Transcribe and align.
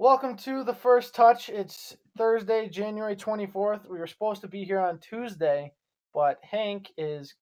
Welcome 0.00 0.36
to 0.38 0.64
the 0.64 0.72
first 0.72 1.14
touch. 1.14 1.50
It's 1.50 1.94
Thursday, 2.16 2.70
January 2.70 3.14
24th. 3.14 3.86
We 3.86 3.98
were 3.98 4.06
supposed 4.06 4.40
to 4.40 4.48
be 4.48 4.64
here 4.64 4.80
on 4.80 4.98
Tuesday, 4.98 5.74
but 6.14 6.38
Hank 6.42 6.90
is 6.96 7.34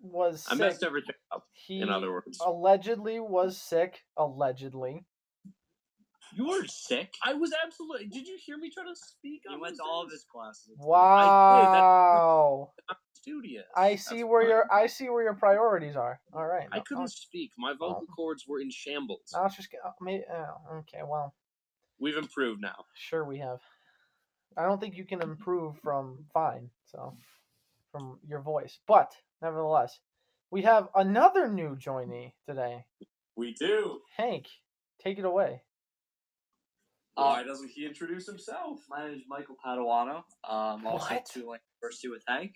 was 0.00 0.46
I 0.48 0.52
sick. 0.52 0.60
messed 0.60 0.84
everything 0.84 1.16
up. 1.34 1.42
he 1.54 1.80
in 1.80 1.88
other 1.90 2.12
words. 2.12 2.38
allegedly 2.40 3.18
was 3.18 3.60
sick. 3.60 4.04
Allegedly. 4.16 5.04
You 6.36 6.46
were 6.46 6.64
sick. 6.68 7.12
I 7.24 7.34
was 7.34 7.50
absolutely. 7.64 8.06
Did 8.10 8.28
you 8.28 8.38
hear 8.46 8.58
me 8.58 8.70
try 8.70 8.84
to 8.84 8.94
speak? 8.94 9.42
He 9.48 9.52
on 9.52 9.60
went 9.60 9.74
to 9.78 9.82
all 9.82 10.02
of 10.04 10.10
things? 10.10 10.20
his 10.20 10.24
classes. 10.32 10.76
Wow. 10.78 12.70
studious. 13.14 13.64
I 13.74 13.96
see 13.96 14.18
That's 14.18 14.24
where 14.28 14.42
fine. 14.42 14.50
your 14.50 14.72
I 14.72 14.86
see 14.86 15.08
where 15.08 15.24
your 15.24 15.34
priorities 15.34 15.96
are. 15.96 16.20
All 16.32 16.46
right. 16.46 16.68
I 16.70 16.78
couldn't 16.78 17.10
speak. 17.10 17.50
My 17.58 17.72
vocal 17.72 18.06
cords 18.14 18.44
were 18.46 18.60
in 18.60 18.70
shambles. 18.70 19.34
I 19.36 19.42
was 19.42 19.56
just 19.56 19.72
gonna- 19.72 19.82
oh, 19.88 19.94
maybe. 20.00 20.22
Oh, 20.32 20.76
okay. 20.78 21.00
Well, 21.04 21.34
We've 21.98 22.16
improved 22.16 22.60
now. 22.60 22.84
sure 22.94 23.24
we 23.24 23.38
have. 23.38 23.58
I 24.56 24.64
don't 24.64 24.80
think 24.80 24.96
you 24.96 25.04
can 25.04 25.22
improve 25.22 25.76
from 25.82 26.24
fine. 26.32 26.70
So, 26.86 27.16
from 27.92 28.18
your 28.26 28.40
voice, 28.40 28.78
but 28.86 29.12
nevertheless, 29.42 29.98
we 30.50 30.62
have 30.62 30.88
another 30.94 31.48
new 31.48 31.76
joinee 31.76 32.32
today. 32.48 32.84
We 33.36 33.54
do. 33.54 34.00
Hank, 34.16 34.46
take 35.02 35.18
it 35.18 35.24
away. 35.24 35.62
Why 37.14 37.42
doesn't 37.44 37.70
he 37.70 37.86
introduce 37.86 38.26
himself? 38.26 38.80
My 38.90 39.06
name 39.06 39.14
is 39.16 39.22
Michael 39.26 39.56
Paduano. 39.64 40.22
Um, 40.48 40.86
also 40.86 41.14
What? 41.14 41.24
to 41.26 41.40
Tulane 41.40 41.60
University 41.82 42.08
with 42.08 42.22
Hank. 42.28 42.52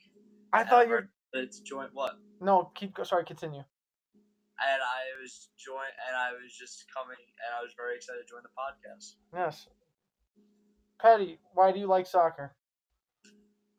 I 0.53 0.61
And 0.61 0.69
thought 0.69 0.83
I'm 0.83 0.89
you're 0.91 1.09
very 1.33 1.45
excited 1.45 1.53
to 1.53 1.63
join 1.65 1.89
what? 1.95 2.13
no. 2.43 2.71
Keep 2.75 2.95
go- 2.95 3.05
sorry. 3.05 3.25
Continue. 3.25 3.63
And 4.61 4.81
I 4.83 5.01
was 5.21 5.49
join, 5.57 5.89
and 6.09 6.15
I 6.17 6.33
was 6.37 6.53
just 6.53 6.85
coming, 6.95 7.17
and 7.17 7.51
I 7.57 7.63
was 7.65 7.73
very 7.77 7.97
excited 7.97 8.21
to 8.21 8.29
join 8.29 8.43
the 8.45 8.53
podcast. 8.53 9.17
Yes. 9.33 9.67
Patty, 11.01 11.39
why 11.55 11.73
do 11.73 11.79
you 11.81 11.87
like 11.87 12.07
soccer? 12.07 12.55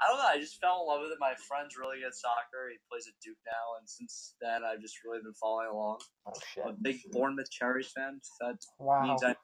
I 0.02 0.08
don't 0.08 0.18
know. 0.18 0.26
I 0.26 0.40
just 0.40 0.60
fell 0.60 0.82
in 0.82 0.88
love 0.88 1.02
with 1.04 1.12
it. 1.12 1.20
My 1.20 1.36
friend's 1.48 1.78
really 1.78 2.00
good 2.00 2.08
at 2.08 2.16
soccer. 2.16 2.70
He 2.72 2.78
plays 2.90 3.06
at 3.08 3.14
Duke 3.24 3.38
now, 3.46 3.78
and 3.80 3.88
since 3.88 4.34
then, 4.42 4.64
I've 4.66 4.82
just 4.82 4.98
really 5.06 5.22
been 5.22 5.34
following 5.36 5.68
along. 5.70 6.00
Oh 6.26 6.32
I'm 6.64 6.70
a 6.70 6.72
shit! 6.74 6.84
big 6.84 6.98
Bournemouth 7.12 7.52
Cherries 7.52 7.92
fan. 7.96 8.20
That 8.40 8.58
Wow. 8.80 9.04
means 9.04 9.24
I 9.24 9.36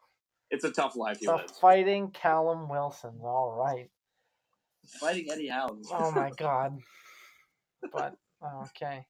It's 0.50 0.64
a 0.64 0.72
tough 0.72 0.96
life 0.96 1.20
he 1.20 1.28
The 1.28 1.38
fighting 1.62 2.10
Callum 2.12 2.68
Wilson. 2.68 3.20
All 3.22 3.52
right. 3.52 3.92
fighting 5.00 5.28
Eddie 5.32 5.50
Howe. 5.50 5.78
Oh 5.92 6.12
my 6.12 6.32
god. 6.38 6.80
But 7.94 8.16
okay. 8.64 9.06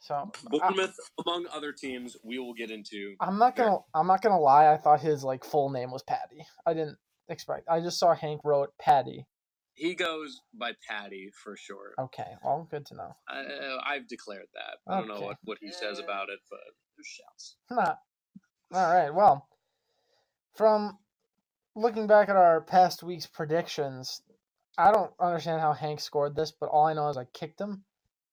So 0.00 0.32
Bournemouth, 0.44 0.96
among 1.24 1.46
other 1.52 1.72
teams, 1.72 2.16
we 2.24 2.38
will 2.38 2.54
get 2.54 2.70
into. 2.70 3.14
I'm 3.20 3.38
not 3.38 3.54
gonna 3.54 3.78
I'm 3.94 4.06
not 4.06 4.22
gonna 4.22 4.40
lie, 4.40 4.72
I 4.72 4.78
thought 4.78 5.00
his 5.00 5.22
like 5.22 5.44
full 5.44 5.70
name 5.70 5.90
was 5.90 6.02
Patty. 6.02 6.46
I 6.66 6.72
didn't 6.72 6.96
expect 7.28 7.68
I 7.68 7.80
just 7.80 7.98
saw 7.98 8.14
Hank 8.14 8.40
wrote 8.42 8.70
Patty. 8.80 9.26
He 9.74 9.94
goes 9.94 10.40
by 10.52 10.72
Patty 10.88 11.30
for 11.44 11.56
sure. 11.56 11.94
Okay, 11.98 12.32
well 12.42 12.66
good 12.70 12.86
to 12.86 12.96
know. 12.96 13.14
I, 13.28 13.40
uh, 13.40 13.78
I've 13.86 14.08
declared 14.08 14.48
that. 14.54 14.78
I 14.92 14.98
don't 14.98 15.08
know 15.08 15.20
what, 15.20 15.36
what 15.44 15.58
he 15.60 15.70
says 15.70 15.98
about 15.98 16.28
it, 16.30 16.40
but 16.50 16.60
There's 16.96 17.06
shouts. 17.06 17.56
Not 17.70 17.98
alright, 18.74 19.14
well 19.14 19.46
from 20.54 20.98
looking 21.76 22.06
back 22.06 22.28
at 22.30 22.36
our 22.36 22.62
past 22.62 23.02
week's 23.02 23.26
predictions, 23.26 24.22
I 24.78 24.92
don't 24.92 25.12
understand 25.20 25.60
how 25.60 25.74
Hank 25.74 26.00
scored 26.00 26.36
this, 26.36 26.52
but 26.58 26.70
all 26.70 26.86
I 26.86 26.94
know 26.94 27.08
is 27.08 27.16
I 27.16 27.24
kicked 27.24 27.60
him. 27.60 27.84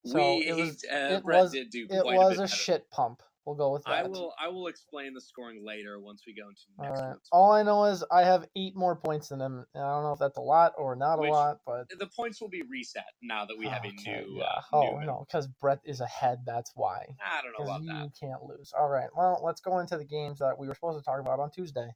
So 0.05 0.17
we 0.37 0.45
it 0.47 0.55
was 0.55 0.81
he, 0.81 0.87
uh, 0.89 1.17
it 1.17 1.23
Brett 1.23 1.41
was- 1.43 1.51
did 1.51 1.69
do 1.69 1.87
it 1.89 2.05
was 2.05 2.39
a, 2.39 2.43
a 2.43 2.47
shit 2.47 2.89
pump. 2.91 3.21
We'll 3.45 3.55
go 3.55 3.71
with 3.71 3.85
that. 3.85 4.03
I 4.05 4.07
will 4.09 4.33
I 4.37 4.49
will 4.49 4.67
explain 4.67 5.13
the 5.13 5.21
scoring 5.21 5.63
later 5.65 6.01
once 6.01 6.23
we 6.27 6.33
go 6.35 6.49
into 6.49 6.61
All 6.79 6.85
next 6.85 6.99
right. 7.01 7.13
week's. 7.13 7.29
All 7.31 7.51
I 7.53 7.63
know 7.63 7.85
is 7.85 8.03
I 8.11 8.23
have 8.23 8.45
eight 8.57 8.75
more 8.75 8.97
points 8.97 9.29
than 9.29 9.39
him. 9.39 9.65
I 9.73 9.79
don't 9.79 10.03
know 10.03 10.11
if 10.11 10.19
that's 10.19 10.37
a 10.37 10.41
lot 10.41 10.73
or 10.77 10.97
not 10.97 11.17
Which- 11.19 11.29
a 11.29 11.31
lot, 11.31 11.59
but 11.65 11.87
The 11.97 12.07
points 12.07 12.41
will 12.41 12.49
be 12.49 12.63
reset 12.69 13.05
now 13.21 13.45
that 13.45 13.57
we 13.57 13.65
have 13.67 13.85
a 13.85 13.91
new. 13.93 14.35
yeah. 14.37 14.43
Uh, 14.43 14.61
oh 14.73 14.99
new 14.99 15.05
no, 15.05 15.25
because 15.25 15.47
Brett 15.61 15.79
is 15.85 16.01
ahead. 16.01 16.39
That's 16.45 16.73
why. 16.75 17.05
I 17.25 17.41
don't 17.41 17.53
know 17.57 17.73
about 17.73 17.83
you 17.83 17.87
that. 17.87 18.11
can't 18.19 18.43
lose. 18.43 18.73
All 18.77 18.89
right. 18.89 19.07
Well, 19.15 19.39
let's 19.41 19.61
go 19.61 19.79
into 19.79 19.97
the 19.97 20.03
games 20.05 20.39
that 20.39 20.59
we 20.59 20.67
were 20.67 20.75
supposed 20.75 20.99
to 20.99 21.03
talk 21.05 21.21
about 21.21 21.39
on 21.39 21.49
Tuesday. 21.49 21.87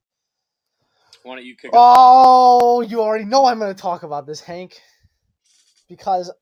Why 1.22 1.36
don't 1.36 1.44
you 1.44 1.54
kick? 1.54 1.72
Oh, 1.74 2.80
you 2.80 3.02
already 3.02 3.26
know 3.26 3.44
I'm 3.44 3.58
going 3.58 3.74
to 3.74 3.80
talk 3.80 4.04
about 4.04 4.26
this, 4.26 4.40
Hank, 4.40 4.80
because 5.92 6.32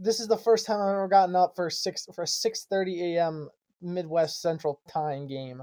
this 0.00 0.18
is 0.18 0.26
the 0.26 0.36
first 0.36 0.66
time 0.66 0.80
I've 0.80 0.88
ever 0.92 1.06
gotten 1.06 1.36
up 1.36 1.54
for 1.54 1.70
six 1.70 2.04
for 2.14 2.22
a 2.22 2.26
6:30 2.26 3.14
a.m. 3.14 3.48
Midwest 3.80 4.42
Central 4.42 4.80
Time 4.88 5.28
game. 5.28 5.62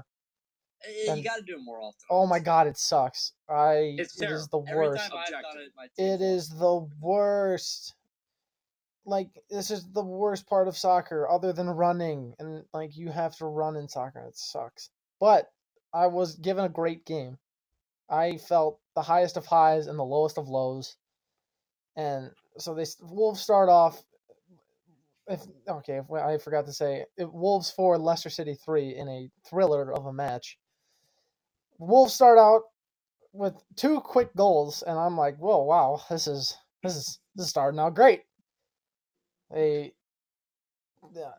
Eh, 0.86 1.06
Then- 1.06 1.18
You 1.18 1.24
got 1.24 1.36
to 1.36 1.42
do 1.42 1.56
it 1.56 1.60
more 1.62 1.80
often. 1.82 2.00
Oh 2.08 2.26
my 2.26 2.38
God, 2.38 2.66
it 2.66 2.78
sucks. 2.78 3.32
I 3.48 3.94
It's 3.98 4.20
it 4.20 4.30
is 4.30 4.48
the 4.48 4.60
Every 4.60 4.88
worst. 4.88 5.10
time 5.10 5.18
I've 5.18 5.30
done 5.30 5.58
it, 5.58 6.02
It 6.02 6.22
is 6.22 6.48
the 6.48 6.88
worst. 7.00 7.94
Like 9.04 9.28
this 9.50 9.70
is 9.70 9.86
the 9.92 10.02
worst 10.02 10.46
part 10.48 10.66
of 10.66 10.76
soccer, 10.78 11.28
other 11.28 11.52
than 11.52 11.68
running, 11.68 12.34
and 12.38 12.64
like 12.72 12.96
you 12.96 13.10
have 13.10 13.36
to 13.36 13.44
run 13.46 13.76
in 13.76 13.86
soccer. 13.88 14.20
It 14.20 14.36
sucks. 14.38 14.88
But 15.20 15.52
I 15.92 16.06
was 16.06 16.36
given 16.36 16.64
a 16.64 16.68
great 16.70 17.04
game. 17.04 17.38
I 18.08 18.38
felt 18.38 18.80
the 18.94 19.02
highest 19.02 19.36
of 19.36 19.44
highs 19.46 19.86
and 19.88 19.98
the 19.98 20.04
lowest 20.04 20.38
of 20.38 20.48
lows, 20.48 20.96
and 21.96 22.30
so 22.58 22.74
they 22.74 22.84
Wolves 23.02 23.40
start 23.40 23.68
off. 23.68 24.02
If 25.28 25.40
okay, 25.68 25.96
if 25.98 26.10
I 26.12 26.38
forgot 26.38 26.66
to 26.66 26.72
say, 26.72 27.04
it, 27.16 27.32
Wolves 27.32 27.70
four, 27.70 27.98
Leicester 27.98 28.30
City 28.30 28.54
three 28.64 28.94
in 28.94 29.08
a 29.08 29.28
thriller 29.48 29.92
of 29.92 30.06
a 30.06 30.12
match. 30.12 30.58
Wolves 31.78 32.14
start 32.14 32.38
out 32.38 32.62
with 33.32 33.54
two 33.74 34.00
quick 34.00 34.34
goals, 34.36 34.82
and 34.86 34.98
I'm 34.98 35.16
like, 35.16 35.36
whoa, 35.38 35.62
wow, 35.64 36.00
this 36.08 36.26
is 36.26 36.56
this 36.82 36.94
is 36.94 37.18
this 37.34 37.44
is 37.46 37.50
starting 37.50 37.80
out 37.80 37.94
great. 37.94 38.22
They, 39.52 39.92
yeah, 41.14 41.32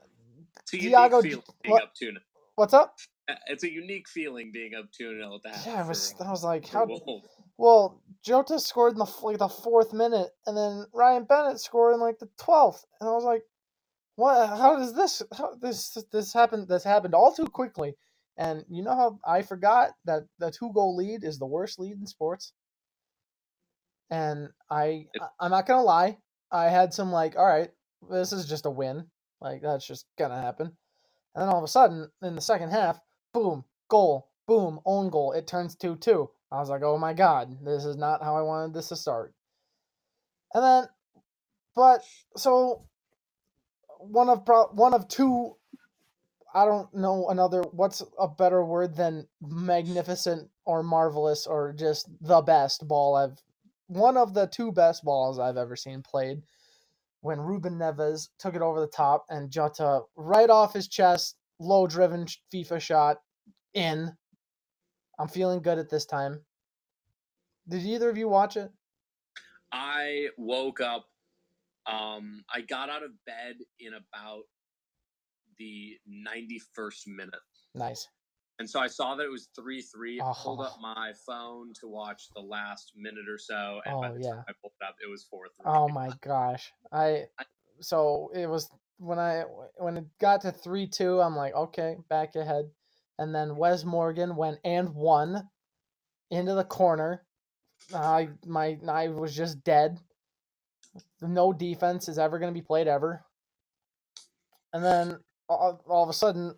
It's 0.61 0.73
a 0.73 0.77
unique 0.77 0.93
Thiago- 0.95 1.21
feeling 1.21 1.43
being 1.63 1.71
what- 1.73 1.83
up 1.83 1.93
two. 1.95 2.11
what's 2.55 2.73
up? 2.73 2.97
Uh, 3.29 3.35
It's 3.47 3.63
a 3.63 3.71
unique 3.71 4.07
feeling 4.07 4.51
being 4.53 4.73
up 4.75 4.85
two 4.91 5.09
0 5.17 5.35
at 5.35 5.43
the 5.43 5.49
half. 5.49 5.65
Yeah, 5.65 5.83
I 5.83 5.87
was 5.87 6.13
I 6.21 6.29
was 6.31 6.43
like, 6.43 6.67
how? 6.67 6.85
Wolves. 6.85 7.27
Well, 7.57 8.01
Jota 8.23 8.59
scored 8.59 8.93
in 8.93 8.99
the 8.99 9.11
like 9.23 9.39
the 9.39 9.47
fourth 9.49 9.93
minute, 9.93 10.29
and 10.45 10.55
then 10.57 10.85
Ryan 10.93 11.23
Bennett 11.25 11.59
scored 11.59 11.93
in 11.95 11.99
like 11.99 12.19
the 12.19 12.29
twelfth, 12.37 12.85
and 12.99 13.09
I 13.09 13.13
was 13.13 13.23
like, 13.23 13.43
what? 14.15 14.47
How 14.49 14.75
does 14.77 14.93
this? 14.93 15.23
How 15.37 15.55
this 15.55 15.97
this 16.11 16.33
happened? 16.33 16.67
This 16.67 16.83
happened 16.83 17.15
all 17.15 17.33
too 17.33 17.47
quickly. 17.47 17.95
And 18.37 18.63
you 18.69 18.83
know 18.83 18.95
how 18.95 19.19
I 19.25 19.41
forgot 19.41 19.91
that 20.05 20.23
the 20.39 20.51
two 20.51 20.71
goal 20.73 20.95
lead 20.95 21.23
is 21.23 21.39
the 21.39 21.47
worst 21.47 21.79
lead 21.79 21.97
in 21.99 22.05
sports. 22.05 22.53
And 24.09 24.49
I, 24.69 25.07
I- 25.19 25.29
I'm 25.39 25.51
not 25.51 25.65
gonna 25.65 25.83
lie, 25.83 26.17
I 26.51 26.65
had 26.69 26.93
some 26.93 27.11
like, 27.11 27.35
all 27.37 27.45
right, 27.45 27.71
this 28.09 28.31
is 28.31 28.47
just 28.47 28.65
a 28.65 28.69
win, 28.71 29.07
like 29.41 29.61
that's 29.61 29.85
just 29.87 30.05
gonna 30.17 30.39
happen. 30.39 30.67
And 31.35 31.41
then 31.43 31.49
all 31.49 31.57
of 31.57 31.63
a 31.63 31.67
sudden, 31.67 32.09
in 32.21 32.35
the 32.35 32.41
second 32.41 32.71
half, 32.71 32.99
boom, 33.33 33.65
goal, 33.89 34.29
boom, 34.47 34.79
own 34.85 35.09
goal. 35.09 35.33
It 35.33 35.47
turns 35.47 35.75
two 35.75 35.95
two. 35.97 36.29
I 36.51 36.59
was 36.59 36.69
like, 36.69 36.83
oh 36.83 36.97
my 36.97 37.13
god, 37.13 37.57
this 37.65 37.85
is 37.85 37.97
not 37.97 38.23
how 38.23 38.37
I 38.37 38.41
wanted 38.41 38.73
this 38.73 38.89
to 38.89 38.95
start. 38.95 39.33
And 40.53 40.63
then, 40.63 40.83
but 41.75 42.01
so 42.37 42.85
one 43.99 44.29
of 44.29 44.45
pro- 44.45 44.69
one 44.69 44.93
of 44.93 45.07
two. 45.07 45.55
I 46.53 46.65
don't 46.65 46.93
know 46.95 47.29
another. 47.29 47.61
What's 47.71 48.03
a 48.19 48.27
better 48.27 48.63
word 48.65 48.95
than 48.95 49.27
magnificent 49.41 50.49
or 50.65 50.83
marvelous 50.83 51.47
or 51.47 51.73
just 51.73 52.09
the 52.21 52.41
best 52.41 52.87
ball 52.87 53.15
I've. 53.15 53.41
One 53.87 54.17
of 54.17 54.33
the 54.33 54.47
two 54.47 54.71
best 54.71 55.03
balls 55.03 55.39
I've 55.39 55.57
ever 55.57 55.75
seen 55.75 56.01
played. 56.01 56.41
When 57.21 57.39
Ruben 57.41 57.75
Neves 57.79 58.29
took 58.39 58.55
it 58.55 58.61
over 58.61 58.79
the 58.79 58.87
top 58.87 59.25
and 59.29 59.51
Jota 59.51 60.01
right 60.15 60.49
off 60.49 60.73
his 60.73 60.87
chest, 60.87 61.37
low 61.59 61.87
driven 61.87 62.25
FIFA 62.53 62.81
shot 62.81 63.17
in. 63.73 64.13
I'm 65.19 65.27
feeling 65.27 65.61
good 65.61 65.77
at 65.79 65.89
this 65.89 66.05
time. 66.05 66.41
Did 67.67 67.83
either 67.83 68.09
of 68.09 68.17
you 68.17 68.29
watch 68.29 68.55
it? 68.57 68.71
I 69.71 70.27
woke 70.37 70.79
up. 70.79 71.05
Um, 71.85 72.43
I 72.53 72.61
got 72.61 72.89
out 72.89 73.03
of 73.03 73.11
bed 73.25 73.55
in 73.79 73.93
about 73.93 74.43
the 75.57 75.97
91st 76.09 77.07
minute. 77.07 77.33
Nice. 77.73 78.07
And 78.59 78.69
so 78.69 78.79
I 78.79 78.87
saw 78.87 79.15
that 79.15 79.23
it 79.23 79.29
was 79.31 79.49
3 79.55 79.81
3. 79.81 80.19
Oh. 80.21 80.33
Pulled 80.33 80.61
up 80.61 80.77
my 80.81 81.13
phone 81.25 81.73
to 81.79 81.87
watch 81.87 82.29
the 82.35 82.41
last 82.41 82.93
minute 82.95 83.29
or 83.29 83.37
so. 83.37 83.81
And 83.85 84.01
by 84.01 84.09
Oh, 84.09 84.13
the 84.15 84.21
yeah. 84.23 84.29
time 84.31 84.43
I 84.47 84.53
pulled 84.61 84.73
it 84.81 84.85
up, 84.85 84.95
it 85.03 85.09
was 85.09 85.23
4 85.29 85.47
3. 85.47 85.65
Oh 85.65 85.87
my 85.89 86.09
gosh. 86.21 86.71
I 86.91 87.25
so 87.79 88.31
it 88.33 88.47
was 88.47 88.69
when 88.97 89.19
I 89.19 89.43
when 89.77 89.97
it 89.97 90.05
got 90.19 90.41
to 90.41 90.51
3-2, 90.51 91.23
I'm 91.23 91.35
like, 91.35 91.53
okay, 91.53 91.97
back 92.09 92.35
ahead. 92.35 92.69
And 93.19 93.35
then 93.35 93.57
Wes 93.57 93.85
Morgan 93.85 94.35
went 94.35 94.59
and 94.65 94.95
won 94.95 95.49
into 96.31 96.55
the 96.55 96.65
corner. 96.65 97.23
I 97.95 98.29
my 98.45 98.77
I 98.89 99.09
was 99.09 99.35
just 99.35 99.63
dead. 99.63 99.99
No 101.21 101.53
defense 101.53 102.09
is 102.09 102.19
ever 102.19 102.39
going 102.39 102.53
to 102.53 102.59
be 102.59 102.65
played 102.65 102.87
ever. 102.87 103.23
And 104.73 104.83
then 104.85 105.19
all, 105.49 105.81
all 105.87 106.03
of 106.03 106.09
a 106.09 106.13
sudden 106.13 106.55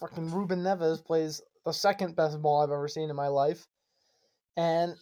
fucking 0.00 0.32
Ruben 0.32 0.60
Neves 0.60 1.04
plays 1.04 1.42
the 1.66 1.72
second 1.72 2.16
best 2.16 2.40
ball 2.42 2.62
I've 2.62 2.70
ever 2.70 2.88
seen 2.88 3.10
in 3.10 3.16
my 3.16 3.28
life. 3.28 3.66
and 4.58 4.96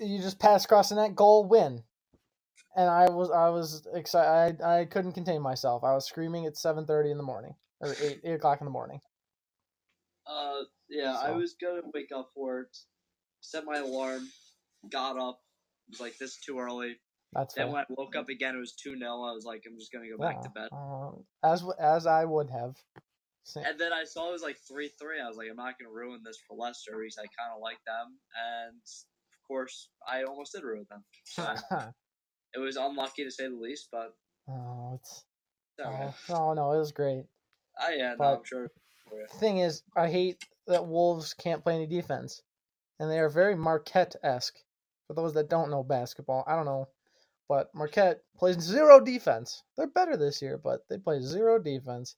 you 0.00 0.20
just 0.20 0.40
pass 0.40 0.66
across 0.66 0.90
the 0.90 0.96
net, 0.96 1.16
goal, 1.16 1.46
win. 1.46 1.84
And 2.76 2.90
I 2.90 3.10
was 3.10 3.30
I 3.30 3.50
was 3.50 3.86
excited. 3.94 4.62
I, 4.62 4.80
I 4.80 4.84
couldn't 4.86 5.12
contain 5.12 5.42
myself. 5.42 5.84
I 5.84 5.94
was 5.94 6.06
screaming 6.06 6.46
at 6.46 6.56
seven 6.56 6.86
thirty 6.86 7.10
in 7.10 7.18
the 7.18 7.24
morning 7.24 7.54
or 7.80 7.94
eight 8.02 8.20
eight 8.24 8.34
o'clock 8.34 8.60
in 8.60 8.66
the 8.66 8.72
morning. 8.72 9.00
Uh, 10.26 10.64
yeah, 10.88 11.16
I 11.16 11.32
was 11.32 11.54
gonna 11.60 11.82
wake 11.92 12.10
up 12.14 12.30
for 12.34 12.60
it, 12.60 12.76
set 13.40 13.64
my 13.64 13.78
alarm, 13.78 14.28
got 14.90 15.18
up, 15.18 15.40
was 15.88 16.00
like, 16.00 16.18
this 16.18 16.32
is 16.32 16.38
too 16.44 16.58
early. 16.58 16.96
That's 17.32 17.54
Then 17.54 17.66
fair. 17.66 17.74
when 17.74 17.82
I 17.82 17.86
woke 17.90 18.14
up 18.14 18.28
again, 18.28 18.56
it 18.56 18.58
was 18.58 18.74
2 18.74 18.98
0. 18.98 19.10
I 19.10 19.32
was 19.32 19.44
like, 19.44 19.62
I'm 19.66 19.78
just 19.78 19.92
gonna 19.92 20.08
go 20.08 20.18
back 20.18 20.42
to 20.42 20.50
bed. 20.50 20.68
Uh, 20.70 21.12
as 21.42 21.64
as 21.78 22.06
I 22.06 22.24
would 22.24 22.50
have. 22.50 22.76
And 23.56 23.78
then 23.78 23.92
I 23.92 24.04
saw 24.04 24.28
it 24.28 24.32
was 24.32 24.42
like 24.42 24.58
3 24.68 24.88
3. 25.00 25.20
I 25.20 25.28
was 25.28 25.36
like, 25.36 25.48
I'm 25.50 25.56
not 25.56 25.74
gonna 25.78 25.92
ruin 25.92 26.20
this 26.24 26.38
for 26.46 26.56
Leicester 26.56 26.92
because 26.98 27.18
I 27.18 27.22
kind 27.22 27.54
of 27.54 27.62
like 27.62 27.78
them. 27.86 28.18
And 28.36 28.76
of 28.76 29.48
course, 29.48 29.88
I 30.06 30.24
almost 30.24 30.52
did 30.52 30.62
ruin 30.62 30.86
them. 30.90 31.04
So 31.24 31.54
it 32.54 32.58
was 32.58 32.76
unlucky 32.76 33.24
to 33.24 33.30
say 33.30 33.48
the 33.48 33.56
least, 33.56 33.88
but 33.90 34.14
oh, 34.50 34.92
it's 34.94 35.24
oh, 35.82 36.14
oh 36.30 36.52
no, 36.52 36.72
it 36.72 36.78
was 36.78 36.92
great. 36.92 37.24
Oh, 37.80 37.90
yeah, 37.90 38.14
no, 38.18 38.36
I'm 38.36 38.44
sure. 38.44 38.70
Thing 39.38 39.58
is, 39.58 39.82
I 39.96 40.08
hate 40.08 40.44
that 40.66 40.86
Wolves 40.86 41.34
can't 41.34 41.62
play 41.62 41.74
any 41.74 41.86
defense, 41.86 42.42
and 42.98 43.10
they 43.10 43.18
are 43.18 43.28
very 43.28 43.56
Marquette 43.56 44.16
esque. 44.22 44.56
For 45.06 45.14
those 45.14 45.34
that 45.34 45.50
don't 45.50 45.70
know 45.70 45.82
basketball, 45.82 46.44
I 46.46 46.56
don't 46.56 46.64
know, 46.64 46.88
but 47.48 47.74
Marquette 47.74 48.22
plays 48.36 48.58
zero 48.60 49.00
defense. 49.00 49.62
They're 49.76 49.86
better 49.86 50.16
this 50.16 50.40
year, 50.40 50.58
but 50.58 50.88
they 50.88 50.98
play 50.98 51.20
zero 51.20 51.58
defense, 51.58 52.16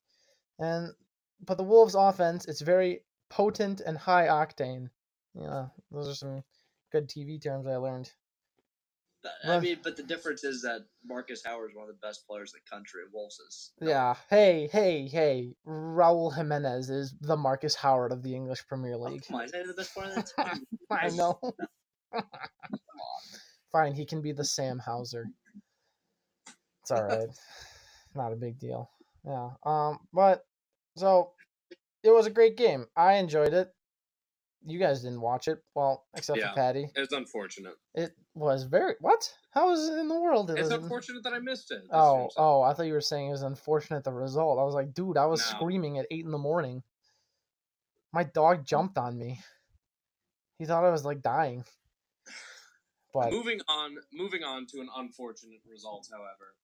and 0.59 0.93
but 1.45 1.57
the 1.57 1.65
Wolves' 1.65 1.95
offense 1.95 2.45
it's 2.47 2.61
very 2.61 3.01
potent 3.31 3.81
and 3.81 3.97
high 3.97 4.27
octane. 4.29 4.91
Yeah, 5.35 5.67
those 5.91 6.09
are 6.09 6.15
some 6.15 6.45
good 6.93 7.09
TV 7.09 7.43
terms 7.43 7.67
I 7.67 7.77
learned. 7.77 8.13
I 9.47 9.61
mean, 9.61 9.79
but 9.83 9.97
the 9.97 10.03
difference 10.03 10.45
is 10.45 10.63
that 10.63 10.83
Marcus 11.05 11.43
Howard 11.45 11.71
is 11.71 11.77
one 11.77 11.89
of 11.89 11.95
the 11.95 12.07
best 12.07 12.27
players 12.27 12.53
in 12.55 12.61
the 12.65 12.71
country, 12.77 13.03
and 13.03 13.13
Wolves 13.13 13.39
is. 13.39 13.73
Yeah, 13.81 14.15
hey, 14.31 14.69
hey, 14.71 15.09
hey, 15.09 15.55
Raul 15.67 16.35
Jimenez 16.35 16.91
is 16.91 17.15
the 17.21 17.37
Marcus 17.37 17.75
Howard 17.75 18.13
of 18.13 18.23
the 18.23 18.35
English 18.35 18.67
Premier 18.67 18.95
Oh, 18.95 19.05
League. 19.05 19.25
come 19.27 19.37
on, 19.37 19.43
he's 19.45 19.53
not 19.53 19.67
the 19.67 19.75
best 19.75 19.95
player 19.95 20.09
in 20.11 20.15
the 20.15 20.23
team. 20.55 20.67
I 20.91 21.09
know. 21.11 21.39
Fine, 23.73 23.95
he 23.95 24.05
can 24.07 24.23
be 24.23 24.33
the 24.33 24.45
Sam 24.45 24.79
Hauser. 24.79 25.27
It's 26.83 26.91
all 26.91 27.03
right. 27.05 27.29
Not 28.15 28.33
a 28.33 28.37
big 28.37 28.59
deal. 28.61 28.89
Yeah. 29.27 29.51
Um. 29.65 29.99
But 30.13 30.45
so 30.97 31.33
it 32.05 32.11
was 32.11 32.27
a 32.27 32.31
great 32.31 32.57
game. 32.57 32.87
I 32.97 33.15
enjoyed 33.15 33.53
it. 33.53 33.74
You 34.67 34.79
guys 34.79 35.03
didn't 35.03 35.21
watch 35.21 35.47
it, 35.49 35.63
well, 35.75 36.07
except 36.17 36.39
Yeah. 36.39 36.51
for 36.51 36.55
Patty. 36.57 36.89
It's 36.95 37.13
unfortunate. 37.13 37.75
It 37.95 38.17
was 38.35 38.63
very 38.65 38.95
what? 39.01 39.31
How 39.51 39.71
is 39.73 39.89
it 39.89 39.99
in 39.99 40.09
the 40.09 40.19
world? 40.19 40.51
It 40.51 40.55
It's 40.59 40.71
was- 40.71 40.83
unfortunate 40.83 41.23
that 41.25 41.35
I 41.35 41.39
missed 41.39 41.71
it. 41.71 41.83
Oh, 41.91 41.97
what 41.97 42.15
I'm 42.15 42.21
saying. 42.21 42.31
oh! 42.39 42.63
I 42.63 42.73
thought 42.75 42.87
you 42.87 42.93
were 42.95 43.01
saying 43.03 43.29
it 43.29 43.33
was 43.33 43.43
unfortunate 43.43 44.05
the 44.05 44.13
result. 44.13 44.59
I 44.59 44.63
was 44.65 44.75
like, 44.75 44.95
dude, 44.95 45.17
I 45.19 45.27
was 45.27 45.41
No. 45.41 45.59
screaming 45.59 45.99
at 45.99 46.07
eight 46.11 46.25
in 46.25 46.31
the 46.31 46.39
morning. 46.39 46.83
My 48.13 48.25
dog 48.25 48.65
jumped 48.65 48.97
on 48.97 49.19
me. 49.19 49.41
He 50.59 50.65
thought 50.67 50.85
I 50.85 50.91
was 50.91 51.05
like 51.05 51.21
dying. 51.21 51.65
But 53.13 53.31
Moving 53.33 53.61
on, 53.69 53.97
moving 54.13 54.43
on 54.43 54.67
to 54.67 54.81
an 54.81 54.89
unfortunate 54.97 55.61
result, 55.67 56.09
however. 56.11 56.57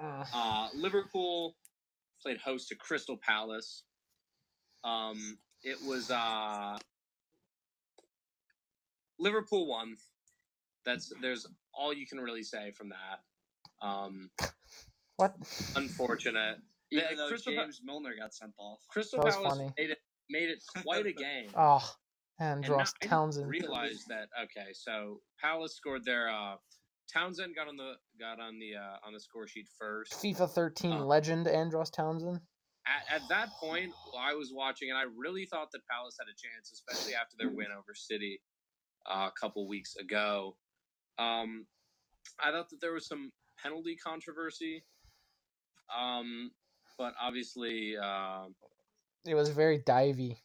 uh, 0.00 0.24
Uh, 0.32 0.68
Liverpool 0.74 1.56
played 2.20 2.38
host 2.38 2.68
to 2.68 2.74
Crystal 2.76 3.16
Palace. 3.18 3.84
Um, 4.82 5.38
it 5.62 5.80
was 5.82 6.10
uh, 6.10 6.78
Liverpool 9.26 9.66
won. 9.66 9.96
That's 10.84 11.12
there's 11.22 11.46
all 11.72 11.92
you 11.94 12.06
can 12.06 12.18
really 12.18 12.42
say 12.42 12.72
from 12.72 12.90
that. 12.90 13.86
Um, 13.86 14.30
what? 15.16 15.34
unfortunate. 15.76 16.58
Even 16.90 17.04
Yeah, 17.10 17.16
though 17.16 17.28
Crystal 17.28 17.54
Pa- 17.54 17.62
James 17.62 17.80
Milner 17.84 18.14
got 18.18 18.34
sent 18.34 18.52
off. 18.58 18.80
Crystal 18.88 19.20
Palace 19.20 19.36
funny. 19.58 19.72
made 19.78 19.90
it 19.90 19.98
made 20.28 20.48
it 20.50 20.62
quite 20.82 21.06
a 21.06 21.12
game. 21.12 21.50
Oh, 21.56 21.88
And 22.38 22.64
Andros 22.64 22.92
now 23.02 23.08
Townsend. 23.08 23.48
realized 23.48 24.08
that 24.08 24.28
okay, 24.44 24.72
so 24.72 25.20
Palace 25.40 25.74
scored 25.76 26.04
their 26.04 26.28
uh, 26.28 26.56
Townsend 27.12 27.54
got 27.54 27.68
on 27.68 27.76
the 27.76 27.92
got 28.18 28.40
on 28.40 28.58
the 28.58 28.74
uh, 28.76 29.06
on 29.06 29.12
the 29.12 29.20
score 29.20 29.46
sheet 29.46 29.68
first. 29.78 30.12
FIFA 30.14 30.50
13 30.50 30.92
Uh. 30.92 31.04
legend 31.04 31.46
Andros 31.46 31.90
Townsend. 31.90 32.40
At, 32.84 33.22
at 33.22 33.28
that 33.28 33.50
point, 33.60 33.92
I 34.18 34.34
was 34.34 34.50
watching 34.52 34.90
and 34.90 34.98
I 34.98 35.04
really 35.16 35.46
thought 35.46 35.70
that 35.70 35.86
Palace 35.88 36.16
had 36.18 36.26
a 36.26 36.34
chance, 36.34 36.72
especially 36.72 37.14
after 37.14 37.36
their 37.38 37.48
win 37.48 37.68
over 37.70 37.94
City 37.94 38.40
uh, 39.10 39.28
a 39.28 39.32
couple 39.40 39.66
weeks 39.66 39.96
ago. 39.96 40.56
Um, 41.18 41.66
I 42.42 42.50
thought 42.50 42.70
that 42.70 42.80
there 42.80 42.92
was 42.92 43.06
some 43.06 43.32
penalty 43.62 43.96
controversy, 43.96 44.84
um, 45.96 46.50
but 46.98 47.14
obviously 47.20 47.96
uh, 47.96 48.44
It 49.26 49.34
was 49.34 49.50
very 49.50 49.78
divey. 49.80 50.36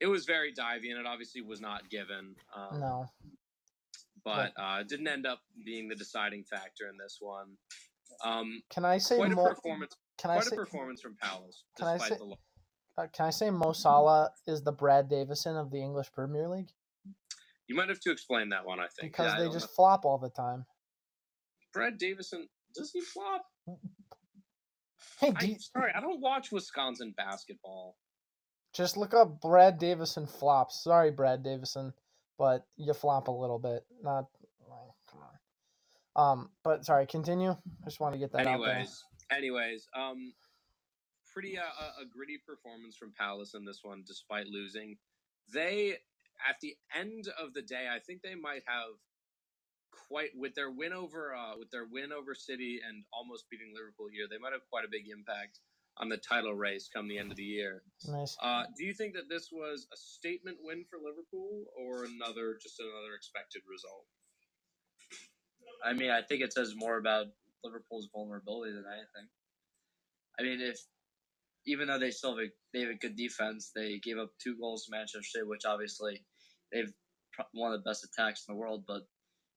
it 0.00 0.06
was 0.06 0.24
very 0.26 0.52
divey 0.52 0.90
and 0.90 0.98
it 1.00 1.06
obviously 1.06 1.40
was 1.42 1.60
not 1.60 1.88
given. 1.90 2.34
Um, 2.54 2.80
No. 2.80 3.06
but 4.24 4.52
uh, 4.58 4.78
it 4.80 4.88
didn't 4.88 5.08
end 5.08 5.26
up 5.26 5.40
being 5.64 5.88
the 5.88 5.94
deciding 5.94 6.44
factor 6.44 6.88
in 6.88 6.96
this 6.98 7.18
one. 7.20 7.56
Um, 8.24 8.62
Can 8.70 8.84
I 8.84 8.98
say 8.98 9.16
quite 9.16 9.32
a 9.32 9.36
performance, 9.36 9.94
Can 10.18 10.30
I 10.30 10.34
quite 10.36 10.46
say? 10.46 10.56
a 10.56 10.58
performance 10.58 11.00
from 11.00 11.16
Palace, 11.20 11.64
can 11.76 11.86
I 11.88 11.98
say- 11.98 12.16
the 12.16 12.34
uh, 12.98 13.06
can 13.12 13.26
I 13.26 13.30
say 13.30 13.50
Mo 13.50 13.72
Salah 13.74 14.30
is 14.46 14.62
the 14.62 14.72
Brad 14.72 15.10
Davison 15.10 15.54
of 15.54 15.70
the 15.70 15.76
English 15.82 16.10
Premier 16.12 16.48
League 16.48 16.70
You 17.68 17.74
might 17.74 17.88
have 17.88 18.00
to 18.00 18.10
explain 18.10 18.50
that 18.50 18.64
one. 18.64 18.78
I 18.80 18.86
think 18.88 19.12
because 19.12 19.32
Yeah, 19.32 19.40
they 19.40 19.50
just 19.50 19.66
know. 19.68 19.72
flop 19.76 20.04
all 20.04 20.18
the 20.18 20.30
time. 20.30 20.64
Brad 21.72 21.98
Davison 21.98 22.48
does 22.74 22.90
he 22.92 23.00
flop? 23.00 23.44
Hey, 25.20 25.32
I, 25.34 25.44
you- 25.44 25.58
sorry, 25.58 25.92
I 25.94 26.00
don't 26.00 26.20
watch 26.20 26.52
Wisconsin 26.52 27.14
basketball. 27.16 27.96
just 28.74 28.96
look 28.98 29.14
up 29.14 29.40
Brad 29.40 29.78
Davison 29.78 30.26
flops. 30.26 30.82
Sorry, 30.84 31.10
Brad 31.10 31.42
Davison, 31.42 31.94
but 32.38 32.66
you 32.76 32.92
flop 32.92 33.28
a 33.28 33.30
little 33.30 33.58
bit. 33.58 33.84
Not. 34.02 34.26
oh, 34.70 34.94
come 35.10 35.20
on. 35.22 36.30
Um, 36.32 36.50
but 36.62 36.84
sorry, 36.84 37.06
continue. 37.06 37.50
I 37.50 37.84
just 37.84 37.98
want 37.98 38.12
to 38.14 38.18
get 38.18 38.32
that 38.32 38.46
out 38.46 38.60
there. 38.60 38.70
anyways, 38.74 39.04
anyways, 39.30 39.88
um, 39.96 40.34
pretty 41.32 41.56
uh, 41.58 41.62
a, 41.62 42.02
a 42.02 42.06
gritty 42.06 42.38
performance 42.46 42.96
from 42.96 43.12
Palace 43.18 43.54
in 43.54 43.64
this 43.64 43.80
one, 43.82 44.02
despite 44.06 44.46
losing. 44.48 44.98
They 45.54 45.96
at 46.48 46.56
the 46.60 46.76
end 46.94 47.28
of 47.40 47.54
the 47.54 47.62
day, 47.62 47.86
I 47.92 47.98
think 47.98 48.22
they 48.22 48.34
might 48.34 48.62
have 48.66 48.96
quite 50.08 50.30
with 50.36 50.54
their 50.54 50.70
win 50.70 50.92
over 50.92 51.34
uh, 51.34 51.56
with 51.58 51.70
their 51.70 51.86
win 51.90 52.12
over 52.12 52.34
City 52.34 52.80
and 52.86 53.04
almost 53.12 53.48
beating 53.50 53.72
Liverpool 53.74 54.06
here. 54.12 54.26
They 54.30 54.38
might 54.38 54.52
have 54.52 54.68
quite 54.70 54.84
a 54.84 54.90
big 54.90 55.08
impact 55.08 55.60
on 55.98 56.08
the 56.08 56.18
title 56.18 56.54
race 56.54 56.90
come 56.92 57.08
the 57.08 57.18
end 57.18 57.30
of 57.30 57.36
the 57.36 57.42
year. 57.42 57.82
Nice. 58.06 58.36
Uh, 58.42 58.64
do 58.76 58.84
you 58.84 58.92
think 58.92 59.14
that 59.14 59.28
this 59.30 59.48
was 59.50 59.86
a 59.92 59.96
statement 59.96 60.58
win 60.60 60.84
for 60.90 60.98
Liverpool 60.98 61.64
or 61.76 62.04
another 62.04 62.58
just 62.60 62.78
another 62.80 63.14
expected 63.16 63.62
result? 63.68 64.04
I 65.84 65.92
mean, 65.92 66.10
I 66.10 66.22
think 66.22 66.42
it 66.42 66.52
says 66.52 66.74
more 66.76 66.98
about 66.98 67.26
Liverpool's 67.64 68.08
vulnerability 68.12 68.72
than 68.72 68.84
anything. 68.86 69.28
I 70.38 70.42
mean, 70.42 70.60
if 70.60 70.78
even 71.66 71.88
though 71.88 71.98
they 71.98 72.10
still 72.10 72.36
have 72.36 72.46
a, 72.46 72.50
they 72.72 72.80
have 72.80 72.90
a 72.90 72.98
good 72.98 73.16
defense, 73.16 73.72
they 73.74 73.98
gave 73.98 74.18
up 74.18 74.30
two 74.42 74.56
goals 74.58 74.84
to 74.84 74.92
Manchester 74.92 75.22
City, 75.22 75.44
which 75.44 75.64
obviously 75.66 76.24
they've 76.72 76.92
one 77.52 77.72
of 77.72 77.82
the 77.82 77.88
best 77.88 78.04
attacks 78.04 78.44
in 78.48 78.54
the 78.54 78.58
world. 78.58 78.84
But 78.86 79.02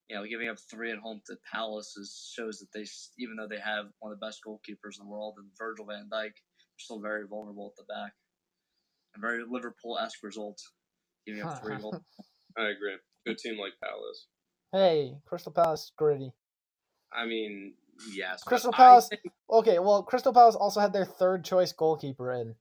you 0.10 0.16
know, 0.16 0.26
giving 0.26 0.50
up 0.50 0.58
three 0.70 0.92
at 0.92 0.98
home 0.98 1.22
to 1.28 1.36
Palace 1.54 1.96
is, 1.96 2.34
shows 2.36 2.60
that 2.60 2.68
they, 2.74 2.86
even 3.20 3.36
though 3.36 3.48
they 3.48 3.60
have 3.60 3.86
one 4.00 4.12
of 4.12 4.20
the 4.20 4.26
best 4.26 4.42
goalkeepers 4.46 5.00
in 5.00 5.06
the 5.06 5.10
world 5.10 5.36
and 5.38 5.48
Virgil 5.58 5.86
Van 5.86 6.10
Dijk, 6.12 6.34
they're 6.34 6.80
still 6.80 7.00
very 7.00 7.28
vulnerable 7.28 7.72
at 7.72 7.78
the 7.78 7.94
back. 7.94 8.14
A 9.16 9.20
very 9.20 9.44
Liverpool-esque 9.48 10.24
result, 10.24 10.60
giving 11.28 11.44
up 11.44 11.62
three 11.62 11.78
goals. 11.78 11.96
I 12.58 12.70
agree. 12.70 12.96
Good 13.26 13.38
team 13.38 13.60
like 13.60 13.74
Palace. 13.84 14.28
Hey, 14.72 15.16
Crystal 15.26 15.52
Palace 15.52 15.92
gritty. 15.96 16.32
I 17.14 17.26
mean, 17.26 17.74
yes. 18.14 18.44
Crystal 18.44 18.72
Palace- 18.74 19.10
think- 19.10 19.22
Okay, 19.50 19.80
well, 19.80 20.04
Crystal 20.04 20.34
Palace 20.34 20.56
also 20.56 20.80
had 20.80 20.94
their 20.94 21.06
third 21.06 21.44
choice 21.44 21.72
goalkeeper 21.72 22.32
in. 22.34 22.56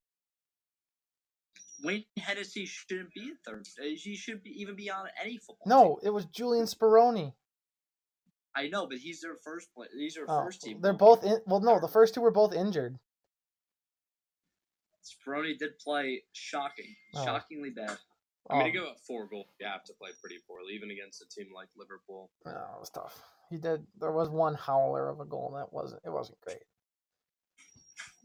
Wayne 1.84 2.04
Hennessy 2.18 2.66
shouldn't 2.66 3.12
be 3.14 3.20
in 3.22 3.36
third. 3.46 3.66
Uh, 3.80 3.84
He 3.84 4.16
shouldn't 4.16 4.42
be, 4.42 4.50
even 4.60 4.74
be 4.74 4.90
on 4.90 5.06
any 5.22 5.38
football. 5.38 5.64
team. 5.64 5.70
No, 5.70 5.98
it 6.02 6.10
was 6.10 6.24
Julian 6.26 6.64
Speroni. 6.66 7.34
I 8.56 8.66
know, 8.68 8.88
but 8.88 8.98
he's 8.98 9.20
their 9.20 9.36
first 9.44 9.72
play. 9.74 9.86
He's 9.96 10.14
their 10.14 10.24
Oh, 10.28 10.42
first 10.44 10.62
team. 10.62 10.80
they're 10.80 10.92
both 10.92 11.22
in. 11.22 11.38
Well, 11.46 11.60
no, 11.60 11.78
the 11.78 11.86
first 11.86 12.14
two 12.14 12.20
were 12.20 12.32
both 12.32 12.52
injured. 12.52 12.98
Speroni 15.04 15.56
did 15.56 15.78
play 15.78 16.24
shocking, 16.32 16.96
Oh. 17.14 17.24
shockingly 17.24 17.70
bad. 17.70 17.96
I 18.50 18.54
mean, 18.54 18.60
Um, 18.62 18.66
to 18.66 18.72
give 18.72 18.84
up 18.84 18.98
four 19.00 19.26
goals, 19.26 19.46
you 19.60 19.66
have 19.66 19.84
to 19.84 19.92
play 19.94 20.10
pretty 20.20 20.38
poorly, 20.46 20.74
even 20.74 20.90
against 20.90 21.22
a 21.22 21.28
team 21.28 21.52
like 21.54 21.68
Liverpool. 21.76 22.30
no, 22.44 22.50
it 22.52 22.80
was 22.80 22.90
tough. 22.90 23.22
He 23.50 23.56
did. 23.58 23.86
There 23.98 24.12
was 24.12 24.28
one 24.30 24.54
howler 24.54 25.08
of 25.08 25.20
a 25.20 25.24
goal, 25.24 25.48
and 25.54 25.62
that 25.62 25.72
wasn't. 25.72 26.02
It 26.04 26.10
wasn't 26.10 26.40
great. 26.40 26.62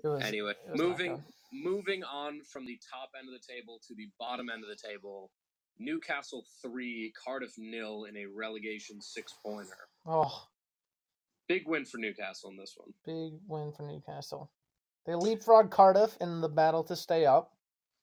It 0.04 0.08
was. 0.08 0.22
Anyway, 0.24 0.52
it 0.66 0.72
was 0.72 0.82
moving 0.82 1.24
moving 1.52 2.04
on 2.04 2.42
from 2.42 2.66
the 2.66 2.80
top 2.92 3.12
end 3.18 3.28
of 3.28 3.34
the 3.34 3.54
table 3.54 3.80
to 3.88 3.96
the 3.96 4.10
bottom 4.20 4.50
end 4.50 4.64
of 4.64 4.70
the 4.70 4.76
table. 4.76 5.32
Newcastle 5.80 6.46
three, 6.62 7.12
Cardiff 7.24 7.54
nil 7.58 8.06
in 8.06 8.18
a 8.18 8.26
relegation 8.26 9.02
six 9.02 9.34
pointer. 9.44 9.88
Oh, 10.06 10.48
Big 11.48 11.68
win 11.68 11.84
for 11.86 11.98
Newcastle 11.98 12.50
in 12.50 12.58
this 12.58 12.76
one. 12.78 12.94
big 13.06 13.34
win 13.48 13.72
for 13.72 13.84
Newcastle. 13.84 14.52
They 15.06 15.16
leapfrog 15.16 15.72
Cardiff 15.72 16.16
in 16.22 16.42
the 16.42 16.48
battle 16.50 16.84
to 16.86 16.96
stay 16.96 17.26
up. 17.26 17.53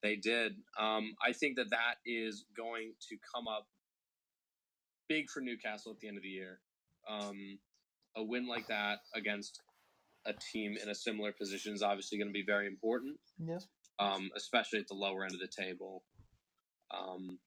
They 0.03 0.17
did. 0.17 0.53
Um, 0.79 1.15
I 1.27 1.33
think 1.33 1.57
that 1.57 1.71
that 1.71 1.97
is 2.07 2.45
going 2.57 2.95
to 3.09 3.17
come 3.35 3.47
up 3.47 3.67
big 5.09 5.29
for 5.29 5.41
Newcastle 5.41 5.93
at 5.93 6.01
the 6.01 6.09
end 6.09 6.17
of 6.17 6.23
the 6.23 6.29
year. 6.29 6.61
Um, 7.09 7.59
a 8.17 8.23
win 8.23 8.47
like 8.47 8.67
that 8.69 9.01
against 9.15 9.61
a 10.27 10.33
team 10.33 10.77
in 10.83 10.89
a 10.89 10.95
similar 10.95 11.33
position 11.33 11.75
is 11.75 11.83
obviously 11.83 12.19
going 12.19 12.29
to 12.29 12.33
be 12.33 12.45
very 12.45 12.67
important, 12.67 13.19
Yes. 13.39 13.67
um, 13.99 14.31
especially 14.37 14.79
at 14.79 14.89
the 14.89 14.95
lower 14.95 15.25
end 15.25 15.35
of 15.35 15.41
the 15.41 15.49
table. 15.49 16.03
Um, 16.91 17.39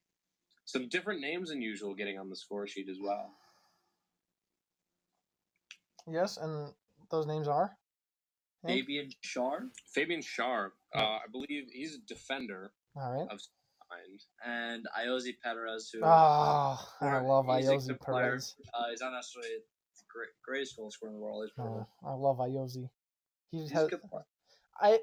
some 0.64 0.88
different 0.88 1.20
names 1.20 1.50
than 1.50 1.60
usual 1.60 1.94
getting 1.94 2.18
on 2.18 2.30
the 2.30 2.36
score 2.36 2.66
sheet 2.66 2.88
as 2.88 2.98
well. 3.00 3.30
Yes, 6.10 6.36
and 6.36 6.72
those 7.10 7.26
names 7.26 7.48
are. 7.48 7.76
Yeah. 8.64 8.74
Fabian 8.76 9.10
Schar 9.24 9.68
Fabian 9.94 10.20
Schar, 10.20 10.70
uh, 10.94 10.98
I 10.98 11.26
believe 11.30 11.64
he's 11.72 11.94
a 11.96 11.98
defender 12.06 12.72
All 12.96 13.12
right. 13.12 13.28
of 13.30 13.40
some 13.40 13.52
kind. 13.90 14.20
and 14.44 14.86
Ayoze 14.98 15.32
Perez, 15.42 15.90
who 15.92 16.00
Oh, 16.02 16.06
I 16.08 16.78
Or 17.02 17.22
love 17.22 17.46
he's 17.46 17.68
a 17.68 17.72
Ayoze 17.72 17.88
good 17.88 18.00
player. 18.00 18.30
Perez. 18.30 18.54
uh, 18.74 18.90
he's 18.90 19.00
not 19.00 19.12
necessarily 19.12 19.50
the 19.96 20.04
great, 20.12 20.28
greatest 20.44 20.76
goal 20.76 20.90
scorer 20.90 21.10
in 21.10 21.16
the 21.16 21.22
world. 21.22 21.44
He's 21.44 21.52
probably 21.52 21.84
Oh, 22.04 22.08
I 22.08 22.14
love 22.14 22.38
Ayoze. 22.38 22.88
He 23.50 23.58
he's 23.60 23.70
has, 23.72 23.86
a 23.86 23.90
good 23.90 24.02
player. 24.10 24.24
I 24.80 25.00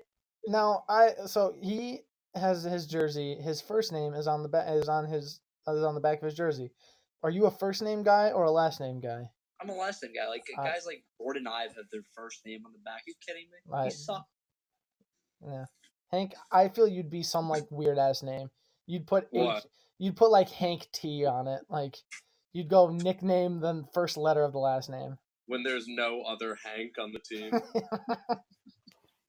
now 0.48 0.84
I 0.90 1.14
so 1.28 1.56
he 1.62 2.02
has 2.36 2.64
his 2.64 2.88
jersey. 2.88 3.36
His 3.36 3.62
first 3.62 3.92
name 3.92 4.14
is 4.14 4.28
on 4.28 4.44
the 4.44 4.50
back 4.50 4.66
is 4.70 4.90
on 4.90 5.06
his 5.06 5.40
is 5.68 5.84
on 5.84 5.96
the 5.96 6.02
back 6.02 6.18
of 6.20 6.24
his 6.26 6.34
jersey. 6.36 6.72
Are 7.24 7.30
you 7.30 7.46
a 7.46 7.52
first 7.52 7.82
name 7.84 8.04
guy 8.04 8.32
or 8.32 8.44
a 8.46 8.52
last 8.52 8.80
name 8.80 9.00
guy? 9.00 9.30
I'm 9.62 9.70
a 9.70 9.74
last 9.74 10.02
name 10.04 10.14
guy. 10.14 10.28
Like 10.28 10.44
Uh, 10.58 10.64
guys 10.64 10.86
like 10.86 11.04
Gordon 11.18 11.48
Ive 11.48 11.76
have 11.76 11.86
their 11.92 12.02
first 12.16 12.46
name 12.46 12.66
on 12.66 12.74
the 12.74 12.80
back. 12.80 13.04
you 13.06 13.14
kidding 13.26 13.46
me? 13.52 13.58
I- 13.74 13.86
he 13.86 13.90
sucked. 13.92 14.30
Yeah, 15.46 15.66
Hank. 16.12 16.34
I 16.52 16.70
feel 16.70 16.88
you'd 16.88 17.10
be 17.10 17.24
some 17.24 17.50
like 17.50 17.66
weird 17.72 17.98
ass 17.98 18.24
name. 18.24 18.50
You'd 18.88 19.08
put? 19.08 19.28
H, 19.34 19.64
you'd 19.98 20.16
put 20.16 20.30
like 20.32 20.50
Hank 20.50 20.88
T 20.92 21.26
on 21.26 21.48
it. 21.48 21.62
Like 21.70 21.98
you'd 22.54 22.70
go 22.70 22.90
nickname 22.90 23.60
the 23.60 23.84
first 23.94 24.18
letter 24.18 24.44
of 24.44 24.52
the 24.52 24.60
last 24.60 24.90
name. 24.90 25.18
When 25.48 25.64
there's 25.64 25.88
no 25.88 26.22
other 26.22 26.58
Hank 26.64 26.98
on 27.00 27.12
the 27.12 27.20
team. 27.20 27.52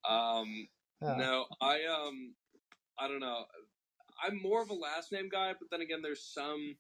Um, 0.09 0.69
Yeah. 1.01 1.15
No, 1.17 1.47
I 1.61 1.85
um, 1.85 2.35
I 2.99 3.09
don't 3.09 3.21
know. 3.21 3.45
I'm 4.25 4.41
more 4.43 4.63
of 4.63 4.71
a 4.71 4.75
last 4.75 5.13
name 5.13 5.29
guy, 5.29 5.53
but 5.53 5.69
then 5.71 5.81
again, 5.81 6.01
there's 6.03 6.25
some, 6.25 6.77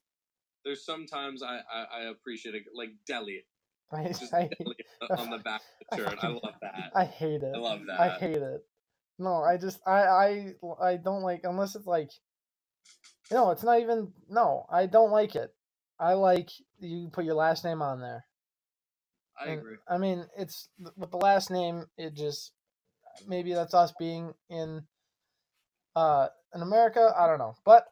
there's 0.65 0.85
sometimes 0.85 1.43
I 1.43 1.61
I, 1.73 2.01
I 2.01 2.01
appreciate 2.11 2.55
it, 2.55 2.65
like 2.75 2.91
Dele, 3.07 3.45
I, 3.93 4.09
just 4.09 4.33
I, 4.35 4.49
Dele 4.59 4.77
on 5.19 5.31
the 5.31 5.39
back 5.39 5.63
of 5.91 5.99
the 5.99 6.11
shirt. 6.11 6.19
I 6.23 6.29
love 6.29 6.55
that. 6.61 6.93
I 6.95 7.05
hate 7.05 7.43
it. 7.43 7.53
I 7.55 7.59
love 7.59 7.81
that. 7.87 8.01
I 8.01 8.09
hate 8.11 8.37
it. 8.37 8.65
No, 9.19 9.43
I 9.43 9.57
just 9.57 9.81
I 9.87 10.03
I 10.03 10.55
I 10.83 10.97
don't 10.97 11.23
like 11.23 11.41
unless 11.45 11.77
it's 11.77 11.87
like 11.87 12.11
no, 13.31 13.51
it's 13.51 13.63
not 13.63 13.81
even 13.81 14.13
no, 14.29 14.67
I 14.71 14.87
don't 14.87 15.11
like 15.11 15.37
it. 15.37 15.55
I 15.99 16.15
like 16.15 16.51
you 16.81 17.09
put 17.13 17.25
your 17.25 17.35
last 17.35 17.65
name 17.65 17.83
on 17.83 18.01
there. 18.01 18.25
I 19.39 19.51
And, 19.51 19.61
agree. 19.61 19.77
I 19.89 19.99
mean, 19.99 20.27
it's 20.37 20.69
with 20.97 21.11
the 21.11 21.17
last 21.17 21.51
name. 21.51 21.87
It 21.97 22.15
just 22.15 22.53
maybe 23.27 23.53
that's 23.55 23.75
us 23.75 23.93
being 23.99 24.33
in 24.51 24.83
uh 25.95 26.29
in 26.55 26.63
America. 26.63 27.13
I 27.17 27.27
don't 27.27 27.39
know, 27.39 27.55
but 27.65 27.87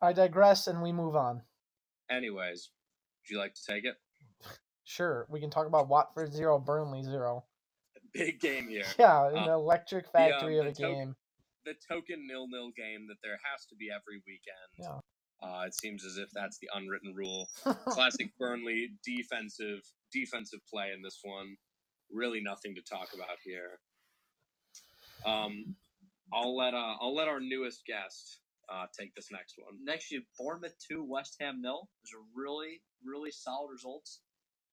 I 0.00 0.12
digress, 0.12 0.66
and 0.66 0.82
we 0.82 0.92
move 0.92 1.16
on. 1.16 1.42
Anyways, 2.10 2.70
would 3.22 3.30
you 3.34 3.38
like 3.38 3.54
to 3.54 3.64
take 3.64 3.84
it? 3.84 3.96
Sure, 4.84 5.26
we 5.28 5.40
can 5.40 5.50
talk 5.50 5.66
about 5.66 5.88
Watford 5.88 6.32
zero, 6.32 6.58
Burnley 6.58 7.02
zero. 7.02 7.44
Big 8.14 8.40
game 8.40 8.68
here. 8.68 8.84
Yeah, 8.98 9.28
an 9.28 9.48
Uh, 9.48 9.52
electric 9.54 10.10
the, 10.12 10.18
um, 10.18 10.30
factory 10.30 10.58
of 10.58 10.66
a 10.66 10.72
token- 10.72 10.94
game. 10.94 11.16
The 11.66 11.74
token 11.86 12.26
nil-nil 12.26 12.70
game 12.76 13.06
that 13.08 13.16
there 13.22 13.38
has 13.52 13.66
to 13.66 13.74
be 13.76 13.90
every 13.94 14.22
weekend. 14.26 14.72
Yeah. 14.78 15.00
Uh, 15.46 15.64
it 15.66 15.74
seems 15.74 16.02
as 16.04 16.16
if 16.16 16.30
that's 16.32 16.58
the 16.58 16.68
unwritten 16.74 17.14
rule. 17.14 17.46
Classic 17.88 18.30
Burnley 18.38 18.92
defensive 19.04 19.80
defensive 20.10 20.60
play 20.68 20.92
in 20.96 21.02
this 21.02 21.18
one. 21.22 21.56
Really 22.10 22.40
nothing 22.40 22.74
to 22.74 22.80
talk 22.80 23.08
about 23.14 23.36
here. 23.44 23.78
Um, 25.26 25.76
I'll 26.32 26.56
let 26.56 26.72
uh, 26.74 26.94
I'll 27.00 27.14
let 27.14 27.28
our 27.28 27.38
newest 27.40 27.84
guest 27.86 28.38
uh, 28.72 28.86
take 28.98 29.14
this 29.14 29.28
next 29.32 29.54
one. 29.58 29.74
Next, 29.84 30.10
you 30.10 30.22
Bournemouth 30.38 30.74
two, 30.78 31.04
West 31.04 31.36
Ham 31.40 31.60
nil. 31.60 31.88
Those 32.02 32.20
are 32.20 32.24
really, 32.34 32.80
really 33.04 33.30
solid 33.30 33.70
results 33.72 34.20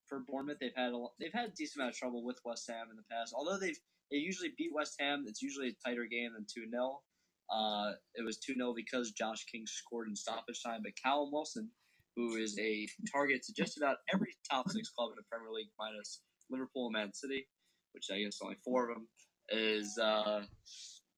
for 0.08 0.20
Bournemouth. 0.28 0.58
They've 0.60 0.76
had 0.76 0.94
a, 0.94 1.06
they've 1.20 1.34
had 1.34 1.50
a 1.50 1.54
decent 1.56 1.82
amount 1.82 1.94
of 1.94 1.98
trouble 1.98 2.24
with 2.24 2.40
West 2.46 2.70
Ham 2.70 2.88
in 2.92 2.98
the 2.98 3.08
past. 3.10 3.34
Although 3.36 3.58
they've 3.58 3.80
they 4.12 4.18
usually 4.18 4.54
beat 4.58 4.72
West 4.74 4.96
Ham, 5.00 5.26
it's 5.28 5.42
usually 5.42 5.70
a 5.70 5.88
tighter 5.90 6.06
game 6.06 6.32
than 6.34 6.46
two 6.46 6.70
0 6.70 7.02
uh, 7.50 7.92
It 8.16 8.24
was 8.24 8.38
two 8.38 8.54
0 8.54 8.74
because 8.76 9.12
Josh 9.12 9.46
King 9.46 9.66
scored 9.66 10.08
in 10.08 10.16
stoppage 10.16 10.62
time, 10.64 10.82
but 10.84 10.94
Callum 11.02 11.32
Wilson, 11.32 11.70
who 12.16 12.36
is 12.36 12.58
a 12.60 12.88
target 13.12 13.44
to 13.44 13.54
just 13.54 13.78
about 13.78 13.98
every 14.14 14.36
top 14.50 14.70
six 14.70 14.90
club 14.90 15.10
in 15.12 15.16
the 15.16 15.24
Premier 15.30 15.52
League, 15.52 15.70
minus 15.80 16.22
Liverpool 16.50 16.88
and 16.88 16.94
Man 16.94 17.14
City, 17.14 17.48
which 17.94 18.06
I 18.12 18.20
guess 18.20 18.40
only 18.44 18.58
four 18.64 18.90
of 18.90 18.96
them, 18.96 19.08
is 19.50 19.98
uh, 19.98 20.42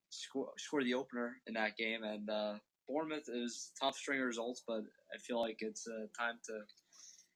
score, 0.10 0.50
scored 0.58 0.86
the 0.86 0.94
opener 0.94 1.38
in 1.48 1.56
that 1.56 1.78
game, 1.78 2.04
and 2.04 2.30
uh, 2.30 2.54
Bournemouth 2.88 3.26
is 3.28 3.72
top 3.80 3.96
string 3.96 4.22
results, 4.22 4.64
but 4.68 4.82
I 5.14 5.18
feel 5.20 5.42
like 5.42 5.58
it's 5.60 5.88
uh, 5.88 6.08
time 6.18 6.36
to 6.46 6.60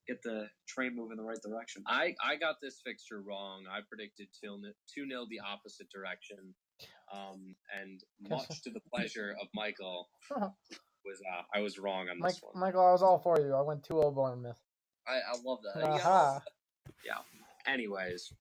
get 0.08 0.22
the 0.24 0.48
train 0.67 0.96
moving 0.96 1.12
in 1.13 1.17
the 1.17 1.24
right 1.24 1.41
direction. 1.43 1.84
I, 1.88 2.15
I 2.24 2.36
got 2.38 2.55
this 2.62 2.81
fixture 2.84 3.22
wrong. 3.22 3.63
I 3.70 3.79
predicted 3.88 4.27
2 4.43 4.58
0 5.08 5.25
the 5.29 5.39
opposite 5.39 5.88
direction. 5.93 6.38
Um, 7.13 7.55
and 7.79 8.01
much 8.29 8.62
to 8.63 8.72
the 8.72 8.79
pleasure 8.93 9.36
of 9.41 9.48
Michael, 9.53 10.10
was 10.31 11.22
uh, 11.34 11.43
I 11.53 11.60
was 11.62 11.77
wrong 11.77 12.10
on 12.10 12.20
Mike, 12.20 12.34
this 12.34 12.41
one. 12.41 12.60
Michael, 12.60 12.86
I 12.86 12.91
was 12.91 13.03
all 13.03 13.20
for 13.20 13.39
you. 13.39 13.53
I 13.53 13.62
went 13.62 13.88
2-0 13.88 14.13
Bournemouth. 14.15 14.60
I, 15.08 15.15
I 15.15 15.36
love 15.43 15.60
that. 15.63 15.81
Yeah. 17.05 17.17
Anyways, 17.72 18.31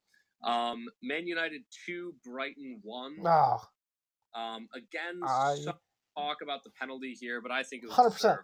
um, 0.44 0.86
Man 1.02 1.26
United 1.26 1.62
2, 1.86 2.14
Brighton 2.24 2.80
1. 2.82 3.16
Oh, 3.26 3.60
Um, 4.34 4.68
again, 4.74 5.20
I- 5.22 5.56
some 5.56 5.74
talk 6.20 6.38
about 6.42 6.62
the 6.64 6.70
penalty 6.70 7.16
here, 7.18 7.40
but 7.40 7.50
I 7.50 7.62
think 7.62 7.82
it 7.84 7.88
was 7.88 7.96
100%. 7.96 8.12
deserved. 8.16 8.42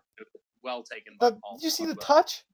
Well 0.62 0.82
taken 0.82 1.16
by 1.20 1.30
the, 1.30 1.40
you 1.60 1.70
see 1.70 1.86
the 1.86 1.94
touch? 1.94 2.44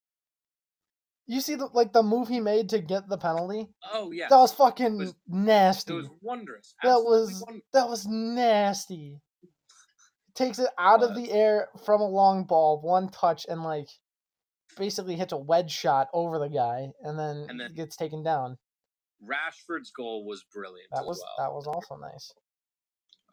You 1.27 1.41
see 1.41 1.55
the 1.55 1.67
like 1.73 1.93
the 1.93 2.03
move 2.03 2.29
he 2.29 2.41
made 2.41 2.69
to 2.71 2.81
get 2.81 3.09
the 3.09 3.17
penalty? 3.17 3.69
Oh, 3.93 4.11
yeah. 4.11 4.27
That 4.29 4.37
was 4.39 4.53
fucking 4.53 4.99
was- 4.99 5.11
It 5.11 5.17
nasty. 5.29 5.95
was 5.95 6.09
wondrous. 6.21 6.75
That 6.83 6.97
was- 7.03 7.43
wondrous. 7.47 7.65
That 7.73 7.89
was 7.89 8.07
nasty. 8.07 9.21
Takes 10.35 10.59
it 10.59 10.69
out 10.79 11.03
of 11.03 11.15
the 11.15 11.31
air 11.31 11.69
from 11.85 12.01
a 12.01 12.09
long 12.09 12.45
ball, 12.45 12.81
one 12.81 13.09
touch, 13.11 13.47
and 13.49 13.63
like 13.63 13.89
basically 14.77 15.15
hits 15.17 15.33
a 15.33 15.37
wedge 15.39 15.71
shot 15.71 16.09
over 16.13 16.39
the 16.39 16.49
guy, 16.49 16.89
and 17.03 17.19
then, 17.19 17.47
And 17.49 17.61
then- 17.61 17.75
gets 17.75 17.97
taken 17.97 18.23
down. 18.23 18.59
Rashford's 19.25 19.91
goal 19.93 20.25
was 20.27 20.43
brilliant 20.53 20.89
That 20.91 21.03
as 21.03 21.07
was 21.07 21.21
well. 21.25 21.47
that 21.47 21.55
was 21.55 21.67
also 21.69 21.97
nice. 21.97 22.33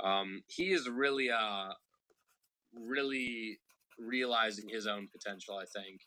Um, 0.04 0.44
he 0.48 0.72
is 0.72 0.88
really, 0.90 1.30
uh, 1.30 1.70
really 2.74 3.60
realizing 3.98 4.70
his 4.70 4.88
own 4.88 5.08
potential. 5.12 5.58
I 5.58 5.66
think. 5.66 6.02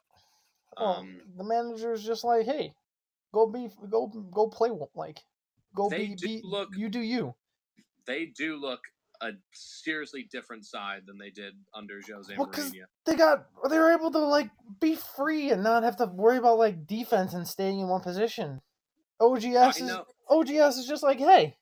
Well, 0.79 0.95
Um, 0.97 1.21
the 1.37 1.45
manager's 1.45 2.03
just 2.05 2.25
like, 2.25 2.47
hey, 2.47 2.75
go 3.33 3.47
be, 3.47 3.69
go, 3.91 4.07
go 4.07 4.49
play, 4.49 4.71
like, 4.95 5.21
go 5.75 5.91
be, 5.91 6.17
be, 6.21 6.41
look- 6.43 6.75
you 6.77 6.89
do 6.89 7.01
you. 7.01 7.35
they 8.07 8.27
do 8.27 8.57
look 8.57 8.81
a 9.21 9.33
seriously 9.53 10.27
different 10.31 10.65
side 10.65 11.03
than 11.07 11.17
they 11.17 11.31
did 11.31 11.55
under 11.75 12.01
Jose 12.01 12.35
Well, 12.37 12.49
Mourinho. 12.49 12.85
They 13.07 13.15
got, 13.15 13.47
they 13.71 13.79
were 13.79 13.93
able 13.93 14.11
to 14.11 14.19
like 14.19 14.51
be 14.81 14.97
free 14.97 15.51
and 15.51 15.63
not 15.63 15.85
have 15.85 15.97
to 15.99 16.07
worry 16.07 16.39
about 16.39 16.59
like 16.59 16.87
defense 16.87 17.33
and 17.33 17.47
staying 17.47 17.79
in 17.79 17.89
one 17.89 18.01
position. 18.01 18.61
OGS 19.21 19.57
I 19.57 19.69
is, 19.69 19.83
know. 19.83 20.05
OGS 20.29 20.79
is 20.79 20.87
just 20.87 21.05
like, 21.05 21.19
hey, 21.19 21.57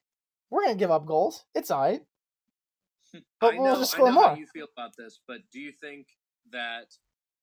we're 0.49 0.63
gonna 0.63 0.75
give 0.75 0.89
up 0.89 1.05
goals. 1.05 1.45
It's 1.53 1.69
alright. 1.69 2.01
But 3.39 3.55
I 3.55 3.57
we'll 3.57 3.73
know, 3.73 3.79
just 3.79 3.95
I 3.95 4.03
know 4.03 4.11
more. 4.11 4.29
how 4.29 4.35
you 4.35 4.47
feel 4.47 4.67
about 4.77 4.91
this, 4.97 5.19
but 5.27 5.39
do 5.51 5.59
you 5.59 5.71
think 5.71 6.07
that 6.51 6.93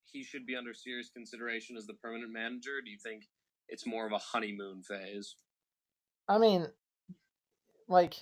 he 0.04 0.22
should 0.22 0.46
be 0.46 0.56
under 0.56 0.72
serious 0.72 1.10
consideration 1.10 1.76
as 1.76 1.87
the 1.87 1.94
permanent 1.94 2.32
manager? 2.32 2.80
Do 2.84 2.90
you 2.90 2.98
think 3.02 3.25
it's 3.68 3.87
more 3.87 4.06
of 4.06 4.12
a 4.12 4.18
honeymoon 4.18 4.82
phase? 4.82 5.37
I 6.28 6.38
mean, 6.38 6.68
like 7.88 8.14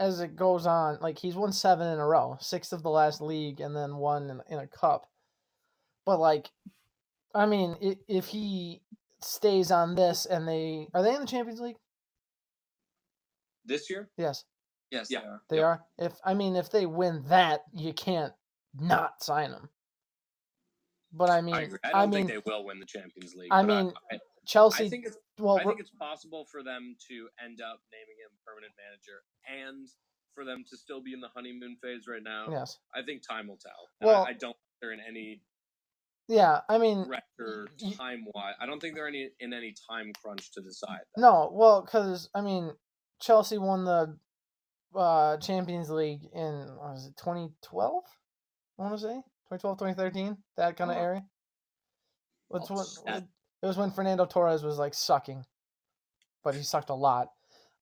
as 0.00 0.20
it 0.20 0.36
goes 0.36 0.66
on, 0.66 0.98
like 1.00 1.18
he's 1.18 1.34
won 1.34 1.52
seven 1.52 1.88
in 1.88 1.98
a 1.98 2.06
row, 2.06 2.36
six 2.40 2.72
of 2.72 2.82
the 2.82 2.90
last 2.90 3.20
league, 3.20 3.60
and 3.60 3.74
then 3.74 3.96
one 3.96 4.30
in, 4.30 4.40
in 4.48 4.58
a 4.58 4.66
cup. 4.66 5.08
But 6.06 6.20
like, 6.20 6.50
I 7.34 7.46
mean, 7.46 7.76
if 8.08 8.26
he 8.26 8.82
stays 9.20 9.70
on 9.70 9.94
this, 9.94 10.26
and 10.26 10.46
they 10.46 10.88
are 10.94 11.02
they 11.02 11.14
in 11.14 11.20
the 11.20 11.26
Champions 11.26 11.60
League? 11.60 11.76
This 13.64 13.90
year? 13.90 14.08
Yes, 14.16 14.44
Yes, 14.90 15.10
Yeah. 15.10 15.20
they 15.20 15.26
are. 15.26 15.42
they 15.50 15.56
Yep. 15.56 15.64
are. 15.64 15.84
If 15.98 16.20
I 16.24 16.34
mean, 16.34 16.56
if 16.56 16.70
they 16.70 16.86
win 16.86 17.22
that, 17.28 17.64
you 17.72 17.92
can't 17.92 18.32
not 18.74 19.22
sign 19.22 19.50
them. 19.50 19.70
But 21.12 21.30
I 21.30 21.40
mean, 21.40 21.54
I. 21.54 21.60
I 21.62 21.66
I, 21.84 21.90
don't 22.02 22.10
mean, 22.10 22.26
think 22.28 22.44
they 22.44 22.50
will 22.52 22.64
win 22.64 22.80
the 22.80 22.86
Champions 22.86 23.34
League. 23.34 23.48
I 23.50 23.62
mean, 23.62 23.92
I, 24.12 24.18
Chelsea. 24.46 24.86
I 24.86 24.88
think 24.88 25.06
it's 25.06 25.16
well, 25.38 25.58
I 25.58 25.64
think 25.64 25.80
it's 25.80 25.90
possible 25.90 26.44
for 26.50 26.62
them 26.62 26.96
to 27.08 27.28
end 27.42 27.60
up 27.60 27.80
naming 27.92 28.16
him 28.18 28.30
permanent 28.46 28.72
manager 28.76 29.22
and 29.46 29.88
for 30.34 30.44
them 30.44 30.64
to 30.70 30.76
still 30.76 31.00
be 31.02 31.12
in 31.14 31.20
the 31.20 31.28
honeymoon 31.28 31.76
phase 31.82 32.06
right 32.06 32.22
now. 32.22 32.46
yes, 32.50 32.78
I 32.94 33.02
think 33.02 33.26
time 33.26 33.48
will 33.48 33.56
tell. 33.58 33.88
Well- 34.00 34.24
I, 34.24 34.30
I 34.30 34.32
don't 34.34 34.52
think 34.52 34.78
they're 34.80 34.92
in 34.92 35.00
any 35.00 35.42
yeah. 36.28 36.60
I 36.68 36.76
mean, 36.76 37.06
record 37.08 37.70
time 37.96 38.26
wise. 38.34 38.54
I 38.60 38.66
don't 38.66 38.80
think 38.80 38.94
they're 38.94 39.08
any 39.08 39.30
in 39.40 39.52
any 39.54 39.74
time 39.90 40.12
crunch 40.22 40.50
to 40.52 40.60
decide. 40.60 41.00
That. 41.14 41.20
no. 41.22 41.50
Well, 41.52 41.80
because 41.82 42.28
I 42.34 42.42
mean, 42.42 42.72
Chelsea 43.20 43.56
won 43.56 43.84
the 43.86 44.18
uh, 44.94 45.36
Champions 45.38 45.90
League 45.90 46.24
in 46.32 46.66
what 46.78 46.92
was 46.94 47.06
it 47.06 47.16
2012? 47.16 48.04
I 48.78 48.82
want 48.82 48.94
to 48.94 49.00
say 49.00 49.14
2012, 49.50 49.78
2013, 49.78 50.36
that 50.56 50.76
kind 50.76 50.90
of 50.90 50.96
Oh. 50.96 51.00
area. 51.00 51.26
What's 52.48 52.70
Oh, 52.70 52.74
what? 52.74 52.86
that- 53.06 53.28
It 53.62 53.66
was 53.66 53.76
when 53.76 53.90
Fernando 53.90 54.24
Torres 54.24 54.62
was 54.62 54.78
like 54.78 54.94
sucking, 54.94 55.44
but 56.44 56.54
he 56.54 56.62
sucked 56.62 56.90
a 56.90 56.94
lot. 56.94 57.32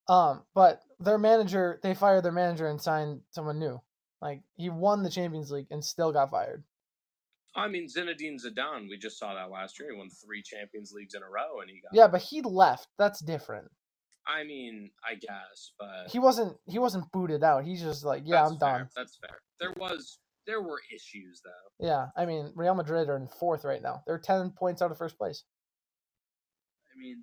Um, 0.09 0.47
but 0.55 0.83
their 0.99 1.19
manager, 1.19 1.79
they 1.83 1.95
fired 1.95 2.25
their 2.25 2.33
manager 2.33 2.67
and 2.69 2.81
signed 2.81 3.23
someone 3.31 3.59
new. 3.59 3.81
Like 4.23 4.43
he 4.55 4.71
won 4.71 5.03
the 5.03 5.11
Champions 5.11 5.51
League 5.51 5.67
and 5.71 5.85
still 5.85 6.13
got 6.13 6.31
fired. 6.31 6.65
I 7.55 7.69
mean, 7.69 7.87
Zinedine 7.89 8.39
Zidane. 8.43 8.89
We 8.89 8.97
just 8.99 9.19
saw 9.19 9.35
that 9.35 9.51
last 9.51 9.79
year. 9.79 9.91
He 9.91 9.97
won 9.99 10.11
three 10.11 10.43
Champions 10.43 10.93
Leagues 10.93 11.15
in 11.15 11.23
a 11.23 11.29
row, 11.29 11.61
and 11.61 11.71
he 11.71 11.81
got. 11.81 11.93
Yeah, 11.95 12.07
but 12.07 12.21
he 12.23 12.43
left. 12.43 12.89
That's 12.99 13.21
different. 13.21 13.71
I 14.27 14.45
mean, 14.45 14.91
I 15.09 15.15
guess, 15.15 15.73
but 15.79 16.11
He 16.11 16.19
wasn't. 16.19 16.57
He 16.67 16.79
wasn't 16.79 17.11
booted 17.13 17.45
out. 17.45 17.65
He's 17.65 17.81
just 17.81 18.05
like, 18.05 18.23
yeah, 18.25 18.45
I'm 18.45 18.59
fair. 18.59 18.79
done. 18.79 18.89
That's 18.97 19.17
fair. 19.17 19.39
There 19.61 19.73
was 19.77 20.19
there 20.47 20.63
were 20.63 20.81
issues 20.95 21.43
though. 21.45 21.87
Yeah, 21.87 22.07
I 22.17 22.25
mean, 22.27 22.53
Real 22.55 22.75
Madrid 22.75 23.09
are 23.09 23.17
in 23.17 23.29
fourth 23.29 23.65
right 23.65 23.83
now. 23.83 24.03
They're 24.07 24.19
ten 24.19 24.51
points 24.51 24.83
out 24.83 24.91
of 24.91 24.99
first 24.99 25.19
place. 25.19 25.45
I 26.95 26.99
mean, 26.99 27.23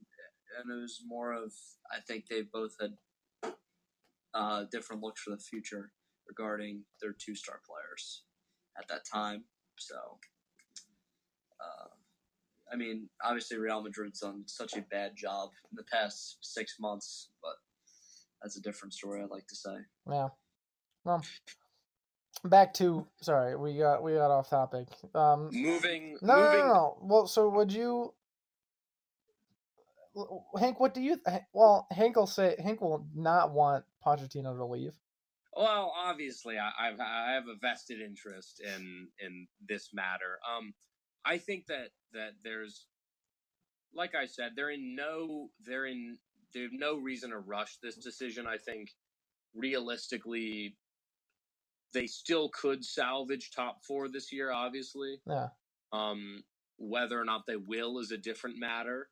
and 0.62 0.72
it 0.72 0.82
was 0.82 1.02
more 1.06 1.34
of 1.34 1.52
I 1.92 2.00
think 2.00 2.28
they 2.28 2.42
both 2.42 2.76
had 2.80 2.94
uh, 4.34 4.66
different 4.72 5.02
looks 5.02 5.22
for 5.22 5.32
the 5.32 5.38
future 5.38 5.92
regarding 6.28 6.84
their 7.02 7.14
two 7.14 7.36
star 7.36 7.60
players 7.68 8.24
at 8.78 8.88
that 8.88 9.02
time. 9.12 9.44
So, 9.78 9.96
I 12.74 12.76
mean, 12.76 13.08
obviously 13.24 13.58
Real 13.58 13.84
Madrid's 13.84 14.20
done 14.22 14.44
such 14.48 14.76
a 14.76 14.82
bad 14.90 15.12
job 15.16 15.50
in 15.72 15.76
the 15.76 15.84
past 15.92 16.38
six 16.42 16.78
months, 16.80 17.30
but 17.42 17.54
that's 18.42 18.58
a 18.58 18.62
different 18.62 18.94
story. 18.94 19.22
I'd 19.22 19.30
like 19.30 19.48
to 19.48 19.56
say. 19.56 19.76
Yeah. 20.10 20.30
Well, 21.06 21.24
back 22.44 22.74
to 22.76 23.06
sorry, 23.22 23.56
we 23.56 23.78
got 23.78 24.02
we 24.02 24.14
got 24.14 24.32
off 24.32 24.50
topic. 24.50 24.88
Um, 25.14 25.50
Moving, 25.52 26.18
no, 26.22 26.36
no, 26.36 26.42
moving. 26.42 26.60
no, 26.60 26.68
no. 26.68 26.98
Well, 27.02 27.28
so 27.28 27.50
would 27.50 27.72
you, 27.72 28.14
Hank? 30.58 30.80
What 30.80 30.94
do 30.94 31.02
you? 31.02 31.20
Well, 31.54 31.88
Hank 31.92 32.16
will 32.16 32.26
say 32.26 32.56
Hank 32.64 32.82
will 32.82 33.06
not 33.14 33.52
want 33.52 33.86
Pochettino 34.06 34.56
to 34.58 34.66
leave. 34.66 34.94
Well, 35.56 35.94
obviously, 35.96 36.58
I, 36.58 36.72
I've 36.80 37.00
I 37.00 37.34
have 37.34 37.48
a 37.48 37.56
vested 37.62 38.02
interest 38.02 38.62
in 38.66 39.08
in 39.20 39.48
this 39.68 39.90
matter. 39.94 40.40
Um, 40.58 40.74
I 41.26 41.38
think 41.38 41.68
that 41.68 41.90
that 42.14 42.32
there's, 42.44 42.88
like 43.94 44.16
I 44.16 44.26
said, 44.26 44.52
they're 44.56 44.72
in 44.72 44.96
no 44.96 45.50
they're 45.66 45.86
in 45.86 46.18
there's 46.54 46.72
no 46.74 46.98
reason 46.98 47.32
to 47.32 47.40
rush 47.40 47.78
this 47.82 47.96
decision. 47.96 48.46
I 48.48 48.58
think 48.58 48.90
realistically, 49.56 50.78
they 51.94 52.08
still 52.08 52.50
could 52.50 52.84
salvage 52.84 53.52
top 53.52 53.84
four 53.86 54.08
this 54.10 54.32
year. 54.32 54.52
Obviously, 54.52 55.22
Yeah. 55.26 55.50
um, 55.92 56.44
whether 56.78 57.20
or 57.20 57.26
not 57.26 57.46
they 57.46 57.56
will 57.56 58.00
is 58.00 58.12
a 58.12 58.18
different 58.18 58.58
matter. 58.58 59.10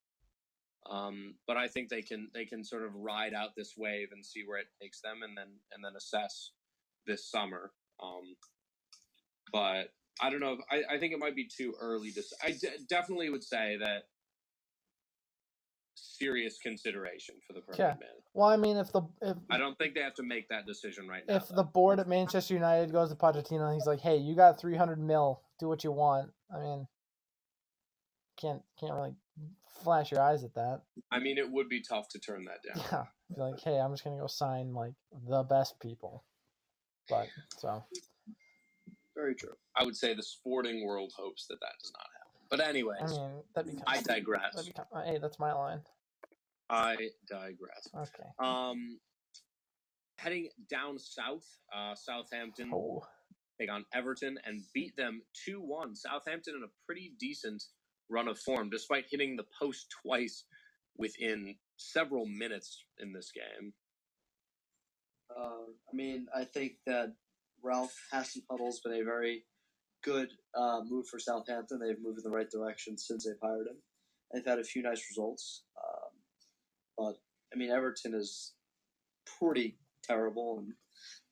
Um, 0.88 1.35
but 1.46 1.57
I 1.57 1.68
think 1.68 1.90
they 1.90 2.01
can 2.01 2.29
they 2.33 2.46
can 2.46 2.64
sort 2.64 2.83
of 2.83 2.96
ride 2.96 3.33
out 3.35 3.55
this 3.55 3.77
wave 3.77 4.12
and 4.12 4.25
see 4.25 4.44
where 4.46 4.57
it 4.57 4.68
takes 4.81 5.00
them, 5.01 5.22
and 5.22 5.38
then 5.38 5.59
and 5.72 5.83
then 5.83 5.96
assess 5.96 6.51
this 7.05 7.29
summer. 7.29 7.72
Um, 8.01 8.35
but 9.51 9.94
I 10.22 10.29
don't 10.29 10.40
know. 10.40 10.53
If, 10.53 10.60
I 10.70 10.96
I 10.96 11.00
think 11.00 11.14
it 11.14 11.20
might 11.20 11.36
be 11.36 11.48
too 11.48 11.74
early 11.81 12.12
to. 12.12 12.24
I 12.44 12.51
d- 12.51 12.70
definitely 12.88 13.29
would 13.29 13.44
say 13.44 13.77
that 13.77 14.03
serious 15.96 16.57
consideration 16.62 17.36
for 17.46 17.53
the 17.53 17.62
permanent 17.62 18.00
man. 18.00 18.10
Well, 18.34 18.48
I 18.48 18.57
mean, 18.57 18.77
if 18.77 18.92
the 18.92 19.01
if 19.22 19.38
I 19.50 19.57
don't 19.57 19.77
think 19.77 19.96
they 19.96 20.01
have 20.01 20.14
to 20.16 20.24
make 20.24 20.50
that 20.50 20.66
decision 20.66 21.07
right 21.07 21.24
now. 21.27 21.38
if 21.38 21.50
though. 21.50 21.55
the 21.55 21.64
board 21.64 22.00
at 22.00 22.07
Manchester 22.07 22.53
United 22.53 22.92
goes 22.92 23.10
to 23.10 23.16
Pochettino 23.16 23.66
and 23.66 23.74
he's 23.74 23.88
like, 23.88 24.00
"Hey, 24.00 24.18
you 24.18 24.36
got 24.36 24.60
three 24.60 24.75
hundred 24.75 25.00
mil, 25.00 25.42
do 25.60 25.68
what 25.68 25.84
you 25.84 25.92
want." 25.92 26.31
I 26.53 26.60
mean, 26.60 26.88
can't 28.40 28.62
can't 28.79 28.94
really 28.94 29.16
flash 29.84 30.12
your 30.12 30.22
eyes 30.22 30.44
at 30.44 30.53
that. 30.53 30.81
I 31.12 31.20
mean, 31.20 31.38
it 31.38 31.50
would 31.50 31.70
be 31.70 31.81
tough 31.81 32.07
to 32.10 32.20
turn 32.20 32.46
that 32.46 32.62
down. 32.64 32.84
Yeah, 32.92 33.36
be 33.36 33.42
like, 33.42 33.60
"Hey, 33.60 33.79
I'm 33.79 33.92
just 33.92 34.03
gonna 34.03 34.20
go 34.20 34.27
sign 34.27 34.74
like 34.74 34.94
the 35.27 35.44
best 35.44 35.79
people." 35.79 36.24
But 37.10 37.27
so 37.57 37.84
Very 39.15 39.35
true. 39.35 39.53
I 39.75 39.83
would 39.83 39.95
say 39.95 40.13
the 40.13 40.24
sporting 40.24 40.85
world 40.85 41.11
hopes 41.17 41.45
that 41.47 41.59
that 41.59 41.74
does 41.81 41.91
not 41.97 42.07
happen. 42.17 42.47
But 42.50 42.59
anyways, 42.61 43.17
I 43.17 43.27
mean, 43.27 43.43
that'd 43.55 43.71
be 43.71 43.77
kind 43.77 43.83
I 43.87 43.97
of, 43.97 44.03
digress. 44.05 44.55
that'd 44.55 44.74
be 44.74 44.74
kind 44.74 45.07
hey, 45.07 45.17
that's 45.21 45.39
my 45.39 45.53
line. 45.53 45.81
I 46.69 46.95
digress. 47.29 47.87
Okay. 47.95 48.29
Um, 48.39 49.00
heading 50.17 50.50
down 50.69 50.97
south, 50.97 51.45
uh, 51.75 51.95
Southampton 51.95 52.71
Oh, 52.74 53.03
take 53.59 53.71
on 53.71 53.85
Everton 53.93 54.37
and 54.45 54.63
beat 54.74 54.95
them 54.95 55.21
2 55.45 55.61
1. 55.61 55.95
Southampton 55.95 56.55
in 56.55 56.63
a 56.63 56.71
pretty 56.85 57.13
decent 57.19 57.63
run 58.09 58.27
of 58.27 58.39
form, 58.39 58.69
despite 58.69 59.05
hitting 59.09 59.35
the 59.35 59.45
post 59.59 59.87
twice 60.03 60.45
within 60.97 61.55
several 61.77 62.25
minutes 62.25 62.83
in 63.00 63.11
this 63.13 63.31
game. 63.31 63.74
Uh, 65.35 65.71
I 65.91 65.95
mean, 65.95 66.27
I 66.35 66.43
think 66.43 66.74
that 66.85 67.13
Ralph 67.63 67.95
Hasenhuttl's 68.13 68.79
been 68.81 69.01
a 69.01 69.03
very 69.03 69.43
good 70.03 70.29
uh, 70.55 70.81
move 70.87 71.07
for 71.07 71.19
Southampton. 71.19 71.79
They've 71.79 72.01
moved 72.01 72.19
in 72.19 72.29
the 72.29 72.35
right 72.35 72.50
direction 72.50 72.97
since 72.97 73.25
they've 73.25 73.35
hired 73.41 73.67
him. 73.67 73.77
They've 74.33 74.45
had 74.45 74.59
a 74.59 74.63
few 74.63 74.81
nice 74.81 75.03
results, 75.09 75.63
um, 75.77 76.11
but 76.97 77.17
I 77.53 77.57
mean, 77.57 77.69
Everton 77.69 78.13
is 78.13 78.53
pretty 79.39 79.77
terrible, 80.03 80.59
and 80.59 80.74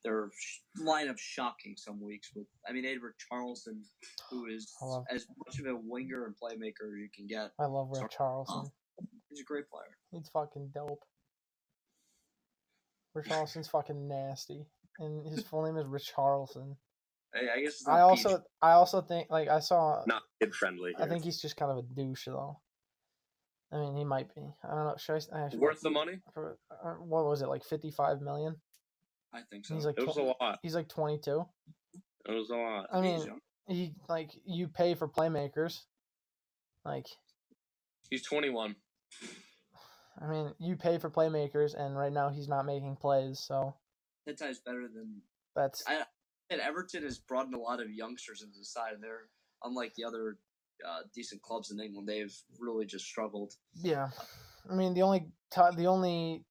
their 0.03 0.29
sh- 0.37 0.59
lineup 0.81 1.17
shocking 1.17 1.75
some 1.77 2.01
weeks. 2.03 2.29
With 2.35 2.47
I 2.67 2.73
mean, 2.73 2.85
Edward 2.85 3.13
Charleston, 3.29 3.83
who 4.29 4.47
is 4.47 4.73
as 5.09 5.27
much 5.45 5.59
of 5.59 5.65
a 5.65 5.79
winger 5.81 6.25
and 6.25 6.35
playmaker 6.35 6.91
as 6.91 6.99
you 6.99 7.09
can 7.15 7.25
get. 7.27 7.51
I 7.59 7.65
love 7.65 7.89
Ray 7.89 7.99
Sorry. 7.99 8.09
Charleston. 8.15 8.71
He's 9.29 9.39
a 9.41 9.45
great 9.45 9.69
player. 9.69 9.95
He's 10.11 10.29
fucking 10.29 10.71
dope. 10.73 11.03
Richarlison's 13.15 13.67
fucking 13.67 14.07
nasty, 14.07 14.65
and 14.99 15.25
his 15.27 15.43
full 15.43 15.63
name 15.63 15.77
is 15.77 15.85
Richarlison. 15.85 16.75
Hey, 17.33 17.47
I 17.55 17.61
guess 17.61 17.73
it's 17.73 17.87
I 17.87 17.95
Peach. 17.95 18.25
also, 18.25 18.43
I 18.61 18.71
also 18.71 19.01
think 19.01 19.29
like 19.29 19.47
I 19.49 19.59
saw. 19.59 20.03
Not 20.07 20.23
kid 20.41 20.53
friendly. 20.53 20.93
I 20.97 21.07
think 21.07 21.23
he's 21.23 21.41
just 21.41 21.57
kind 21.57 21.71
of 21.71 21.77
a 21.77 21.81
douche 21.81 22.25
though. 22.25 22.59
I 23.71 23.77
mean, 23.77 23.95
he 23.95 24.03
might 24.03 24.33
be. 24.33 24.41
I 24.63 24.75
don't 24.75 24.85
know. 24.85 24.95
Should 24.97 25.23
I? 25.33 25.45
I 25.45 25.49
should, 25.49 25.59
worth 25.59 25.81
the 25.81 25.91
money. 25.91 26.19
for, 26.33 26.57
uh, 26.71 26.93
what 26.93 27.25
was 27.25 27.41
it 27.41 27.49
like? 27.49 27.63
Fifty-five 27.63 28.21
million. 28.21 28.55
I 29.31 29.41
think 29.51 29.65
so. 29.65 29.75
He's 29.75 29.85
like 29.85 29.99
It 29.99 30.07
was 30.07 30.17
a 30.17 30.23
lot. 30.23 30.59
he's 30.63 30.73
like 30.73 30.89
twenty-two. 30.89 31.45
It 32.27 32.31
was 32.31 32.49
a 32.49 32.55
lot. 32.55 32.87
I 32.91 32.99
mean, 32.99 33.21
he 33.67 33.93
like 34.07 34.31
you 34.45 34.67
pay 34.67 34.95
for 34.95 35.07
playmakers. 35.07 35.81
Like, 36.85 37.05
He's 38.09 38.23
21. 38.23 38.75
I 40.21 40.27
mean, 40.27 40.53
you 40.59 40.75
pay 40.75 40.97
for 40.97 41.09
playmakers, 41.09 41.75
and 41.79 41.95
right 41.95 42.11
now 42.11 42.29
he's 42.29 42.47
not 42.47 42.65
making 42.65 42.95
plays. 42.95 43.39
So 43.39 43.75
Hitti's 44.25 44.59
better 44.59 44.87
than 44.87 45.21
that's 45.55 45.83
I- 45.87 46.05
and 46.49 46.61
Everton 46.61 47.03
has 47.03 47.19
brought 47.19 47.47
in 47.47 47.53
a 47.53 47.59
lot 47.59 47.79
of 47.79 47.91
youngsters 47.91 48.41
into 48.41 48.57
the 48.57 48.65
side, 48.65 48.93
and 48.93 49.03
they're 49.03 49.29
unlike 49.63 49.93
the 49.95 50.03
other 50.03 50.37
uh, 50.87 51.01
decent 51.13 51.41
clubs 51.41 51.71
in 51.71 51.79
England. 51.79 52.07
They've 52.07 52.35
really 52.59 52.85
just 52.85 53.05
struggled. 53.05 53.53
Yeah, 53.75 54.09
I 54.69 54.73
mean 54.75 54.93
the 54.93 55.01
only 55.03 55.31
t- 55.51 55.75
the 55.75 55.87
only 55.87 56.43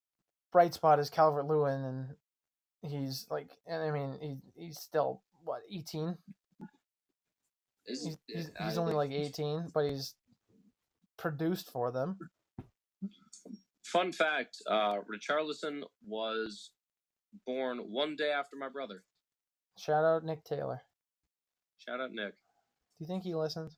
bright 0.53 0.75
spot 0.75 0.99
is 0.99 1.11
Calvert 1.11 1.47
Lewin, 1.47 1.85
and 1.85 2.17
he's 2.83 3.27
like, 3.31 3.51
and 3.67 3.83
I 3.83 3.91
mean 3.91 4.19
he 4.21 4.39
he's 4.55 4.79
still 4.79 5.23
what 5.45 5.63
eighteen. 5.71 6.17
Is 7.87 8.05
He's 8.05 8.17
he's, 8.27 8.51
I 8.61 8.65
he's 8.65 8.79
only 8.79 8.95
like 8.95 9.11
eighteen, 9.11 9.69
but 9.73 9.85
he's 9.87 10.15
produced 11.17 11.71
for 11.71 11.91
them. 11.91 12.19
Fun 13.83 14.13
fact 14.13 14.63
uh, 14.67 14.99
Richarlison 15.11 15.83
was 16.07 16.71
born 17.47 17.79
one 17.91 18.17
day 18.17 18.31
after 18.31 18.57
my 18.57 18.69
brother. 18.69 19.03
Shout 19.79 20.05
out 20.05 20.25
Nick 20.25 20.45
Taylor. 20.45 20.83
Shout 21.79 22.01
out, 22.01 22.13
Nick. 22.13 22.33
Do 22.33 23.05
you 23.05 23.07
think 23.07 23.23
he 23.23 23.35
listens? 23.35 23.77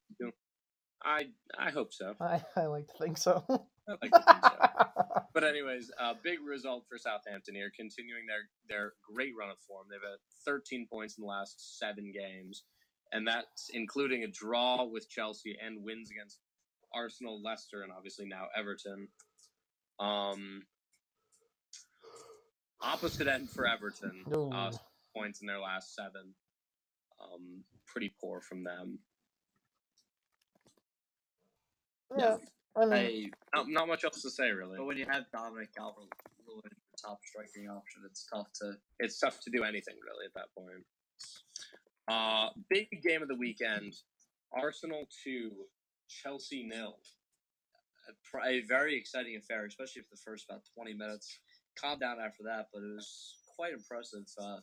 I 1.02 1.28
I 1.58 1.70
hope 1.70 1.92
so. 1.92 2.14
I, 2.20 2.42
I 2.56 2.66
like 2.66 2.86
to 2.88 2.94
think 2.98 3.18
so. 3.18 3.44
I 3.48 3.92
like 4.02 4.10
to 4.12 4.22
think 4.22 4.44
so. 4.44 4.56
But 5.32 5.44
anyways, 5.44 5.92
uh, 5.98 6.14
big 6.24 6.38
result 6.44 6.84
for 6.88 6.98
Southampton 6.98 7.54
here, 7.54 7.70
continuing 7.74 8.26
their 8.26 8.48
their 8.68 8.92
great 9.14 9.32
run 9.38 9.50
of 9.50 9.58
form. 9.60 9.86
They've 9.88 10.00
had 10.00 10.18
13 10.44 10.88
points 10.90 11.16
in 11.16 11.22
the 11.22 11.28
last 11.28 11.78
seven 11.78 12.12
games, 12.12 12.64
and 13.12 13.26
that's 13.26 13.70
including 13.72 14.24
a 14.24 14.28
draw 14.28 14.84
with 14.84 15.08
Chelsea 15.08 15.56
and 15.64 15.84
wins 15.84 16.10
against 16.10 16.40
Arsenal, 16.92 17.40
Leicester, 17.42 17.82
and 17.82 17.92
obviously 17.92 18.26
now 18.26 18.46
Everton. 18.56 19.08
Um, 20.00 20.62
opposite 22.82 23.26
end 23.28 23.50
for 23.50 23.66
Everton. 23.66 24.22
Ooh. 24.34 24.50
Uh, 24.50 24.72
points 25.16 25.40
in 25.40 25.46
their 25.46 25.58
last 25.60 25.94
seven. 25.94 26.34
Um, 27.22 27.64
pretty 27.86 28.12
poor 28.20 28.40
from 28.40 28.64
them. 28.64 28.98
yeah. 32.16 32.36
I 32.76 32.80
mean, 32.86 32.90
Hey, 32.92 33.30
Not, 33.54 33.68
not 33.68 33.88
much 33.88 34.04
else 34.04 34.22
to 34.22 34.30
say 34.30 34.50
really. 34.50 34.76
but 34.78 34.86
when 34.86 34.96
you 34.96 35.06
have 35.10 35.24
Dominic 35.32 35.74
Calvert-Lewin, 35.76 36.62
the 36.70 36.98
top 37.02 37.18
striking 37.24 37.68
option, 37.68 38.02
it's 38.06 38.26
tough 38.32 38.46
to. 38.60 38.74
it's 39.00 39.18
tough 39.18 39.40
to 39.40 39.50
do 39.50 39.64
anything 39.64 39.94
really 40.04 40.26
at 40.26 40.34
that 40.34 40.54
point. 40.56 40.84
Uh, 42.08 42.50
big 42.68 42.88
game 43.02 43.22
of 43.22 43.28
the 43.28 43.34
weekend: 43.34 43.94
Arsenal 44.52 45.06
two, 45.24 45.50
Chelsea 46.08 46.62
nil. 46.64 46.96
A, 48.08 48.48
a 48.48 48.60
very 48.66 48.96
exciting 48.96 49.36
affair, 49.36 49.64
especially 49.66 50.02
for 50.02 50.14
the 50.14 50.20
first 50.24 50.46
about 50.48 50.62
20 50.74 50.94
minutes. 50.94 51.38
Calm 51.80 51.98
down 51.98 52.16
after 52.24 52.42
that, 52.44 52.66
but 52.72 52.82
it 52.82 52.94
was 52.94 53.36
quite 53.56 53.72
impressive. 53.72 54.24
Uh, 54.40 54.56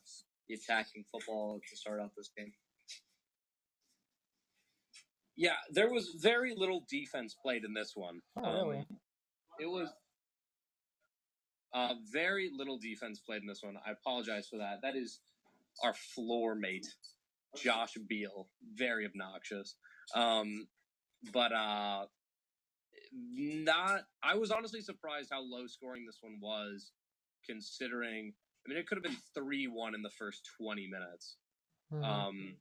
the 0.47 0.55
attacking 0.55 1.03
football 1.11 1.59
to 1.69 1.77
start 1.77 1.99
out 2.01 2.11
this 2.15 2.29
game. 2.37 2.51
Yeah, 5.35 5.55
there 5.71 5.91
was 5.91 6.15
very 6.19 6.53
little 6.55 6.83
defense 6.89 7.35
played 7.39 7.63
in 7.63 7.73
this 7.73 7.91
one. 7.95 8.21
Oh, 8.37 8.65
really? 8.65 8.77
Um, 8.77 8.85
it 9.59 9.67
was 9.67 9.89
uh, 11.73 11.93
very 12.11 12.49
little 12.55 12.79
defense 12.79 13.19
played 13.19 13.41
in 13.41 13.47
this 13.47 13.61
one. 13.61 13.75
I 13.85 13.91
apologize 13.91 14.47
for 14.47 14.57
that. 14.57 14.79
That 14.81 14.95
is 14.95 15.19
our 15.83 15.93
floor 15.93 16.55
mate, 16.55 16.87
Josh 17.55 17.93
Beal. 18.07 18.47
Very 18.73 19.05
obnoxious. 19.05 19.75
Um, 20.15 20.67
but 21.31 21.51
uh, 21.51 22.05
not. 23.11 24.01
I 24.23 24.35
was 24.35 24.49
honestly 24.49 24.81
surprised 24.81 25.29
how 25.31 25.41
low 25.41 25.67
scoring 25.67 26.05
this 26.05 26.17
one 26.21 26.39
was, 26.41 26.91
considering. 27.47 28.33
I 28.65 28.69
mean, 28.69 28.77
it 28.77 28.87
could 28.87 28.97
have 28.97 29.03
been 29.03 29.17
three 29.33 29.67
one 29.67 29.95
in 29.95 30.01
the 30.01 30.09
first 30.11 30.47
twenty 30.59 30.87
minutes. 30.87 31.37
mhm. 31.93 32.03
Um, 32.03 32.55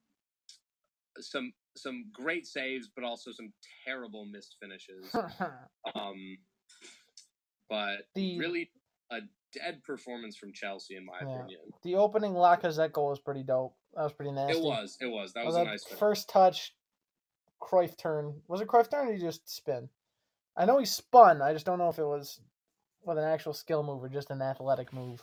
some 1.20 1.53
some 1.77 2.11
great 2.12 2.46
saves, 2.46 2.88
but 2.94 3.05
also 3.05 3.33
some 3.33 3.53
terrible 3.85 4.25
missed 4.25 4.57
finishes. 4.61 5.14
Um, 5.94 6.38
but 7.68 8.09
the 8.14 8.38
really 8.38 8.70
a 9.11 9.20
dead 9.53 9.83
performance 9.85 10.37
from 10.37 10.53
Chelsea, 10.53 10.96
in 10.96 11.05
my 11.05 11.20
Yeah. 11.20 11.37
opinion. 11.38 11.61
the 11.83 11.94
opening 11.94 12.33
Lacazette 12.33 12.92
goal 12.92 13.11
was 13.11 13.20
pretty 13.20 13.44
dope. 13.44 13.77
That 13.94 14.03
was 14.03 14.12
pretty 14.12 14.33
nasty. 14.33 14.59
It 14.59 14.64
was. 14.64 14.99
It 15.01 15.07
was. 15.07 15.33
That 15.33 15.42
Oh, 15.42 15.46
was 15.46 15.57
a 15.57 15.64
nice. 15.64 15.85
first 15.85 16.29
touch, 16.29 16.75
Cruyff 17.62 17.96
turn. 17.96 18.42
Was 18.49 18.61
it 18.61 18.66
Cruyff 18.68 18.90
turn 18.90 19.07
or 19.07 19.12
did 19.12 19.20
he 19.20 19.25
just 19.27 19.49
spin? 19.49 19.88
I 20.57 20.64
know 20.64 20.79
he 20.79 20.85
spun. 20.87 21.40
I 21.40 21.53
just 21.53 21.66
don't 21.66 21.79
know 21.79 21.88
if 21.88 21.99
it 22.01 22.05
was 22.05 22.40
with 23.04 23.18
an 23.18 23.24
actual 23.24 23.52
skill 23.52 23.82
move 23.82 24.02
or 24.02 24.09
just 24.09 24.30
an 24.30 24.42
athletic 24.42 24.92
move. 24.92 25.22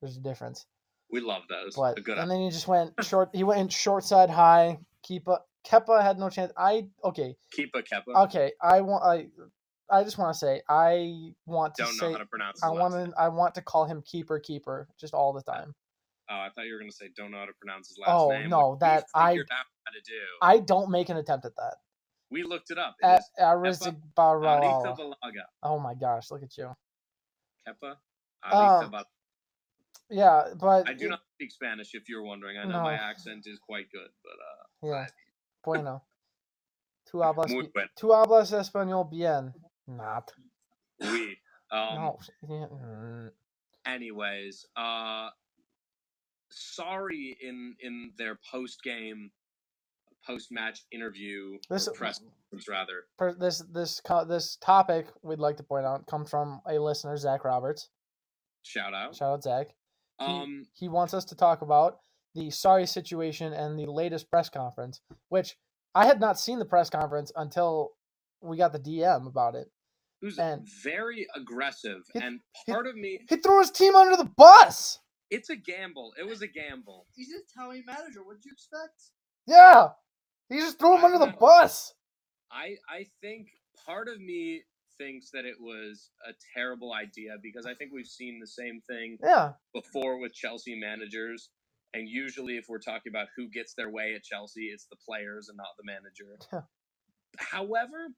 There's 0.00 0.16
a 0.16 0.20
difference. 0.20 0.66
We 1.10 1.20
love 1.20 1.42
those. 1.48 1.74
But 1.74 1.98
and 2.06 2.30
then 2.30 2.40
he 2.40 2.50
just 2.50 2.68
went 2.68 2.92
short. 3.04 3.30
He 3.32 3.44
went 3.44 3.72
short 3.72 4.04
side 4.04 4.30
high. 4.30 4.78
Keepa 5.08 5.38
Kepa 5.66 6.02
had 6.02 6.18
no 6.18 6.28
chance. 6.30 6.52
I 6.56 6.88
okay 7.04 7.34
Keep 7.52 7.70
a 7.74 7.82
Kepa. 7.82 8.24
okay. 8.26 8.52
I 8.62 8.80
want 8.82 9.04
I 9.04 9.28
I 9.90 10.04
just 10.04 10.18
want 10.18 10.34
to 10.34 10.38
say 10.38 10.60
I 10.68 11.32
want 11.46 11.74
to 11.76 11.84
Don't 11.84 11.92
say 11.94 12.06
know 12.06 12.12
how 12.12 12.18
to 12.18 12.26
pronounce. 12.26 12.58
His 12.60 12.64
I 12.64 12.70
want 12.70 12.94
name. 12.94 13.10
to 13.12 13.18
I 13.18 13.28
want 13.28 13.54
to 13.56 13.62
call 13.62 13.86
him 13.86 14.02
keeper 14.02 14.38
keeper 14.38 14.88
just 15.00 15.14
all 15.14 15.32
the 15.32 15.42
time. 15.42 15.74
Oh, 16.30 16.34
I 16.34 16.48
thought 16.54 16.66
you 16.66 16.74
were 16.74 16.78
gonna 16.78 16.92
say 16.92 17.06
don't 17.16 17.30
know 17.30 17.38
how 17.38 17.46
to 17.46 17.52
pronounce 17.58 17.88
his 17.88 17.96
last 17.98 18.10
Oh, 18.12 18.28
name. 18.30 18.50
no, 18.50 18.70
which 18.72 18.80
we 18.82 18.86
that 18.86 19.04
I- 19.14 19.30
figured 19.30 19.48
out 19.50 19.64
how 19.86 19.92
to 19.92 20.00
do. 20.00 20.20
I 20.42 20.58
don't 20.58 20.90
make 20.90 21.08
an 21.08 21.16
attempt 21.16 21.46
at 21.46 21.56
that. 21.56 21.76
we 22.30 22.42
looked 22.42 22.70
it 22.70 22.76
up. 22.78 22.96
It 23.00 23.06
At 23.06 23.22
Oh 25.62 25.78
my 25.78 25.94
gosh, 25.94 26.30
look 26.30 26.42
at 26.42 26.56
you. 26.58 26.74
Arrizabalaga. 28.44 29.06
Yeah, 30.10 30.54
but 30.58 30.88
I 30.88 30.94
do 30.94 31.06
it- 31.06 31.10
not 31.10 31.20
speak 31.34 31.50
Spanish. 31.52 31.94
If 31.94 32.08
you're 32.08 32.22
wondering, 32.22 32.56
I 32.58 32.64
know 32.64 32.80
my 32.82 32.94
accent 32.94 33.46
is 33.46 33.58
quite 33.58 33.90
good, 33.92 34.08
but 34.24 34.88
uh, 34.88 34.90
Yeah. 34.90 35.06
Bueno. 35.64 36.02
Tu 37.10 37.16
hablas, 37.22 37.48
muy 37.50 37.70
bueno. 37.72 37.88
tu 37.96 38.08
hablas 38.12 38.52
español 38.52 39.08
bien. 39.10 39.54
Not. 39.86 40.30
We. 41.00 41.38
Um, 41.70 41.94
no. 41.94 42.18
mm, 42.44 43.30
anyways 43.86 44.66
uh 44.76 45.30
sorry 46.50 47.36
in 47.40 47.76
in 47.80 48.12
their 48.18 48.38
post 48.50 48.82
game 48.82 49.30
post 50.28 50.48
match 50.52 50.82
interview 50.92 51.58
This 51.70 51.88
or 51.88 51.92
press 51.94 52.18
conference 52.20 52.68
rather 52.68 53.04
per- 53.16 53.34
this 53.34 53.62
this 53.72 54.00
this 54.28 54.56
topic 54.60 55.06
we'd 55.22 55.38
like 55.38 55.56
to 55.56 55.62
point 55.62 55.86
out 55.86 56.06
comes 56.06 56.28
from 56.30 56.60
a 56.68 56.78
listener, 56.78 57.16
Zach 57.16 57.44
Roberts. 57.44 57.88
shout 58.62 58.92
out 58.94 59.16
Shout 59.16 59.32
out 59.32 59.42
Zach. 59.42 59.66
He, 60.20 60.26
um 60.26 60.66
he 60.74 60.88
wants 60.88 61.14
us 61.14 61.24
to 61.26 61.34
talk 61.36 61.62
about 61.62 61.98
the 62.34 62.48
Sarri 62.48 62.86
situation 62.88 63.52
and 63.52 63.78
the 63.78 63.86
latest 63.86 64.30
press 64.30 64.48
conference, 64.48 65.00
which 65.30 65.56
I 65.94 66.06
had 66.06 66.20
not 66.20 66.38
seen 66.38 66.58
the 66.58 66.64
press 66.66 66.90
conference 66.90 67.32
until 67.34 67.92
we 68.42 68.56
got 68.58 68.72
the 68.72 68.78
DM 68.78 69.26
about 69.26 69.54
it. 69.54 69.68
who's 70.20 70.38
and- 70.38 70.66
very 70.82 71.26
aggressive 71.34 72.02
It- 72.14 72.22
and 72.22 72.40
it- 72.66 72.70
part 72.72 72.86
of 72.86 72.96
me 72.96 73.20
He 73.28 73.36
threw 73.36 73.60
his 73.60 73.70
team 73.70 73.94
under 73.96 74.16
the 74.16 74.30
bus. 74.36 74.98
it's 75.30 75.48
a 75.50 75.56
gamble 75.56 76.12
it 76.20 76.26
was 76.26 76.42
a 76.42 76.48
gamble 76.48 77.06
He's 77.14 77.32
a 77.32 77.38
Italian 77.38 77.84
manager. 77.86 78.22
What 78.24 78.36
did 78.36 78.44
you 78.46 78.52
expect? 78.52 79.00
Yeah, 79.46 79.88
he 80.48 80.58
just 80.58 80.78
threw 80.78 80.96
him 80.96 81.04
I 81.04 81.06
under 81.06 81.18
the 81.18 81.34
bus. 81.38 81.94
i 82.50 82.76
i 82.88 83.04
think 83.20 83.48
part 83.86 84.08
of 84.08 84.18
me 84.20 84.62
thinks 84.98 85.30
that 85.32 85.44
it 85.44 85.54
was 85.60 86.10
a 86.28 86.32
terrible 86.54 86.92
idea 86.92 87.32
because 87.42 87.66
i 87.66 87.74
think 87.74 87.92
we've 87.92 88.06
seen 88.06 88.40
the 88.40 88.46
same 88.46 88.80
thing 88.88 89.16
Yeah, 89.22 89.52
before 89.74 90.18
with 90.20 90.32
Chelsea 90.32 90.78
managers. 90.78 91.50
And 91.94 92.06
usually, 92.06 92.58
if 92.58 92.66
we're 92.68 92.80
talking 92.80 93.10
about 93.10 93.28
who 93.34 93.48
gets 93.48 93.72
their 93.72 93.88
way 93.90 94.12
at 94.14 94.22
Chelsea, 94.22 94.66
it's 94.66 94.84
the 94.90 94.96
players 95.08 95.48
and 95.48 95.56
not 95.56 95.68
the 95.78 95.84
manager. 95.86 96.36
Yeah. 96.52 96.60
However, 97.38 98.08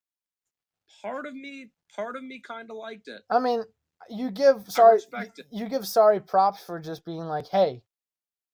part 1.03 1.25
of 1.25 1.35
me, 1.35 1.71
part 1.95 2.17
of 2.17 2.25
me, 2.25 2.43
kind 2.45 2.69
of 2.69 2.77
liked 2.77 3.07
it. 3.07 3.23
I 3.31 3.39
mean, 3.39 3.63
you 4.09 4.33
give 4.33 4.65
Sarri, 4.65 4.99
you 5.53 5.69
give 5.69 5.83
Sarri 5.83 6.27
props 6.27 6.65
for 6.65 6.81
just 6.81 7.05
being 7.05 7.27
like, 7.27 7.47
hey, 7.47 7.83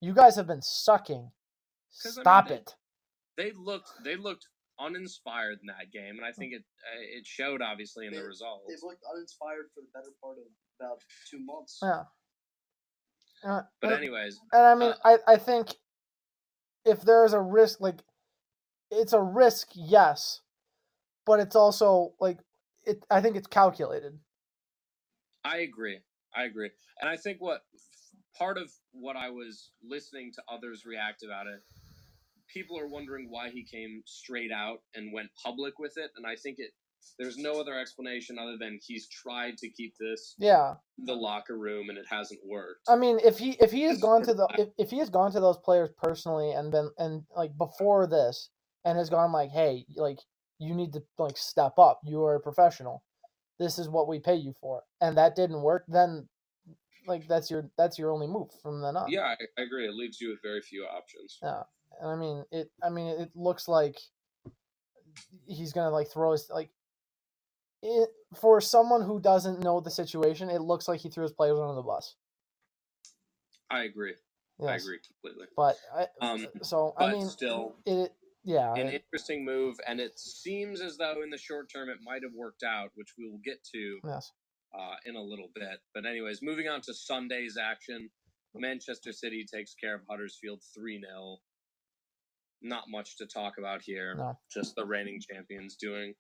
you 0.03 0.13
guys 0.13 0.37
have 0.37 0.47
been 0.47 0.61
sucking. 0.61 1.31
'Cause, 2.03 2.19
I 2.19 2.21
mean, 2.21 2.25
Stop 2.25 2.51
it. 2.51 2.75
They 3.37 3.53
looked, 3.53 3.91
they 4.05 4.17
looked 4.17 4.47
uninspired 4.79 5.59
in 5.61 5.67
that 5.67 5.91
game, 5.93 6.17
and 6.17 6.25
I 6.25 6.33
think 6.33 6.53
it, 6.53 6.63
uh, 6.63 7.19
it 7.19 7.27
showed 7.27 7.63
obviously 7.63 8.07
in 8.07 8.13
the 8.13 8.21
They- 8.21 8.27
results. 8.27 8.65
They've 8.69 8.83
looked 8.83 9.03
uninspired 9.13 9.71
for 9.75 9.81
the 9.83 9.89
better 9.93 10.11
part 10.21 10.39
of 10.39 10.45
about 10.81 11.03
two 11.31 11.39
months. 11.41 11.79
Yeah. 11.83 12.05
Uh, 13.43 13.63
But 13.81 13.93
and- 13.93 14.03
anyways, 14.03 14.39
And 14.53 14.63
I 14.63 14.75
mean, 14.75 14.93
Uh, 15.05 15.19
I, 15.27 15.33
I 15.35 15.37
think 15.39 15.69
if 16.85 17.01
there's 17.03 17.33
a 17.33 17.41
risk, 17.41 17.81
like, 17.81 18.01
it's 18.91 19.13
a 19.13 19.23
risk, 19.23 19.69
yes, 19.75 20.41
but 21.25 21.41
it's 21.41 21.57
also 21.57 22.15
like 22.21 22.39
it. 22.85 23.05
I 23.11 23.21
think 23.21 23.37
it's 23.37 23.49
calculated. 23.49 24.21
I 25.45 25.59
agree. 25.59 26.01
I 26.35 26.45
agree. 26.45 26.71
And 27.01 27.09
I 27.11 27.17
think 27.17 27.41
what 27.41 27.67
part 28.35 28.59
of 28.59 28.73
what 28.93 29.17
I 29.17 29.31
was 29.31 29.73
listening 29.83 30.33
to 30.35 30.45
others 30.49 30.85
react 30.87 31.23
about 31.25 31.47
it, 31.49 31.63
people 32.53 32.79
are 32.79 32.89
wondering 32.89 33.29
why 33.31 33.51
he 33.51 33.65
came 33.65 34.03
straight 34.07 34.53
out 34.53 34.79
and 34.95 35.13
went 35.13 35.29
public 35.43 35.79
with 35.79 35.95
it. 35.97 36.11
And 36.17 36.27
I 36.27 36.37
think 36.37 36.59
it 36.59 36.71
there's 37.19 37.37
no 37.37 37.61
other 37.61 37.79
explanation 37.79 38.39
other 38.39 38.57
than 38.59 38.79
he's 38.83 39.09
tried 39.09 39.57
to 39.59 39.71
keep 39.71 39.95
this 39.99 40.35
Yeah, 40.39 40.75
the 40.99 41.15
locker 41.15 41.57
room 41.57 41.89
and 41.89 41.99
it 41.99 42.07
hasn't 42.09 42.41
worked. 42.45 42.81
I 42.89 42.97
mean, 42.97 43.19
if 43.25 43.39
he 43.39 43.57
if 43.61 43.71
he 43.71 43.83
has 43.83 43.99
gone 43.99 44.23
to 44.23 44.35
the 44.35 44.49
if, 44.59 44.69
if 44.79 44.91
he 44.91 44.99
has 44.99 45.11
gone 45.11 45.33
to 45.33 45.41
those 45.41 45.59
players 45.59 45.91
personally 46.03 46.53
and 46.53 46.71
been 46.71 46.91
and 46.99 47.23
like 47.37 47.57
before 47.57 48.07
this 48.07 48.51
and 48.85 48.99
has 48.99 49.11
gone 49.11 49.33
like, 49.33 49.51
hey, 49.51 49.85
like 49.97 50.19
you 50.59 50.75
need 50.75 50.93
to 50.95 51.03
like 51.19 51.37
step 51.37 51.79
up. 51.79 52.01
You 52.05 52.23
are 52.25 52.37
a 52.37 52.41
professional. 52.41 53.03
This 53.59 53.79
is 53.79 53.89
what 53.89 54.09
we 54.09 54.19
pay 54.19 54.37
you 54.37 54.53
for, 54.61 54.83
and 55.01 55.17
that 55.17 55.35
didn't 55.35 55.63
work. 55.63 55.85
Then, 55.89 56.29
like 57.07 57.27
that's 57.27 57.51
your 57.51 57.71
that's 57.79 57.99
your 57.99 58.11
only 58.11 58.27
move 58.27 58.49
from 58.63 58.83
then 58.83 58.97
on. 58.97 59.11
yeah, 59.11 59.23
I, 59.23 59.37
I 59.59 59.63
agree. 59.65 59.87
It 59.87 59.95
leaves 59.95 60.21
you 60.21 60.31
with 60.31 60.43
very 60.43 60.61
few 60.61 60.85
options. 60.85 61.39
Yeah, 61.43 61.63
and 62.01 62.11
I 62.11 62.17
mean 62.17 62.45
it. 62.51 62.71
I 62.83 62.91
mean 62.91 63.07
it 63.21 63.31
looks 63.35 63.69
like 63.69 63.99
he's 65.47 65.73
gonna 65.73 65.91
like 65.91 66.09
throw 66.09 66.33
his 66.33 66.49
like. 66.51 66.71
It, 67.83 68.09
for 68.41 68.61
someone 68.61 69.03
who 69.03 69.21
doesn't 69.21 69.61
know 69.61 69.81
the 69.81 69.91
situation, 69.91 70.49
it 70.51 70.61
looks 70.61 70.89
like 70.89 71.01
he 71.01 71.09
threw 71.11 71.23
his 71.23 71.33
players 71.33 71.59
under 71.59 71.75
the 71.75 71.83
bus. 71.83 72.17
I 73.71 73.85
agree. 73.85 74.15
I 74.67 74.75
agree 74.77 74.99
completely. 75.07 75.47
But 75.57 75.77
I, 75.95 76.07
Um, 76.21 76.47
so 76.63 76.95
I 76.97 77.13
mean, 77.13 77.29
still- 77.29 77.77
it. 77.85 78.13
Yeah, 78.43 78.73
An 78.75 78.87
it- 78.87 79.03
interesting 79.03 79.45
move, 79.45 79.77
and 79.89 80.01
it 80.01 80.19
seems 80.21 80.81
as 80.81 80.97
though 80.97 81.23
in 81.23 81.31
the 81.31 81.39
short 81.39 81.69
term 81.69 81.89
it 81.89 81.99
might 82.03 82.23
have 82.23 82.33
worked 82.33 82.63
out, 82.63 82.91
which 82.95 83.15
we 83.19 83.29
will 83.29 83.41
get 83.45 83.63
to 83.75 84.01
yes. 84.05 84.33
uh, 84.73 84.95
in 85.05 85.17
a 85.17 85.21
little 85.23 85.51
bit. 85.53 85.81
But 85.93 86.07
anyways, 86.07 86.43
moving 86.43 86.69
on 86.69 86.81
to 86.83 86.95
Sunday's 86.95 87.57
action, 87.57 88.09
Manchester 88.55 89.13
City 89.13 89.45
takes 89.45 89.75
care 89.75 89.97
of 89.97 90.03
Huddersfield 90.09 90.63
three 90.73 91.01
0 91.01 91.39
not 92.63 92.85
much 92.89 93.17
to 93.19 93.27
talk 93.27 93.55
about 93.59 93.83
here. 93.83 94.15
No. 94.17 94.39
Just 94.53 94.75
the 94.77 94.85
reigning 94.85 95.21
champions 95.21 95.77
doing 95.77 96.15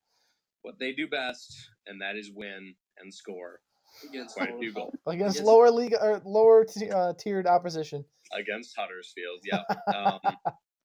what 0.62 0.78
they 0.78 0.92
do 0.92 1.06
best, 1.08 1.54
and 1.86 2.00
that 2.00 2.16
is 2.16 2.30
win 2.34 2.74
and 2.98 3.12
score 3.14 3.60
Against 4.08 4.34
quite 4.36 4.50
a 4.54 4.58
few 4.58 4.72
goals 4.72 4.94
Against 5.06 5.38
Yes. 5.38 5.46
lower 5.46 5.70
league 5.70 5.94
or 6.00 6.20
lower 6.24 6.64
t- 6.64 6.90
uh, 6.90 7.12
tiered 7.18 7.46
opposition. 7.46 8.04
against 8.36 8.74
Huddersfield. 8.76 9.40
Yeah, 9.44 9.62
um, 9.94 10.18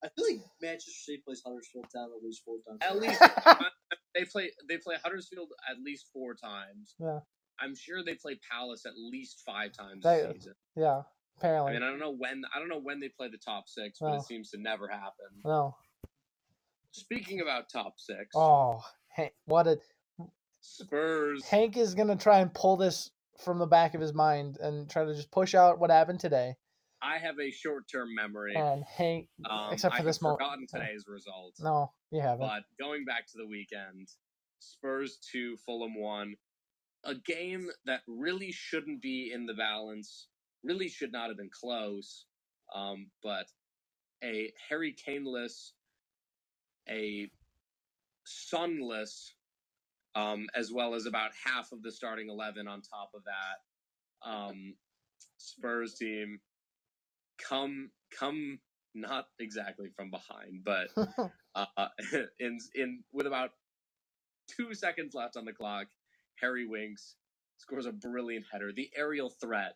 I 0.03 0.09
feel 0.15 0.25
like 0.31 0.41
Manchester 0.61 0.91
City 0.91 1.21
plays 1.25 1.41
Huddersfield 1.45 1.85
Town 1.93 2.09
at 2.15 2.23
least 2.23 2.43
four 2.45 2.57
times. 2.67 2.79
at 2.81 2.97
least 2.97 3.19
they 4.15 4.25
play 4.25 4.51
they 4.69 4.77
play 4.77 4.95
Huddersfield 5.03 5.49
at 5.69 5.77
least 5.83 6.07
four 6.13 6.35
times. 6.35 6.95
Yeah. 6.99 7.19
I'm 7.59 7.75
sure 7.75 8.03
they 8.03 8.15
play 8.15 8.39
Palace 8.51 8.85
at 8.85 8.93
least 8.97 9.41
five 9.45 9.71
times 9.73 10.03
They- 10.03 10.31
this 10.33 10.47
Yeah, 11.43 11.63
I 11.63 11.73
mean, 11.73 11.81
I 11.83 11.87
don't 11.89 11.99
know 11.99 12.11
when 12.15 12.43
I 12.55 12.59
don't 12.59 12.69
know 12.69 12.79
when 12.79 12.99
they 12.99 13.09
play 13.09 13.27
the 13.29 13.37
top 13.37 13.67
six, 13.67 13.99
but 13.99 14.09
No. 14.11 14.15
it 14.17 14.23
seems 14.23 14.49
to 14.51 14.57
never 14.59 14.87
happen. 14.87 15.27
no. 15.43 15.75
Speaking 16.91 17.39
about 17.39 17.69
top 17.69 17.93
six, 17.99 18.35
Oh, 18.35 18.81
Hank, 19.07 19.33
what 19.45 19.65
a 19.67 19.79
Spurs. 20.59 21.43
Hank 21.47 21.77
is 21.77 21.95
gonna 21.95 22.17
try 22.17 22.39
and 22.39 22.53
pull 22.53 22.75
this 22.77 23.09
from 23.39 23.57
the 23.59 23.65
back 23.65 23.93
of 23.95 24.01
his 24.01 24.13
mind 24.13 24.57
and 24.57 24.89
try 24.89 25.05
to 25.05 25.13
just 25.15 25.31
push 25.31 25.55
out 25.55 25.79
what 25.79 25.89
happened 25.89 26.19
today. 26.19 26.55
I 27.01 27.17
have 27.17 27.39
a 27.39 27.49
short-term 27.49 28.13
memory. 28.13 28.55
And 28.55 28.83
Hank, 28.83 29.29
Um, 29.49 29.73
except 29.73 29.93
for 29.93 29.97
have 29.97 30.05
this 30.05 30.21
moment. 30.21 30.39
forgotten 30.39 30.67
Yeah. 30.71 30.79
today's 30.85 31.07
results. 31.07 31.59
no, 31.59 31.91
you 32.11 32.21
haven't. 32.21 32.45
But 32.45 32.65
going 32.77 33.05
back 33.05 33.25
to 33.27 33.37
the 33.37 33.47
weekend, 33.47 34.09
Spurs 34.59 35.17
two, 35.17 35.57
Fulham 35.57 35.95
one, 35.95 36.35
a 37.03 37.15
game 37.15 37.71
that 37.85 38.03
really 38.05 38.51
shouldn't 38.51 39.01
be 39.01 39.31
in 39.31 39.47
the 39.47 39.55
balance, 39.55 40.27
really 40.63 40.87
should 40.87 41.11
not 41.11 41.29
have 41.29 41.37
been 41.37 41.49
close. 41.51 42.25
Um, 42.73 43.07
but 43.23 43.45
a 44.23 44.51
Harry 44.69 44.95
Kaneless, 45.07 45.71
a 46.89 47.29
sunless, 48.25 49.33
um, 50.15 50.47
as 50.55 50.71
well 50.71 50.95
as 50.95 51.05
about 51.05 51.31
half 51.45 51.71
of 51.71 51.81
the 51.83 51.91
starting 51.91 52.29
eleven 52.29 52.67
on 52.67 52.81
top 52.81 53.11
of 53.15 53.23
that. 53.25 54.29
Um, 54.29 54.75
Spurs 55.37 55.95
team 55.95 56.39
come 57.49 57.89
come 58.17 58.59
not 58.93 59.25
exactly 59.39 59.89
from 59.95 60.11
behind, 60.11 60.63
but 60.63 60.89
uh, 61.55 61.87
in 62.39 62.57
in 62.75 63.03
with 63.11 63.27
about 63.27 63.51
two 64.47 64.73
seconds 64.73 65.13
left 65.13 65.37
on 65.37 65.45
the 65.45 65.53
clock, 65.53 65.87
Harry 66.39 66.67
Winks 66.67 67.15
scores 67.57 67.85
a 67.85 67.91
brilliant 67.91 68.45
header. 68.51 68.71
The 68.75 68.89
aerial 68.95 69.29
threat, 69.29 69.75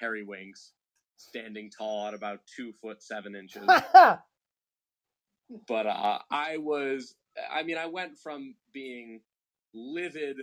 Harry 0.00 0.22
Winks, 0.22 0.72
standing 1.16 1.70
tall 1.70 2.08
at 2.08 2.14
about 2.14 2.40
two 2.46 2.72
foot 2.72 3.02
seven 3.02 3.34
inches. 3.34 3.64
but 5.68 5.86
uh, 5.86 6.18
I 6.30 6.56
was, 6.56 7.14
I 7.52 7.62
mean, 7.62 7.78
I 7.78 7.86
went 7.86 8.18
from 8.18 8.54
being 8.72 9.20
livid 9.74 10.38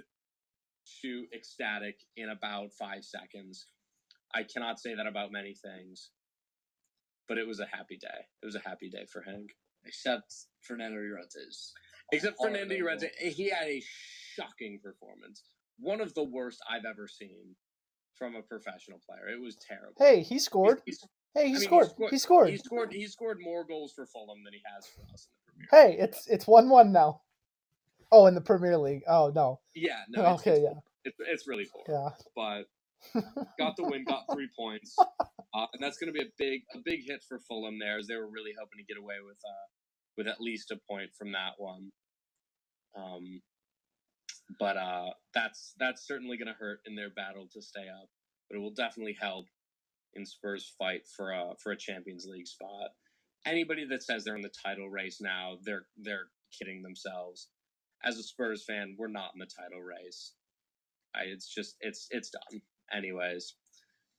to 1.01 1.25
ecstatic 1.33 1.99
in 2.15 2.29
about 2.29 2.71
five 2.73 3.03
seconds. 3.03 3.67
I 4.33 4.43
cannot 4.43 4.79
say 4.79 4.95
that 4.95 5.07
about 5.07 5.31
many 5.31 5.53
things, 5.53 6.11
but 7.27 7.37
it 7.37 7.47
was 7.47 7.59
a 7.59 7.65
happy 7.65 7.97
day. 7.97 8.25
It 8.41 8.45
was 8.45 8.55
a 8.55 8.61
happy 8.67 8.89
day 8.89 9.05
for 9.11 9.21
Hank. 9.21 9.51
Except 9.85 10.33
Fernando 10.61 10.99
Llorente's. 10.99 11.73
Except 12.11 12.35
All 12.39 12.47
Fernando 12.47 12.75
available. 12.75 13.07
He 13.19 13.49
had 13.49 13.67
a 13.67 13.83
shocking 14.35 14.79
performance. 14.83 15.43
One 15.79 16.01
of 16.01 16.13
the 16.13 16.23
worst 16.23 16.59
I've 16.69 16.85
ever 16.85 17.07
seen 17.07 17.55
from 18.17 18.35
a 18.35 18.41
professional 18.41 18.99
player. 19.07 19.29
It 19.29 19.39
was 19.41 19.55
terrible. 19.55 19.93
hey, 19.97 20.21
he 20.21 20.39
scored. 20.39 20.81
He's- 20.85 21.05
Hey, 21.35 21.49
he, 21.49 21.49
I 21.49 21.53
mean, 21.53 21.59
he 21.59 21.65
scored. 21.65 21.89
scored- 21.91 22.11
He 22.11 22.17
scored. 22.17 22.49
He 22.49 22.57
scored. 22.57 22.93
He 22.93 23.07
scored 23.07 23.37
more 23.41 23.63
goals 23.63 23.93
for 23.93 24.07
Fulham 24.07 24.43
than 24.43 24.53
he 24.53 24.61
has 24.73 24.87
for 24.87 25.01
us 25.13 25.27
in 25.27 25.61
the 25.61 25.67
Premier. 25.67 25.93
Hey, 25.97 26.03
it's 26.03 26.25
it's 26.27 26.47
one 26.47 26.67
one 26.67 26.91
now. 26.91 27.21
Oh, 28.11 28.25
in 28.25 28.33
the 28.33 28.41
Premier 28.41 28.75
League. 28.77 29.03
Oh 29.07 29.31
no. 29.35 29.59
Yeah, 29.75 29.99
no. 30.09 30.25
Okay, 30.35 30.51
it's, 30.53 30.61
yeah, 30.63 30.79
it's, 31.03 31.17
it's 31.19 31.47
really 31.47 31.65
poor. 31.71 31.83
yeah. 31.87 32.09
But 33.13 33.21
got 33.59 33.75
the 33.75 33.83
win, 33.83 34.03
got 34.05 34.23
three 34.33 34.49
points, 34.57 34.95
uh, 34.97 35.67
and 35.73 35.79
that's 35.83 35.97
going 35.99 36.11
to 36.11 36.13
be 36.17 36.25
a 36.25 36.31
big 36.39 36.61
a 36.73 36.79
big 36.83 37.05
hit 37.05 37.23
for 37.27 37.37
Fulham 37.47 37.77
there, 37.77 37.99
as 37.99 38.07
they 38.07 38.15
were 38.15 38.29
really 38.31 38.53
hoping 38.59 38.79
to 38.79 38.83
get 38.85 38.97
away 38.97 39.17
with 39.23 39.37
uh, 39.45 39.67
with 40.17 40.27
at 40.27 40.41
least 40.41 40.71
a 40.71 40.77
point 40.89 41.11
from 41.15 41.33
that 41.33 41.51
one. 41.59 41.91
Um, 42.95 43.41
but 44.59 44.77
uh, 44.77 45.09
that's 45.33 45.73
that's 45.79 46.07
certainly 46.07 46.37
going 46.37 46.47
to 46.47 46.53
hurt 46.53 46.79
in 46.85 46.95
their 46.95 47.09
battle 47.09 47.47
to 47.53 47.61
stay 47.61 47.87
up, 47.87 48.09
but 48.49 48.57
it 48.57 48.61
will 48.61 48.73
definitely 48.73 49.17
help 49.19 49.45
in 50.13 50.25
Spurs' 50.25 50.73
fight 50.77 51.01
for 51.15 51.31
a 51.31 51.53
for 51.61 51.71
a 51.71 51.77
Champions 51.77 52.25
League 52.25 52.47
spot. 52.47 52.91
Anybody 53.45 53.85
that 53.89 54.03
says 54.03 54.23
they're 54.23 54.35
in 54.35 54.41
the 54.41 54.49
title 54.65 54.89
race 54.89 55.19
now, 55.21 55.57
they're 55.63 55.85
they're 55.97 56.27
kidding 56.57 56.81
themselves. 56.81 57.49
As 58.03 58.17
a 58.17 58.23
Spurs 58.23 58.63
fan, 58.63 58.95
we're 58.97 59.07
not 59.07 59.31
in 59.33 59.39
the 59.39 59.45
title 59.45 59.81
race. 59.81 60.33
I, 61.15 61.23
it's 61.23 61.53
just 61.53 61.75
it's 61.81 62.07
it's 62.11 62.29
done. 62.29 62.61
Anyways, 62.93 63.55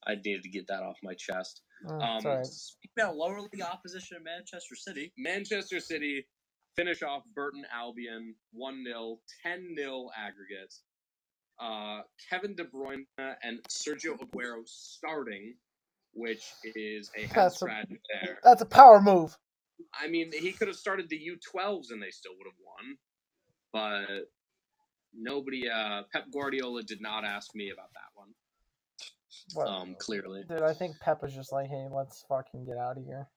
I 0.06 0.14
needed 0.16 0.42
to 0.42 0.50
get 0.50 0.66
that 0.68 0.82
off 0.82 0.96
my 1.02 1.14
chest. 1.14 1.62
Mm, 1.86 2.02
Um, 2.02 2.16
it's 2.16 2.26
all 2.26 2.36
right. 2.36 2.46
Speaking 2.46 3.04
of 3.04 3.14
lower 3.16 3.40
league 3.40 3.62
opposition 3.62 4.16
in 4.18 4.24
Manchester 4.24 4.74
City, 4.74 5.12
Manchester 5.16 5.80
City 5.80 6.26
finish 6.78 7.02
off 7.02 7.22
Burton 7.34 7.64
Albion 7.74 8.34
1 8.52 8.84
0, 8.86 9.18
10 9.42 9.74
0 9.76 10.08
aggregate. 10.16 10.74
Uh, 11.60 12.02
Kevin 12.30 12.54
De 12.54 12.64
Bruyne 12.64 13.04
and 13.42 13.58
Sergio 13.68 14.16
Aguero 14.16 14.62
starting, 14.64 15.54
which 16.14 16.44
is 16.76 17.10
a 17.16 17.22
head 17.22 17.30
That's 17.34 17.54
a- 17.56 17.58
scratch 17.58 17.88
there. 18.22 18.38
That's 18.44 18.62
a 18.62 18.66
power 18.66 19.00
move. 19.00 19.36
I 20.00 20.08
mean, 20.08 20.30
he 20.32 20.52
could 20.52 20.68
have 20.68 20.76
started 20.76 21.08
the 21.08 21.18
U12s 21.18 21.90
and 21.90 22.00
they 22.02 22.10
still 22.10 22.32
would 22.38 22.46
have 22.46 22.54
won. 22.64 22.96
But 23.72 24.28
nobody, 25.12 25.68
uh, 25.68 26.02
Pep 26.12 26.26
Guardiola 26.32 26.82
did 26.84 27.00
not 27.00 27.24
ask 27.24 27.54
me 27.54 27.70
about 27.70 27.90
that 27.92 28.10
one, 28.14 28.28
What? 29.54 29.68
um, 29.68 29.96
clearly. 29.98 30.42
Dude, 30.48 30.62
I 30.62 30.72
think 30.74 30.98
Pep 31.00 31.22
was 31.22 31.34
just 31.34 31.52
like, 31.52 31.68
hey, 31.68 31.86
let's 31.92 32.24
fucking 32.28 32.64
get 32.66 32.76
out 32.76 32.98
of 32.98 33.04
here. 33.04 33.28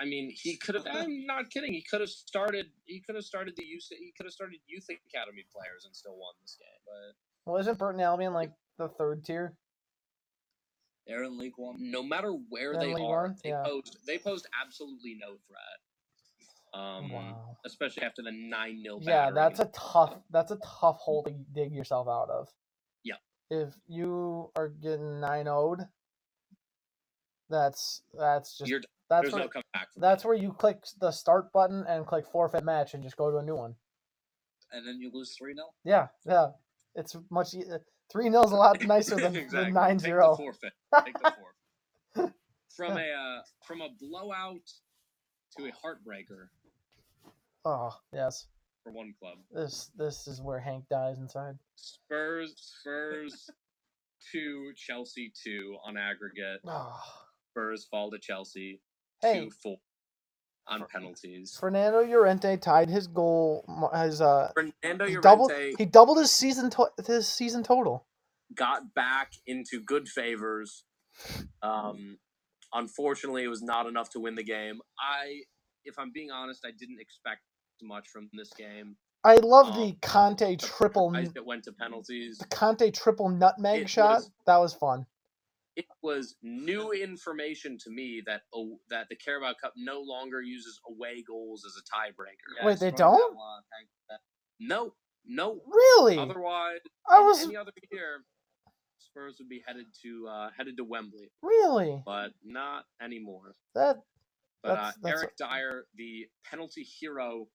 I 0.00 0.04
mean, 0.04 0.30
he 0.32 0.56
could 0.56 0.74
have. 0.76 0.86
I'm 0.90 1.26
not 1.26 1.50
kidding. 1.50 1.72
He 1.72 1.82
could 1.82 2.00
have 2.00 2.10
started. 2.10 2.66
He 2.84 3.00
could 3.00 3.16
have 3.16 3.24
started 3.24 3.54
the 3.56 3.64
youth. 3.64 3.86
He 3.90 4.12
could 4.16 4.26
have 4.26 4.32
started 4.32 4.58
youth 4.66 4.86
academy 4.88 5.44
players 5.52 5.84
and 5.84 5.94
still 5.94 6.16
won 6.16 6.34
this 6.40 6.56
game. 6.58 6.80
But 6.86 7.50
Well, 7.50 7.60
isn't 7.60 7.78
Burton 7.78 8.00
Albion 8.00 8.32
like 8.32 8.52
the 8.78 8.88
third 8.88 9.24
tier? 9.24 9.56
they're 11.06 11.22
in 11.24 11.38
League 11.38 11.54
One. 11.56 11.76
no 11.90 12.02
matter 12.02 12.32
where 12.32 12.72
Then 12.72 12.80
they 12.80 12.94
League 12.94 13.02
are, 13.04 13.22
One? 13.28 13.36
they 13.42 13.48
Yeah. 13.50 13.62
posed. 13.64 13.98
They 14.06 14.18
posed 14.18 14.46
absolutely 14.62 15.14
no 15.18 15.38
threat. 15.46 15.80
Um, 16.74 17.10
wow. 17.10 17.56
especially 17.64 18.02
after 18.02 18.20
the 18.22 18.30
nine 18.30 18.82
0 18.82 18.98
Yeah, 19.00 19.30
that's 19.30 19.58
a 19.58 19.70
tough. 19.74 20.20
That's 20.30 20.50
a 20.50 20.56
tough 20.56 20.98
hole 20.98 21.22
to 21.24 21.30
dig 21.30 21.72
yourself 21.72 22.08
out 22.08 22.28
of. 22.28 22.52
Yeah. 23.04 23.16
If 23.50 23.74
you 23.86 24.52
are 24.54 24.68
getting 24.68 25.18
nine 25.18 25.46
0 25.46 25.76
that's 27.48 28.02
that's 28.12 28.58
just 28.58 28.68
You're, 28.70 28.82
that's 29.10 29.22
there's 29.22 29.32
where, 29.34 29.42
no 29.44 29.48
comeback. 29.48 29.92
From 29.92 30.00
that's 30.00 30.24
where 30.24 30.34
you 30.36 30.52
click 30.52 30.78
the 31.00 31.10
start 31.10 31.52
button 31.52 31.84
and 31.88 32.06
click 32.06 32.26
forfeit 32.30 32.64
match 32.64 32.94
and 32.94 33.02
just 33.02 33.16
go 33.16 33.30
to 33.30 33.38
a 33.38 33.42
new 33.42 33.56
one. 33.56 33.74
And 34.72 34.86
then 34.86 35.00
you 35.00 35.10
lose 35.12 35.34
3 35.38 35.54
0. 35.54 35.66
Yeah, 35.84 36.08
yeah. 36.26 36.48
It's 36.94 37.16
much 37.30 37.54
e- 37.54 37.64
three 38.12 38.30
0 38.30 38.44
is 38.44 38.50
a 38.50 38.56
lot 38.56 38.82
nicer 38.86 39.16
than, 39.16 39.34
Exactly. 39.36 39.64
than 39.64 39.74
9 39.74 39.98
0. 39.98 40.36
forfeit. 40.36 40.72
Take 41.04 41.14
the 41.14 41.32
forfeit. 42.14 42.34
From 42.76 42.92
a 42.92 43.00
uh, 43.10 43.42
from 43.66 43.80
a 43.80 43.88
blowout 44.00 44.70
to 45.56 45.64
a 45.64 45.70
heartbreaker 45.72 46.48
Oh 47.64 47.90
yes, 48.12 48.46
for 48.84 48.92
one 48.92 49.14
club. 49.18 49.38
this 49.50 49.90
this 49.96 50.28
is 50.28 50.40
where 50.40 50.60
Hank 50.60 50.84
dies 50.88 51.18
inside. 51.18 51.56
Spurs 51.74 52.54
Spurs 52.56 53.50
two 54.32 54.72
Chelsea 54.76 55.32
two 55.44 55.76
on 55.84 55.96
aggregate. 55.96 56.60
Oh. 56.66 57.00
Spurs 57.50 57.86
fall 57.90 58.10
to 58.12 58.18
Chelsea 58.18 58.80
Hey, 59.20 59.44
two 59.44 59.50
four 59.50 59.76
on 60.66 60.84
penalties. 60.86 61.56
Fernando 61.58 62.04
Llorente 62.04 62.56
tied 62.58 62.88
his 62.90 63.06
goal. 63.06 63.64
His 63.94 64.20
uh, 64.20 64.50
Fernando 64.54 65.06
he 65.06 65.16
Llorente 65.16 65.20
doubled 65.22 65.52
he 65.78 65.84
doubled 65.84 66.18
his 66.18 66.30
season 66.30 66.70
to- 66.70 66.92
his 67.06 67.26
season 67.26 67.62
total. 67.62 68.06
got 68.54 68.94
back 68.94 69.32
into 69.46 69.80
good 69.80 70.08
favors. 70.08 70.84
Um, 71.62 72.18
unfortunately, 72.72 73.44
it 73.44 73.48
was 73.48 73.62
not 73.62 73.86
enough 73.86 74.10
to 74.10 74.20
win 74.20 74.34
the 74.36 74.44
game. 74.44 74.80
I, 75.00 75.40
if 75.84 75.98
I'm 75.98 76.12
being 76.12 76.30
honest, 76.30 76.64
I 76.64 76.70
didn't 76.78 77.00
expect 77.00 77.40
much 77.82 78.08
from 78.08 78.28
this 78.34 78.52
game. 78.56 78.96
I 79.24 79.34
love 79.36 79.74
the 79.74 79.80
Um, 79.90 79.96
Kanté 80.00 80.58
triple 80.60 81.12
it 81.14 81.44
went 81.44 81.64
to 81.64 81.72
penalties. 81.72 82.38
the 82.38 82.44
Kanté 82.46 82.94
triple 82.94 83.28
nutmeg 83.28 83.82
It 83.82 83.88
shot. 83.90 84.16
was- 84.18 84.30
that 84.46 84.58
was 84.58 84.74
fun. 84.74 85.06
It 85.82 85.86
was 86.02 86.34
new 86.42 86.90
information 86.92 87.78
to 87.84 87.90
me 87.90 88.22
that 88.26 88.42
oh, 88.54 88.78
that 88.90 89.06
the 89.10 89.16
Carabao 89.16 89.54
Cup 89.60 89.74
no 89.76 90.00
longer 90.00 90.42
uses 90.42 90.80
away 90.88 91.22
goals 91.26 91.64
as 91.64 91.74
a 91.76 91.84
tiebreaker. 91.94 92.66
Wait, 92.66 92.80
they 92.80 92.90
don't? 92.90 93.36
No, 94.60 94.92
no. 95.26 95.60
Really? 95.66 96.18
Otherwise, 96.18 96.80
I 97.08 97.20
was 97.20 97.44
any 97.44 97.56
other 97.56 97.72
year, 97.92 98.24
Spurs 98.98 99.36
would 99.38 99.48
be 99.48 99.62
headed 99.66 99.86
to 100.02 100.26
uh, 100.28 100.48
headed 100.56 100.76
to 100.78 100.84
Wembley, 100.84 101.30
really 101.42 102.02
but 102.04 102.30
not 102.44 102.84
anymore. 103.00 103.52
that 103.74 103.98
But 104.62 104.68
That's- 104.74 104.88
uh, 104.88 104.92
that's 105.02 105.22
Eric 105.22 105.36
Dier, 105.36 105.84
the 105.94 106.26
penalty 106.50 106.82
hero 106.82 107.46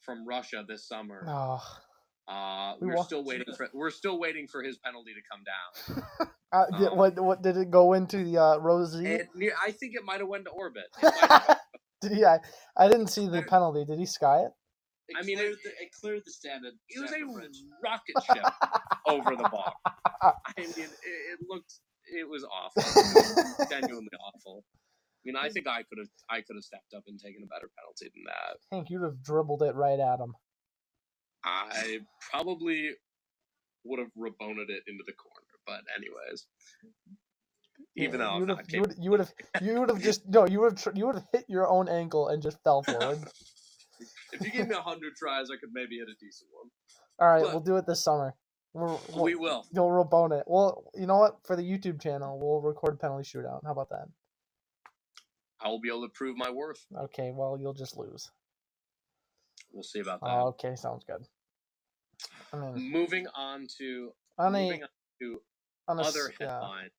from 0.00 0.26
Russia 0.26 0.64
this 0.66 0.86
summer, 0.88 1.24
Oh, 1.28 1.62
uh, 2.28 2.74
we 2.80 2.88
we're 2.88 3.02
still 3.04 3.24
waiting 3.30 3.46
for 3.56 3.68
we're 3.72 3.90
still 3.90 4.18
waiting 4.18 4.46
for 4.46 4.62
his 4.62 4.76
penalty 4.78 5.12
to 5.14 5.20
come 5.30 5.42
down. 5.44 6.28
uh, 6.52 6.78
did, 6.78 6.88
Um, 6.88 6.98
what 6.98 7.20
what 7.20 7.42
did 7.42 7.56
it 7.56 7.70
go 7.70 7.92
into 7.94 8.22
the 8.24 8.38
uh, 8.38 8.56
Rosie? 8.58 9.06
It, 9.06 9.28
I 9.64 9.70
think 9.72 9.94
it 9.94 10.04
might 10.04 10.20
have 10.20 10.28
went 10.28 10.44
to 10.44 10.50
orbit. 10.50 10.84
It 11.02 11.58
did 12.02 12.12
he? 12.12 12.24
I, 12.24 12.38
I 12.76 12.88
didn't 12.88 13.08
see 13.08 13.26
the 13.26 13.42
penalty. 13.42 13.84
Did 13.84 13.98
he 13.98 14.06
sky 14.06 14.40
it? 14.40 14.50
It 15.08 15.16
I 15.18 15.22
mean, 15.24 15.38
it- 15.38 15.56
the, 15.64 15.70
it 15.70 15.90
cleared 16.00 16.22
the 16.26 16.30
standard. 16.32 16.74
it 16.88 17.00
was 17.00 17.10
a 17.12 17.32
Bridge. 17.32 17.56
rocket 17.82 18.14
ship 18.26 18.52
over 19.06 19.36
the 19.36 19.48
bar. 19.48 19.72
I 20.22 20.32
mean, 20.58 20.68
it, 20.68 20.90
it 21.02 21.38
looked 21.48 21.72
it 22.10 22.28
was 22.28 22.44
awful, 22.44 23.66
genuinely 23.70 24.08
awful. 24.20 24.64
I 24.64 25.20
mean, 25.24 25.36
I 25.36 25.48
think 25.48 25.66
I 25.66 25.82
could 25.82 25.98
have 25.98 26.08
I 26.30 26.36
could 26.42 26.56
have 26.56 26.64
stepped 26.64 26.92
up 26.96 27.04
and 27.06 27.18
taken 27.18 27.42
a 27.42 27.46
better 27.46 27.68
penalty 27.78 28.12
than 28.14 28.24
that. 28.26 28.56
Hank, 28.76 28.90
you'd 28.90 29.02
have 29.02 29.22
dribbled 29.22 29.62
it 29.62 29.74
right 29.74 29.98
at 29.98 30.20
him. 30.20 30.32
I 31.44 32.00
probably 32.30 32.90
would 33.84 33.98
have 33.98 34.10
raboned 34.18 34.68
it 34.68 34.82
into 34.86 35.04
the 35.06 35.12
corner, 35.12 35.46
but 35.66 35.80
anyways. 35.96 36.46
Even 37.96 38.20
Yeah, 38.20 38.26
though 38.26 38.30
you 38.30 38.34
I'm 38.34 38.40
would 38.40 38.48
not 38.48 38.58
have, 38.58 38.70
you 38.70 38.80
would, 38.80 38.94
you 38.98 39.10
would 39.10 39.20
have, 39.20 39.32
you 39.62 39.80
would 39.80 39.88
have 39.88 40.02
just 40.02 40.28
no, 40.28 40.46
you 40.46 40.60
would 40.60 40.78
have, 40.78 40.96
you 40.96 41.06
would 41.06 41.14
have 41.16 41.26
hit 41.32 41.44
your 41.48 41.68
own 41.68 41.88
ankle 41.88 42.28
and 42.28 42.42
just 42.42 42.62
fell 42.64 42.82
forward. 42.82 43.18
If 44.32 44.42
you 44.42 44.52
gave 44.52 44.68
me 44.68 44.76
a 44.76 44.80
hundred 44.80 45.16
tries, 45.16 45.50
I 45.50 45.56
could 45.56 45.70
maybe 45.72 45.96
hit 45.96 46.06
a 46.08 46.14
decent 46.24 46.50
one. 46.52 46.70
All 47.18 47.34
right, 47.34 47.42
But- 47.42 47.50
we'll 47.52 47.64
do 47.64 47.76
it 47.78 47.86
this 47.86 48.04
summer. 48.04 48.34
We'll, 48.74 49.00
we'll, 49.12 49.24
We 49.24 49.34
will. 49.34 49.64
You'll 49.72 49.88
robone 49.88 50.38
it. 50.38 50.44
Well, 50.46 50.84
you 50.94 51.06
know 51.06 51.16
what? 51.16 51.38
For 51.44 51.56
the 51.56 51.62
YouTube 51.62 52.00
channel, 52.00 52.38
we'll 52.38 52.60
record 52.60 53.00
penalty 53.00 53.24
shootout. 53.24 53.60
How 53.64 53.72
about 53.72 53.88
that? 53.88 54.06
I 55.60 55.68
will 55.68 55.80
be 55.80 55.88
able 55.88 56.02
to 56.02 56.10
prove 56.10 56.36
my 56.36 56.50
worth. 56.50 56.84
Okay, 56.96 57.32
well, 57.34 57.58
you'll 57.58 57.74
just 57.74 57.96
lose. 57.96 58.30
We'll 59.72 59.82
see 59.82 60.00
about 60.00 60.20
that. 60.20 60.30
Oh, 60.30 60.46
okay, 60.48 60.74
sounds 60.76 61.04
good. 61.04 61.26
I 62.52 62.56
mean, 62.56 62.90
Moving 62.90 63.26
on 63.34 63.66
to 63.78 64.10
on 64.38 64.52
moving 64.52 64.82
on 64.82 64.88
to 65.20 65.40
on 65.88 65.98
a 65.98 66.02
other 66.02 66.32
yeah, 66.40 66.54
headline. 66.54 66.90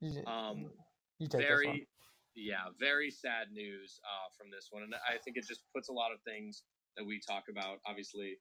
you, 0.00 0.24
um, 0.26 0.70
you 1.18 1.28
take 1.28 1.40
this 1.40 1.50
one. 1.50 1.58
very 1.64 1.88
yeah 2.36 2.64
very 2.80 3.10
sad 3.10 3.52
news 3.52 4.00
uh, 4.04 4.28
from 4.36 4.50
this 4.50 4.68
one 4.70 4.82
and 4.82 4.94
i 5.08 5.16
think 5.18 5.36
it 5.36 5.46
just 5.46 5.62
puts 5.74 5.88
a 5.88 5.92
lot 5.92 6.10
of 6.12 6.18
things 6.22 6.64
that 6.96 7.04
we 7.04 7.20
talk 7.20 7.44
about 7.50 7.78
obviously 7.86 8.34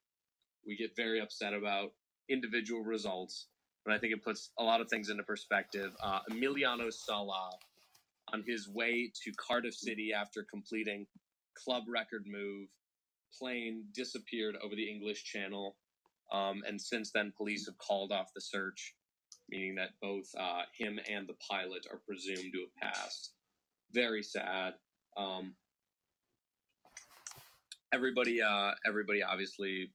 we 0.65 0.75
get 0.75 0.95
very 0.95 1.21
upset 1.21 1.53
about 1.53 1.91
individual 2.29 2.81
results 2.81 3.47
but 3.85 3.93
i 3.93 3.97
think 3.99 4.11
it 4.11 4.23
puts 4.23 4.49
a 4.57 4.63
lot 4.63 4.81
of 4.81 4.89
things 4.89 5.09
into 5.09 5.23
perspective 5.23 5.91
uh, 6.03 6.19
emiliano 6.31 6.91
sala 6.91 7.51
on 8.33 8.43
his 8.47 8.67
way 8.67 9.11
to 9.23 9.31
cardiff 9.37 9.75
city 9.75 10.11
after 10.11 10.43
completing 10.49 11.05
club 11.63 11.83
record 11.87 12.23
move 12.25 12.67
plane 13.39 13.83
disappeared 13.93 14.55
over 14.63 14.75
the 14.75 14.89
english 14.89 15.23
channel 15.23 15.75
um, 16.31 16.63
and 16.67 16.81
since 16.81 17.11
then 17.11 17.33
police 17.35 17.65
have 17.67 17.77
called 17.77 18.11
off 18.11 18.31
the 18.33 18.41
search 18.41 18.95
meaning 19.49 19.75
that 19.75 19.89
both 20.01 20.27
uh, 20.37 20.61
him 20.77 20.99
and 21.09 21.27
the 21.27 21.35
pilot 21.49 21.85
are 21.91 22.01
presumed 22.07 22.51
to 22.53 22.65
have 22.81 22.93
passed. 22.93 23.33
Very 23.91 24.23
sad. 24.23 24.73
Um, 25.17 25.55
everybody, 27.93 28.41
uh, 28.41 28.71
everybody, 28.85 29.21
obviously 29.21 29.91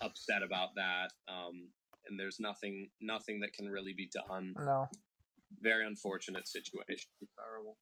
upset 0.00 0.42
about 0.42 0.70
that, 0.76 1.10
um, 1.28 1.68
and 2.08 2.18
there's 2.18 2.38
nothing, 2.38 2.88
nothing 3.00 3.40
that 3.40 3.52
can 3.52 3.68
really 3.68 3.92
be 3.92 4.10
done. 4.12 4.54
No, 4.58 4.88
Very 5.60 5.86
unfortunate 5.86 6.46
situation. 6.48 7.10
Terrible. 7.36 7.76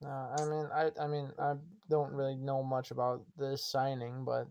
No. 0.00 0.08
I 0.08 0.44
mean, 0.44 0.68
I, 0.74 1.04
I 1.04 1.06
mean, 1.06 1.30
I 1.38 1.54
don't 1.90 2.12
really 2.12 2.36
know 2.36 2.62
much 2.62 2.90
about 2.90 3.22
this 3.36 3.70
signing, 3.70 4.24
but 4.24 4.46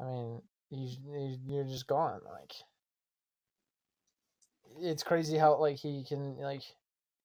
I 0.00 0.04
mean, 0.04 0.42
he's, 0.70 0.98
he's 1.16 1.38
you're 1.46 1.64
just 1.64 1.86
gone. 1.86 2.20
Like, 2.30 2.52
it's 4.80 5.02
crazy 5.02 5.36
how 5.36 5.58
like 5.60 5.76
he 5.76 6.04
can 6.08 6.36
like 6.38 6.62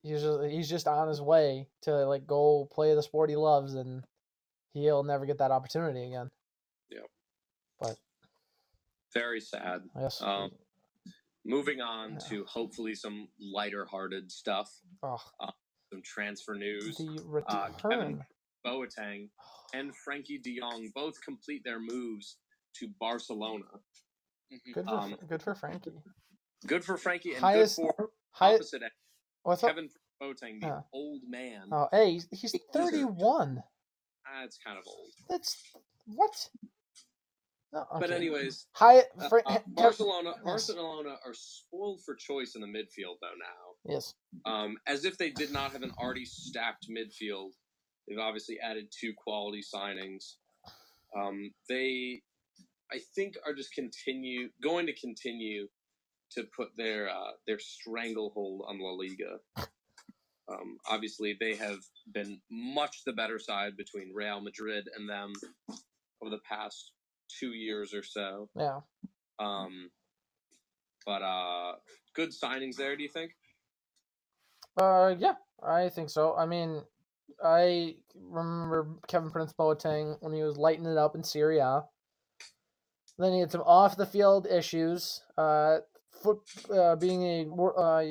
he's 0.01 0.21
just, 0.21 0.43
he's 0.49 0.69
just 0.69 0.87
on 0.87 1.07
his 1.07 1.21
way 1.21 1.67
to 1.83 2.05
like 2.05 2.25
go 2.25 2.67
play 2.71 2.95
the 2.95 3.03
sport 3.03 3.29
he 3.29 3.35
loves, 3.35 3.75
and 3.75 4.03
he'll 4.73 5.03
never 5.03 5.25
get 5.25 5.37
that 5.37 5.51
opportunity 5.51 6.07
again. 6.07 6.29
Yep. 6.89 7.05
But 7.79 7.97
very 9.13 9.39
sad. 9.41 9.81
Guess. 9.99 10.21
Um, 10.21 10.51
Moving 11.45 11.81
on 11.81 12.13
Yeah. 12.13 12.19
to 12.29 12.45
hopefully 12.45 12.95
some 12.95 13.27
lighter-hearted 13.37 14.31
stuff. 14.31 14.79
oh, 15.03 15.17
Some 15.93 16.01
transfer 16.01 16.55
news. 16.55 16.97
the 16.97 17.19
uh, 17.47 17.67
return. 17.69 18.25
Boateng 18.65 19.29
and 19.75 19.91
Frenkie 19.91 20.41
De 20.41 20.57
Jong 20.59 20.89
both 20.95 21.21
complete 21.23 21.61
their 21.63 21.79
moves 21.79 22.37
to 22.79 22.87
Barcelona. 22.99 23.65
Good 24.73 24.85
for 24.85 24.91
um, 24.95 25.15
good 25.27 25.43
for 25.43 25.53
Frankie. 25.53 25.91
Good 26.65 26.83
for 26.83 26.97
Frankie 26.97 27.31
and 27.33 27.41
Highest 27.41 27.75
good 27.77 27.91
for 27.97 28.09
high. 28.31 28.55
opposite 28.55 28.81
end, 28.81 28.91
What's 29.43 29.63
up? 29.63 29.69
Kevin 29.69 29.89
Boateng, 30.21 30.61
the 30.61 30.67
Yeah. 30.67 30.79
old 30.93 31.21
man. 31.27 31.67
Oh, 31.71 31.89
hey, 31.91 32.13
he's, 32.13 32.27
he's 32.31 32.51
He 32.53 32.61
deserved 32.73 32.93
it. 32.95 33.01
31. 33.01 33.63
That's 34.41 34.57
kind 34.65 34.79
of 34.79 34.85
old. 34.87 35.11
That's 35.29 35.61
what? 36.07 36.49
No, 37.73 37.85
But 37.99 38.11
anyways, 38.11 38.65
Hyatt, 38.73 39.09
uh, 39.19 39.27
Fra- 39.29 39.41
uh, 39.45 39.57
Kev- 39.59 39.63
Barcelona 39.75 40.31
yes. 40.37 40.43
Barcelona 40.43 41.15
are 41.25 41.33
spoiled 41.33 42.01
for 42.03 42.15
choice 42.15 42.55
in 42.55 42.61
the 42.61 42.67
midfield 42.67 43.17
though 43.21 43.37
now. 43.37 43.72
Yes. 43.85 44.13
Um, 44.45 44.77
as 44.87 45.05
if 45.05 45.17
they 45.17 45.29
did 45.29 45.51
not 45.51 45.71
have 45.71 45.83
an 45.83 45.91
already 45.97 46.25
stacked 46.25 46.87
midfield. 46.89 47.51
They've 48.07 48.19
obviously 48.19 48.59
added 48.59 48.87
two 48.91 49.13
quality 49.15 49.61
signings. 49.61 50.35
Um, 51.17 51.51
they, 51.69 52.21
I 52.91 52.99
think, 53.15 53.35
are 53.45 53.53
just 53.53 53.73
continue 53.73 54.49
going 54.61 54.87
to 54.87 54.93
continue 54.93 55.67
to 56.31 56.43
put 56.55 56.69
their 56.75 57.09
uh, 57.09 57.31
their 57.47 57.59
stranglehold 57.59 58.63
on 58.67 58.79
La 58.79 58.91
Liga. 58.91 59.37
Um, 60.49 60.77
obviously, 60.89 61.37
they 61.39 61.55
have 61.55 61.79
been 62.13 62.41
much 62.51 63.03
the 63.05 63.13
better 63.13 63.39
side 63.39 63.77
between 63.77 64.11
Real 64.13 64.41
Madrid 64.41 64.89
and 64.95 65.09
them 65.09 65.33
over 66.21 66.29
the 66.29 66.41
past 66.49 66.91
two 67.39 67.53
years 67.53 67.93
or 67.93 68.03
so. 68.03 68.49
Yeah. 68.55 68.79
Um, 69.39 69.89
but 71.05 71.21
uh, 71.21 71.73
good 72.15 72.31
signings 72.31 72.75
there. 72.75 72.95
Do 72.95 73.03
you 73.03 73.09
think? 73.09 73.31
Uh, 74.77 75.15
yeah, 75.17 75.35
I 75.61 75.89
think 75.89 76.09
so. 76.09 76.35
I 76.35 76.45
mean, 76.45 76.81
I 77.43 77.95
remember 78.15 78.87
Kevin 79.07 79.31
Prince 79.31 79.53
Boateng 79.53 80.17
when 80.21 80.33
he 80.33 80.41
was 80.43 80.57
lighting 80.57 80.85
it 80.85 80.97
up 80.97 81.15
in 81.15 81.23
Serie 81.23 81.59
A. 81.59 81.83
Then 83.17 83.33
he 83.33 83.39
had 83.39 83.51
some 83.51 83.61
off 83.61 83.97
the 83.97 84.05
field 84.05 84.47
issues. 84.47 85.21
Uh, 85.37 85.77
foot 86.23 86.39
uh, 86.73 86.95
being 86.95 87.23
a 87.23 87.47
uh, 87.51 88.03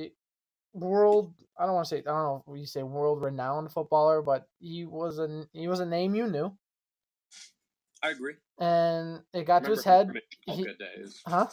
world. 0.72 1.35
I 1.59 1.66
don't 1.66 1.75
want 1.75 1.87
to 1.87 1.96
say. 1.96 1.98
I 1.98 2.03
don't 2.03 2.14
know 2.14 2.44
if 2.48 2.61
you 2.61 2.66
say 2.66 2.83
world 2.83 3.22
renowned 3.22 3.72
footballer, 3.72 4.22
but 4.22 4.46
he 4.61 4.85
was 4.85 5.18
a 5.18 5.46
he 5.53 5.66
was 5.66 5.81
a 5.81 5.87
name 5.87 6.14
you 6.14 6.29
knew, 6.29 6.57
I 8.03 8.11
agree. 8.11 8.35
and 8.61 9.20
it 9.35 9.44
got 9.44 9.64
to 9.64 9.70
his 9.70 9.85
head. 9.85 10.09
him 10.09 10.20
his 10.46 10.57
he- 10.57 10.64
days. 10.64 11.20
Huh? 11.27 11.48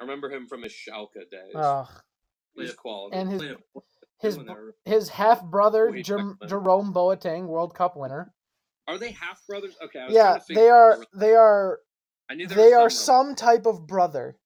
I 0.00 0.04
remember 0.04 0.30
him 0.30 0.46
from 0.46 0.62
his 0.62 0.72
Schalke 0.72 1.28
days. 1.30 1.88
His 2.56 2.74
quality. 2.74 3.16
and 3.16 3.30
his 3.30 3.42
Played 3.42 3.56
his 4.20 4.36
when 4.36 4.46
they 4.46 4.52
were- 4.52 4.74
his 4.84 5.08
half 5.10 5.44
brother 5.44 5.90
Jer- 6.00 6.36
Jerome 6.46 6.92
Boateng, 6.92 7.46
World 7.46 7.74
Cup 7.74 7.96
winner. 7.96 8.32
Are 8.86 8.98
they 8.98 9.12
half 9.12 9.46
brothers? 9.46 9.76
Okay. 9.82 10.00
I 10.00 10.06
was 10.06 10.14
Yeah, 10.14 10.22
trying 10.22 10.40
to 10.40 10.44
figure 10.46 10.62
they 10.62 10.70
are. 10.70 11.04
They 11.14 11.34
are. 11.34 11.80
I 12.30 12.34
knew 12.34 12.46
They 12.46 12.72
are 12.72 12.90
some 12.90 13.34
type 13.34 13.66
of 13.66 13.86
brother. 13.86 14.36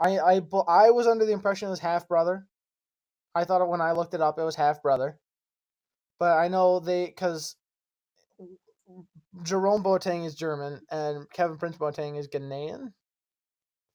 I 0.00 0.18
I 0.18 0.40
I 0.66 0.90
was 0.90 1.06
under 1.06 1.24
the 1.24 1.32
impression 1.32 1.68
it 1.68 1.70
was 1.70 1.80
half 1.80 2.08
brother. 2.08 2.46
I 3.34 3.44
thought 3.44 3.62
it 3.62 3.68
when 3.68 3.80
I 3.80 3.92
looked 3.92 4.14
it 4.14 4.20
up, 4.20 4.38
it 4.38 4.42
was 4.44 4.56
half 4.56 4.82
brother. 4.82 5.18
But 6.18 6.38
I 6.38 6.48
know 6.48 6.80
they 6.80 7.06
because 7.06 7.56
Jerome 9.42 9.82
Boateng 9.82 10.24
is 10.24 10.34
German 10.34 10.86
and 10.90 11.28
Kevin 11.30 11.58
Prince 11.58 11.76
Boateng 11.76 12.18
is 12.18 12.28
Ghanaian 12.28 12.92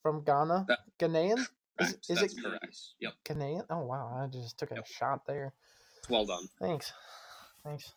from 0.04 0.24
Ghana. 0.24 0.66
That- 0.68 0.80
Ghanaian, 1.00 1.48
Correct. 1.80 2.06
is 2.10 2.20
That's 2.20 2.34
it- 2.34 2.44
correct? 2.44 2.78
Yep. 3.00 3.14
Ghanaian. 3.26 3.66
Oh 3.70 3.80
wow, 3.86 4.22
I 4.24 4.28
just 4.28 4.58
took 4.58 4.72
a 4.72 4.76
Yep. 4.76 4.86
shot 4.88 5.26
there. 5.26 5.54
Well 6.10 6.26
done. 6.26 6.48
Thanks. 6.60 6.94
Thanks. 7.64 7.94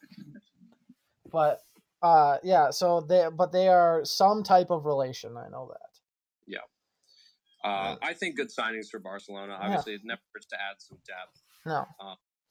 But 1.31 1.61
uh 2.03 2.39
yeah, 2.43 2.71
so 2.71 3.01
they 3.01 3.29
but 3.33 3.53
they 3.53 3.69
are 3.69 4.05
some 4.05 4.43
type 4.43 4.71
of 4.71 4.85
relation, 4.87 5.37
I 5.37 5.49
know 5.49 5.69
that. 5.73 5.91
Yeah. 6.47 6.59
Uh, 7.65 7.97
I 8.03 8.13
think 8.13 8.37
good 8.37 8.49
signings 8.49 8.89
for 8.91 8.99
Barcelona. 8.99 9.57
Yeah. 9.61 9.67
Obviously, 9.67 9.95
it 9.95 10.01
never 10.05 10.21
hurts 10.35 10.47
to 10.47 10.57
add 10.57 10.77
some 10.81 10.99
depth. 11.07 11.41
No. 11.65 11.87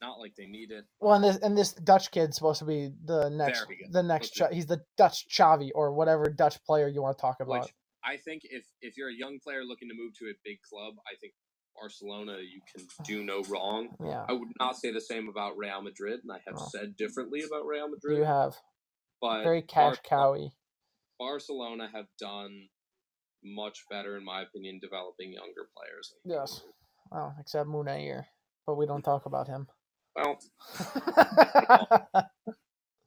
Not 0.00 0.18
like 0.18 0.34
they 0.34 0.46
need 0.46 0.70
it. 0.72 0.84
Well, 1.00 1.14
and 1.14 1.22
this 1.22 1.36
and 1.36 1.56
this 1.56 1.74
Dutch 1.74 2.10
kid's 2.10 2.34
supposed 2.34 2.58
to 2.60 2.64
be 2.64 2.90
the 3.04 3.28
next 3.28 3.66
the 3.90 4.02
next 4.02 4.30
Cha- 4.30 4.48
he's 4.50 4.66
the 4.66 4.82
Dutch 4.96 5.26
Xavi 5.28 5.70
or 5.76 5.92
whatever 5.92 6.24
Dutch 6.30 6.60
player 6.64 6.88
you 6.88 7.02
want 7.02 7.16
to 7.18 7.20
talk 7.20 7.40
about. 7.40 7.64
Which 7.64 7.74
I 8.04 8.16
think 8.16 8.42
if 8.44 8.64
if 8.80 8.96
you're 8.96 9.10
a 9.10 9.14
young 9.14 9.38
player 9.42 9.62
looking 9.64 9.88
to 9.88 9.94
move 9.94 10.12
to 10.18 10.26
a 10.26 10.34
big 10.44 10.58
club, 10.68 10.94
I 11.06 11.14
think 11.20 11.34
Barcelona, 11.76 12.38
you 12.40 12.60
can 12.74 12.86
do 13.04 13.24
no 13.24 13.42
wrong. 13.44 13.88
Yeah, 14.04 14.24
I 14.28 14.32
would 14.32 14.48
not 14.58 14.76
say 14.76 14.92
the 14.92 15.00
same 15.00 15.28
about 15.28 15.56
Real 15.56 15.80
Madrid, 15.82 16.20
and 16.22 16.30
I 16.32 16.40
have 16.46 16.56
Oh. 16.58 16.68
said 16.68 16.96
differently 16.96 17.42
about 17.42 17.64
Real 17.66 17.88
Madrid. 17.88 18.18
you 18.18 18.24
have 18.24 18.56
but 19.20 19.42
very 19.44 19.62
cash 19.62 19.96
cowy. 20.02 20.50
Barcelona 21.18 21.88
have 21.92 22.06
done 22.18 22.68
much 23.44 23.84
better, 23.88 24.16
in 24.16 24.24
my 24.24 24.42
opinion, 24.42 24.78
developing 24.80 25.32
younger 25.32 25.68
players. 25.76 26.14
Yes. 26.24 26.62
Well, 27.10 27.34
except 27.40 27.68
Munir, 27.68 28.26
but 28.66 28.74
we 28.76 28.86
don't 28.86 29.02
talk 29.02 29.26
about 29.26 29.46
him. 29.48 29.68
Well, 30.16 30.38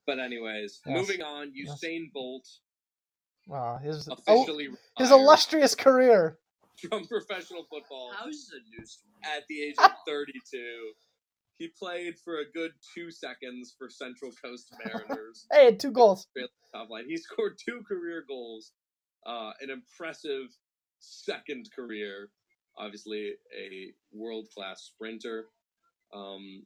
but 0.08 0.20
anyways, 0.20 0.82
Yes. 0.86 0.98
moving 0.98 1.22
on. 1.22 1.52
Yes. 1.54 1.84
Usain 1.84 2.12
Bolt 2.14 2.48
wow, 3.48 3.78
his 3.78 4.08
oh, 4.28 4.60
his 4.98 5.12
illustrious 5.12 5.76
career. 5.76 6.38
from 6.90 7.06
professional 7.08 7.64
football 7.70 8.12
How 8.18 8.28
is 8.28 8.48
this 8.48 8.60
a 8.60 8.80
news 8.80 8.92
story? 8.92 9.38
at 9.38 9.44
the 9.48 9.62
age 9.64 9.76
of 9.80 9.92
32. 10.08 10.92
He 11.58 11.70
played 11.70 12.16
for 12.20 12.40
a 12.40 12.52
good 12.54 12.72
two 12.94 13.12
seconds 13.12 13.74
for 13.78 13.90
Central 13.90 14.32
Coast 14.44 14.74
Mariners. 14.86 15.46
Hey, 15.52 15.74
two 15.76 15.92
goals. 15.92 16.28
top 16.74 16.90
line. 16.90 17.06
He 17.08 17.16
scored 17.18 17.58
two 17.58 17.82
career 17.88 18.26
goals, 18.28 18.72
uh, 19.26 19.52
an 19.62 19.70
impressive 19.70 20.48
second 21.00 21.70
career. 21.74 22.30
Obviously, 22.78 23.36
a 23.58 23.94
world 24.12 24.48
class 24.54 24.82
sprinter, 24.82 25.46
um, 26.14 26.64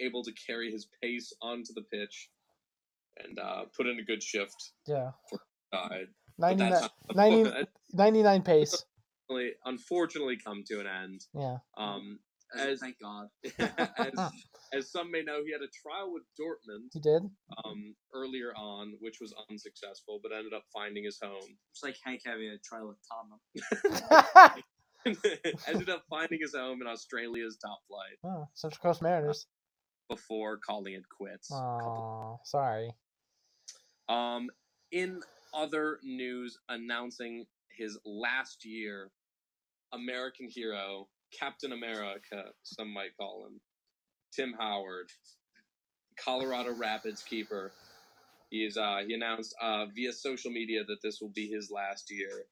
able 0.00 0.24
to 0.24 0.32
carry 0.32 0.72
his 0.72 0.88
pace 1.00 1.32
onto 1.40 1.72
the 1.72 1.82
pitch 1.82 2.28
and 3.24 3.38
uh, 3.38 3.62
put 3.76 3.86
in 3.86 4.00
a 4.00 4.02
good 4.02 4.24
shift. 4.24 4.72
Yeah, 4.88 5.12
Died. 5.30 5.40
But 5.72 6.08
99, 6.38 6.70
that's 6.70 6.88
90 7.14 7.66
99 7.92 8.42
pace. 8.42 8.84
unfortunately 9.64 10.38
come 10.44 10.62
to 10.68 10.80
an 10.80 10.86
end. 10.86 11.20
Yeah. 11.34 11.58
Um, 11.76 12.18
As- 12.54 12.66
As- 12.72 12.80
thank 12.80 12.96
God. 13.02 13.28
as, 13.58 14.30
as 14.72 14.90
some 14.92 15.10
may 15.10 15.22
know, 15.22 15.42
he 15.44 15.52
had 15.52 15.62
a 15.62 15.70
trial 15.82 16.12
with 16.12 16.22
Dortmund 16.38 16.88
He 16.92 17.00
did. 17.00 17.22
um, 17.64 17.94
earlier 18.14 18.52
on, 18.56 18.94
which 19.00 19.18
was 19.20 19.34
unsuccessful, 19.50 20.20
but 20.22 20.32
ended 20.32 20.52
up 20.52 20.64
finding 20.72 21.04
his 21.04 21.18
home. 21.22 21.56
It's 21.72 21.82
like 21.82 21.96
Hank 22.04 22.22
having 22.24 22.48
a 22.48 22.58
trial 22.58 22.88
with 22.88 22.98
Tottenham. 23.08 24.62
ended 25.68 25.88
up 25.88 26.02
finding 26.10 26.40
his 26.40 26.54
home 26.54 26.80
in 26.82 26.88
Australia's 26.88 27.56
top 27.58 27.78
flight 27.88 28.18
oh, 28.24 28.48
Central 28.54 28.80
Coast 28.82 29.02
Mariners. 29.02 29.46
before 30.08 30.58
calling 30.58 30.94
it 30.94 31.04
quits. 31.08 31.50
Oh, 31.52 32.40
sorry. 32.44 32.90
Um, 34.08 34.48
in 34.92 35.20
other 35.56 35.98
news, 36.02 36.58
announcing 36.68 37.46
his 37.76 37.98
last 38.04 38.64
year, 38.64 39.10
American 39.92 40.48
hero, 40.48 41.08
Captain 41.38 41.72
America, 41.72 42.44
some 42.62 42.92
might 42.92 43.16
call 43.18 43.46
him, 43.46 43.60
Tim 44.34 44.54
Howard, 44.58 45.10
Colorado 46.22 46.74
Rapids 46.74 47.22
keeper. 47.22 47.72
He 48.50 48.58
is 48.58 48.76
uh, 48.76 49.00
he 49.06 49.14
announced 49.14 49.54
uh, 49.60 49.86
via 49.94 50.12
social 50.12 50.50
media 50.50 50.84
that 50.86 50.98
this 51.02 51.18
will 51.20 51.32
be 51.34 51.48
his 51.48 51.70
last 51.70 52.10
year 52.10 52.44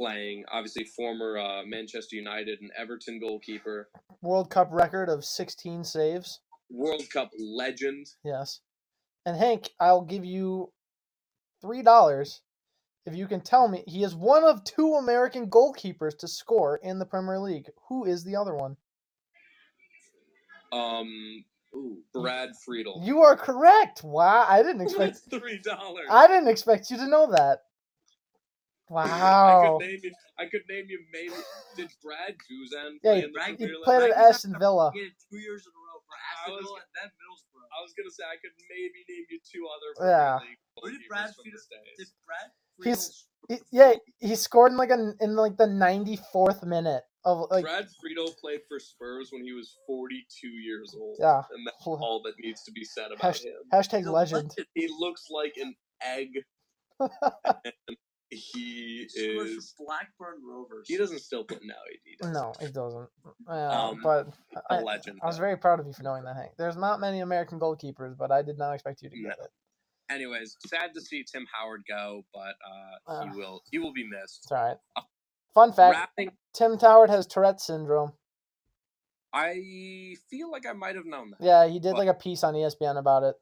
playing. 0.00 0.44
Obviously, 0.50 0.84
former 0.84 1.38
uh, 1.38 1.62
Manchester 1.66 2.16
United 2.16 2.60
and 2.60 2.70
Everton 2.76 3.20
goalkeeper, 3.20 3.88
World 4.22 4.50
Cup 4.50 4.68
record 4.72 5.08
of 5.08 5.24
16 5.24 5.84
saves. 5.84 6.40
World 6.70 7.04
Cup 7.12 7.30
legend. 7.38 8.06
Yes. 8.24 8.60
And 9.26 9.36
Hank, 9.36 9.70
I'll 9.80 10.02
give 10.02 10.24
you 10.24 10.72
three 11.64 11.82
dollars 11.82 12.42
if 13.06 13.14
you 13.14 13.26
can 13.26 13.40
tell 13.40 13.68
me 13.68 13.82
he 13.86 14.02
is 14.04 14.14
one 14.14 14.44
of 14.44 14.64
two 14.64 14.94
American 14.94 15.48
goalkeepers 15.48 16.16
to 16.18 16.28
score 16.28 16.78
in 16.82 16.98
the 16.98 17.04
Premier 17.06 17.38
League. 17.38 17.68
Who 17.88 18.04
is 18.04 18.24
the 18.24 18.36
other 18.36 18.54
one? 18.54 18.76
Um, 20.72 21.44
Ooh. 21.74 21.98
Brad 22.14 22.50
Friedel. 22.64 23.02
You 23.04 23.22
are 23.22 23.36
correct. 23.36 24.02
Wow, 24.04 24.46
I 24.48 24.62
didn't 24.62 24.80
expect 24.86 25.20
That's 25.30 25.40
three 25.42 25.58
dollars. 25.62 26.06
I 26.10 26.26
didn't 26.26 26.48
expect 26.48 26.90
you 26.90 26.96
to 26.98 27.06
know 27.08 27.30
that. 27.32 27.60
I 28.90 28.94
Wow. 28.94 29.78
could 29.78 29.86
name 29.86 30.00
you. 30.02 30.12
I 30.38 30.44
could 30.46 30.62
name 30.68 30.86
you. 30.88 31.00
Maybe 31.12 31.32
did 31.76 31.90
Brad 32.02 32.36
Guzan 32.36 32.98
Yeah, 33.02 33.12
play 33.12 33.18
he- 33.20 33.24
in 33.24 33.32
the 33.32 33.66
He 33.66 33.74
played 33.84 34.02
at 34.02 34.10
Like, 34.10 34.18
Aston 34.18 34.56
Villa. 34.58 34.90
He 34.92 35.00
had 35.00 35.08
it 35.08 35.14
two 35.30 35.38
years 35.38 35.64
in 35.66 35.72
a 35.72 35.80
row 35.80 36.00
for 36.04 36.16
Aston 36.20 36.64
Villa 36.64 36.80
and 36.80 36.92
then 36.94 37.10
Middlesbrough. 37.16 37.53
I 37.76 37.82
was 37.82 37.92
gonna 37.96 38.10
say 38.10 38.24
I 38.24 38.36
could 38.40 38.52
maybe 38.70 39.04
name 39.08 39.26
you 39.30 39.38
two 39.44 39.66
other 39.66 40.08
Yeah. 40.08 40.38
Who 40.82 40.90
did 40.90 41.00
Brad 41.08 41.34
from 41.34 41.44
Friedel- 41.44 41.60
the 41.70 42.04
Did 42.04 42.08
Brad 42.26 42.50
He's- 42.82 43.24
He- 43.48 43.60
yeah, 43.72 43.92
he 44.20 44.34
scored 44.36 44.72
in 44.72 44.78
like 44.78 44.90
a 44.90 45.12
in 45.20 45.36
like 45.36 45.56
the 45.58 45.66
94th 45.66 46.62
minute 46.64 47.04
of 47.26 47.46
like 47.50 47.64
Brad 47.64 47.86
Friedel 48.00 48.32
played 48.40 48.60
for 48.68 48.78
Spurs 48.78 49.30
when 49.32 49.42
he 49.44 49.52
was 49.52 49.76
42 49.86 50.48
years 50.48 50.94
old. 50.98 51.16
yeah. 51.20 51.42
And 51.50 51.66
that's 51.66 51.86
all 51.86 52.22
that 52.24 52.34
needs 52.38 52.62
to 52.64 52.72
be 52.72 52.84
said 52.84 53.12
about 53.12 53.34
Hasht- 53.34 53.44
him. 53.44 53.62
Hashtag 53.72 53.98
He's 53.98 54.06
legend. 54.08 54.54
He 54.74 54.88
looks 54.88 55.28
like 55.30 55.56
an 55.58 55.74
egg. 56.02 56.30
and 57.00 57.96
he 58.30 58.36
He 58.36 58.38
scores 58.40 58.63
is. 59.14 59.74
for 59.76 59.84
Blackburn 59.84 60.40
Rovers. 60.46 60.86
He 60.88 60.96
doesn't 60.96 61.20
still 61.20 61.44
play 61.44 61.58
now. 61.64 61.74
He 62.04 62.16
does. 62.16 62.30
No, 62.32 62.52
he 62.60 62.66
doesn't. 62.72 63.08
Uh, 63.48 63.52
Um, 63.52 64.00
but 64.02 64.28
A 64.70 64.74
I, 64.74 64.80
legend. 64.82 65.18
I 65.22 65.26
was 65.26 65.38
very 65.38 65.56
proud 65.56 65.80
of 65.80 65.86
you 65.86 65.92
for 65.92 66.02
knowing 66.02 66.24
that, 66.24 66.36
Hank. 66.36 66.52
There's 66.56 66.76
not 66.76 67.00
many 67.00 67.20
American 67.20 67.58
goalkeepers, 67.60 68.16
but 68.16 68.30
I 68.30 68.42
did 68.42 68.58
not 68.58 68.72
expect 68.74 69.02
you 69.02 69.10
to 69.10 69.16
No. 69.22 69.28
get 69.30 69.38
it. 69.38 69.50
Anyways, 70.10 70.56
sad 70.66 70.92
to 70.94 71.00
see 71.00 71.24
Tim 71.24 71.46
Howard 71.52 71.82
go, 71.88 72.24
but 72.34 72.54
uh, 72.66 73.10
Uh. 73.10 73.24
he 73.26 73.38
will. 73.38 73.62
He 73.70 73.78
will 73.78 73.92
be 73.92 74.04
missed. 74.06 74.40
It's 74.44 74.52
all 74.52 74.62
right. 74.64 74.76
Fun 75.54 75.72
fact: 75.72 75.96
Wrapping 75.96 76.36
Tim 76.52 76.78
Howard 76.78 77.08
has 77.10 77.26
Tourette's 77.26 77.64
syndrome. 77.64 78.12
I 79.32 80.16
feel 80.30 80.50
like 80.50 80.66
I 80.66 80.72
might 80.72 80.94
have 80.94 81.06
known 81.06 81.30
that. 81.30 81.40
Yeah, 81.40 81.66
he 81.66 81.78
did 81.80 81.92
But- 81.92 81.98
like 81.98 82.08
a 82.08 82.14
piece 82.14 82.44
on 82.44 82.54
ESPN 82.54 82.96
about 82.98 83.22
it. 83.24 83.36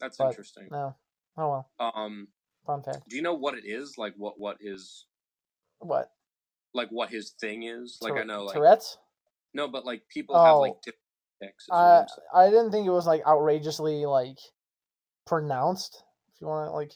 That's 0.00 0.16
but- 0.16 0.28
interesting. 0.28 0.68
No, 0.70 0.96
oh 1.36 1.48
well. 1.78 1.92
Um, 1.94 2.28
Fun 2.68 2.82
fact. 2.82 3.08
do 3.08 3.16
you 3.16 3.22
know 3.22 3.32
what 3.32 3.54
it 3.54 3.64
is? 3.64 3.96
Like 3.96 4.12
what 4.18 4.38
what 4.38 4.58
his 4.60 5.06
What? 5.78 6.10
like 6.74 6.90
what 6.90 7.08
his 7.08 7.30
thing 7.40 7.62
is? 7.62 7.96
Like 8.02 8.12
I 8.12 8.24
know 8.24 8.44
like 8.44 8.54
Tourette's. 8.54 8.98
no, 9.54 9.68
but 9.68 9.86
like 9.86 10.02
people 10.12 10.36
have 10.38 10.56
Oh. 10.56 10.60
like 10.60 10.74
different 10.82 11.00
ticks. 11.42 11.66
I. 11.72 12.04
I 12.34 12.50
didn't 12.50 12.70
think 12.70 12.86
it 12.86 12.90
was 12.90 13.06
like 13.06 13.26
outrageously 13.26 14.04
like 14.04 14.36
pronounced. 15.26 16.04
If 16.34 16.42
you 16.42 16.46
want 16.46 16.68
to 16.68 16.72
like 16.72 16.92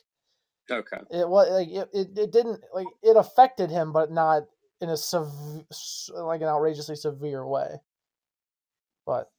okay. 0.70 0.98
it 1.10 1.26
was 1.26 1.50
like 1.50 1.68
it, 1.68 1.88
it, 1.94 2.18
it 2.18 2.32
didn't 2.32 2.60
like 2.74 2.86
it 3.02 3.16
affected 3.16 3.70
him, 3.70 3.94
but 3.94 4.12
not 4.12 4.42
in 4.82 4.90
a 4.90 4.96
sev- 4.98 5.64
like 6.14 6.42
an 6.42 6.48
outrageously 6.48 6.96
severe 6.96 7.46
way. 7.46 7.80
But 9.06 9.30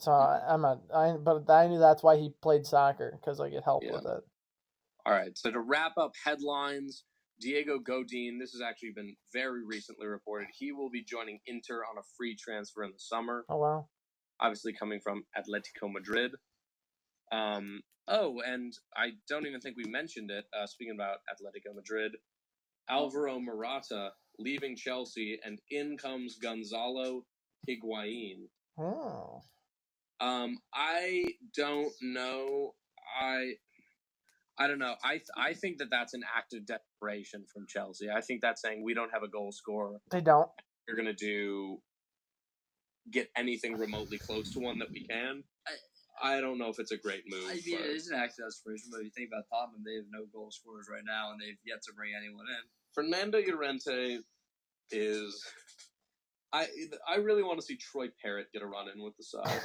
so 0.00 0.10
hmm. 0.10 0.18
I, 0.20 0.52
I'm 0.52 0.62
not. 0.62 0.80
I 0.92 1.12
but 1.12 1.48
I 1.48 1.68
knew 1.68 1.78
that's 1.78 2.02
why 2.02 2.16
he 2.16 2.34
played 2.42 2.66
soccer 2.66 3.16
because 3.20 3.38
like 3.38 3.52
it 3.52 3.62
helped 3.62 3.86
Yeah. 3.86 3.92
with 3.92 4.06
it. 4.06 4.24
All 5.06 5.12
right. 5.12 5.36
So 5.36 5.50
to 5.50 5.60
wrap 5.60 5.98
up 5.98 6.12
headlines, 6.24 7.04
Diego 7.40 7.78
Godin. 7.78 8.38
This 8.38 8.52
has 8.52 8.62
actually 8.62 8.92
been 8.94 9.16
very 9.32 9.64
recently 9.64 10.06
reported. 10.06 10.48
He 10.56 10.72
will 10.72 10.90
be 10.90 11.04
joining 11.04 11.40
Inter 11.46 11.82
on 11.90 11.98
a 11.98 12.02
free 12.16 12.36
transfer 12.36 12.84
in 12.84 12.90
the 12.92 12.98
summer. 12.98 13.44
Oh 13.48 13.58
wow. 13.58 13.88
obviously 14.40 14.72
coming 14.72 15.00
from 15.00 15.24
Atletico 15.36 15.92
Madrid. 15.92 16.32
Um, 17.32 17.82
oh, 18.08 18.40
and 18.46 18.72
I 18.96 19.12
don't 19.28 19.46
even 19.46 19.60
think 19.60 19.76
we 19.76 19.84
mentioned 19.90 20.30
it. 20.30 20.44
Uh, 20.58 20.66
speaking 20.66 20.94
about 20.94 21.18
Atletico 21.30 21.74
Madrid, 21.74 22.12
Alvaro 22.88 23.40
Morata 23.40 24.10
leaving 24.38 24.76
Chelsea, 24.76 25.38
and 25.44 25.60
in 25.70 25.96
comes 25.96 26.38
Gonzalo 26.42 27.24
Higuain. 27.68 28.48
Oh. 28.78 29.40
Um, 30.20 30.58
I 30.74 31.24
don't 31.56 31.92
know. 32.02 32.74
I 33.20 33.54
I 34.58 34.68
don't 34.68 34.78
know. 34.78 34.94
I 35.02 35.14
th- 35.14 35.28
I 35.36 35.54
think 35.54 35.78
that 35.78 35.90
that's 35.90 36.14
an 36.14 36.22
act 36.36 36.54
of 36.54 36.64
desperation 36.66 37.44
from 37.52 37.66
Chelsea. 37.68 38.08
I 38.10 38.20
think 38.20 38.40
that's 38.40 38.62
saying 38.62 38.82
we 38.84 38.94
don't 38.94 39.10
have 39.12 39.22
a 39.22 39.28
goal 39.28 39.52
scorer. 39.52 39.98
They 40.10 40.20
don't. 40.20 40.48
We're 40.88 40.96
gonna 40.96 41.12
do 41.12 41.80
get 43.10 43.30
anything 43.36 43.76
remotely 43.76 44.18
close 44.18 44.52
to 44.52 44.60
one 44.60 44.78
that 44.78 44.88
we 44.92 45.04
can. 45.06 45.42
I, 45.66 46.36
I 46.36 46.40
don't 46.40 46.58
know 46.58 46.68
if 46.68 46.78
it's 46.78 46.92
a 46.92 46.96
great 46.96 47.24
move. 47.28 47.44
I 47.46 47.54
mean, 47.54 47.78
but 47.78 47.86
it 47.86 47.96
is 47.96 48.08
an 48.08 48.18
act 48.18 48.38
of 48.38 48.46
desperation, 48.46 48.88
but 48.90 48.98
if 49.00 49.04
you 49.06 49.10
think 49.10 49.30
about 49.30 49.44
Tottenham, 49.50 49.82
they 49.84 49.96
have 49.96 50.04
no 50.10 50.24
goal 50.32 50.50
scorers 50.50 50.86
right 50.90 51.02
now, 51.04 51.32
and 51.32 51.40
they've 51.40 51.58
yet 51.66 51.82
to 51.82 51.92
bring 51.92 52.12
anyone 52.16 52.46
in. 52.48 52.64
Fernando 52.94 53.40
Llorente 53.40 54.18
is. 54.90 55.44
I 56.52 56.68
I 57.08 57.16
really 57.16 57.42
want 57.42 57.58
to 57.58 57.66
see 57.66 57.76
Troy 57.76 58.08
Parrott 58.22 58.52
get 58.52 58.62
a 58.62 58.66
run 58.66 58.86
in 58.94 59.02
with 59.02 59.16
the 59.16 59.24
side. 59.24 59.60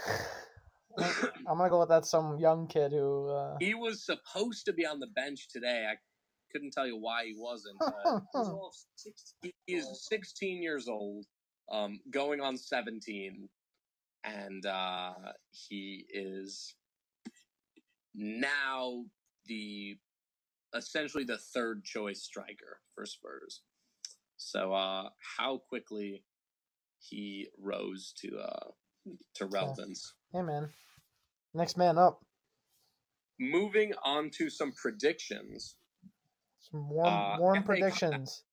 I'm 1.47 1.57
gonna 1.57 1.69
go 1.69 1.79
with 1.79 1.89
that 1.89 2.05
some 2.05 2.37
young 2.37 2.67
kid 2.67 2.91
who. 2.91 3.29
Uh... 3.29 3.57
he 3.59 3.73
was 3.73 4.03
supposed 4.03 4.65
to 4.65 4.73
be 4.73 4.85
on 4.85 4.99
the 4.99 5.07
bench 5.07 5.47
today. 5.49 5.87
I 5.89 5.95
couldn't 6.51 6.71
tell 6.71 6.87
you 6.87 6.97
why 6.97 7.25
he 7.25 7.35
wasn't. 7.37 7.81
Uh, 7.81 8.19
He's 8.33 8.85
16. 8.95 9.53
he- 9.65 9.73
is 9.75 10.07
16 10.09 10.61
years 10.61 10.87
old, 10.87 11.25
um, 11.71 11.99
going 12.11 12.41
on 12.41 12.57
17, 12.57 13.47
and 14.23 14.65
uh, 14.65 15.13
he 15.51 16.05
is 16.09 16.75
now 18.15 19.03
the 19.45 19.97
essentially 20.75 21.23
the 21.23 21.37
third 21.37 21.83
choice 21.83 22.21
striker 22.21 22.79
for 22.93 23.05
Spurs. 23.05 23.61
So, 24.37 24.73
uh, 24.73 25.09
how 25.37 25.57
quickly 25.57 26.23
he 26.99 27.47
rose 27.57 28.13
to 28.21 28.37
uh 28.37 28.71
to 29.35 29.45
relevance. 29.45 30.13
Hey 30.31 30.41
man, 30.41 30.69
next 31.53 31.77
man 31.77 31.97
up. 31.97 32.19
Moving 33.39 33.93
on 34.03 34.29
to 34.37 34.49
some 34.49 34.71
predictions. 34.73 35.75
Some 36.59 36.89
warm, 36.89 37.07
Uh, 37.07 37.37
warm 37.39 37.55
FA 37.55 37.59
Cup 37.59 37.65
predictions. 37.65 38.43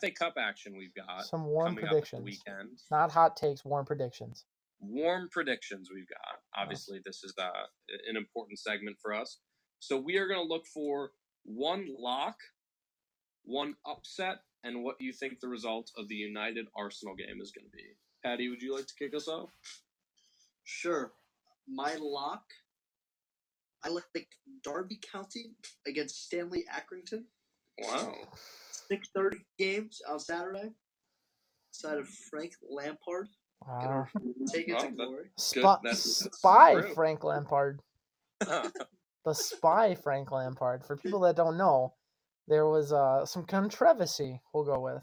FA 0.00 0.10
Cup 0.10 0.34
action 0.38 0.76
we've 0.76 0.94
got 0.94 1.24
Some 1.26 1.44
warm 1.46 1.68
coming 1.74 1.84
up 1.84 1.90
predictions. 1.90 2.18
at 2.20 2.24
the 2.24 2.30
weekend. 2.64 2.78
Not 2.90 3.12
hot 3.12 3.36
takes, 3.36 3.64
warm 3.64 3.84
predictions. 3.86 4.44
warm 4.80 5.28
predictions 5.30 5.88
we've 5.94 6.08
got. 6.08 6.42
Obviously, 6.56 7.00
this 7.04 7.22
is 7.24 7.32
uh, 7.38 7.50
an 8.08 8.16
important 8.16 8.58
segment 8.58 8.98
for 9.00 9.14
us. 9.14 9.38
So 9.78 9.98
we 9.98 10.16
are 10.18 10.26
going 10.26 10.40
to 10.40 10.46
look 10.52 10.66
for 10.66 11.12
one 11.44 11.86
lock, 11.98 12.36
one 13.44 13.76
upset, 13.86 14.42
and 14.62 14.82
what 14.82 14.96
you 15.00 15.12
think 15.12 15.40
the 15.40 15.48
result 15.48 15.90
of 15.96 16.08
the 16.08 16.14
United 16.16 16.66
Arsenal 16.76 17.14
game 17.14 17.40
is 17.40 17.50
going 17.52 17.64
to 17.66 17.70
be. 17.76 17.84
Patty, 18.22 18.48
would 18.50 18.60
you 18.62 18.74
like 18.74 18.86
to 18.86 18.94
kick 18.94 19.14
us 19.14 19.26
off? 19.28 19.50
Sure. 20.64 21.12
My 21.68 21.94
lock. 22.00 22.44
I 23.84 23.88
like 23.88 24.04
Derby 24.62 24.98
County 25.12 25.52
against 25.86 26.24
Stanley 26.24 26.64
Accrington. 26.72 27.24
Wow. 27.82 28.14
Six 28.70 29.08
thirty 29.14 29.38
games 29.58 30.00
on 30.08 30.18
Saturday. 30.20 30.70
Side 31.72 31.98
of 31.98 32.08
Frank 32.08 32.52
Lampard. 32.70 33.28
Wow. 33.66 34.06
Gonna 34.14 34.32
take 34.52 34.68
it 34.68 34.74
Wow, 34.74 34.78
to 34.80 34.90
glory. 34.92 35.30
Spy, 35.36 35.60
that's- 35.82 36.20
that's 36.20 36.38
spy 36.38 36.80
true. 36.80 36.94
Frank 36.94 37.24
Lampard. 37.24 37.80
The 39.24 39.34
spy 39.34 39.94
Frank 39.94 40.30
Lampard. 40.32 40.84
For 40.84 40.98
people 40.98 41.20
that 41.20 41.34
don't 41.34 41.56
know, 41.56 41.94
there 42.46 42.66
was 42.66 42.92
uh, 42.92 43.24
some 43.24 43.46
controversy, 43.46 44.42
we'll 44.52 44.64
go 44.64 44.78
with. 44.80 45.02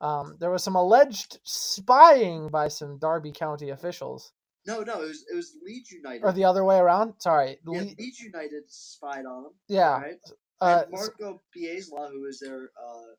Um, 0.00 0.36
there 0.38 0.52
was 0.52 0.62
some 0.62 0.76
alleged 0.76 1.40
spying 1.42 2.46
by 2.46 2.68
some 2.68 2.96
Derby 3.00 3.32
County 3.32 3.70
officials. 3.70 4.32
No, 4.66 4.80
no, 4.82 5.02
it 5.02 5.08
was 5.08 5.24
it 5.30 5.36
was 5.36 5.52
Leeds 5.64 5.90
United. 5.90 6.24
Or 6.24 6.32
the 6.32 6.44
other 6.44 6.64
way 6.64 6.78
around. 6.78 7.14
Sorry. 7.18 7.58
yeah, 7.66 7.80
Le- 7.80 7.84
Leeds 7.98 8.20
United 8.20 8.62
spied 8.68 9.26
on 9.26 9.44
him. 9.46 9.50
yeah. 9.68 10.00
Right. 10.00 10.14
Uh, 10.60 10.82
and 10.84 10.92
Marco 10.92 11.42
Bielsa, 11.54 12.10
who 12.10 12.24
is 12.26 12.38
their 12.40 12.70
uh, 12.82 13.12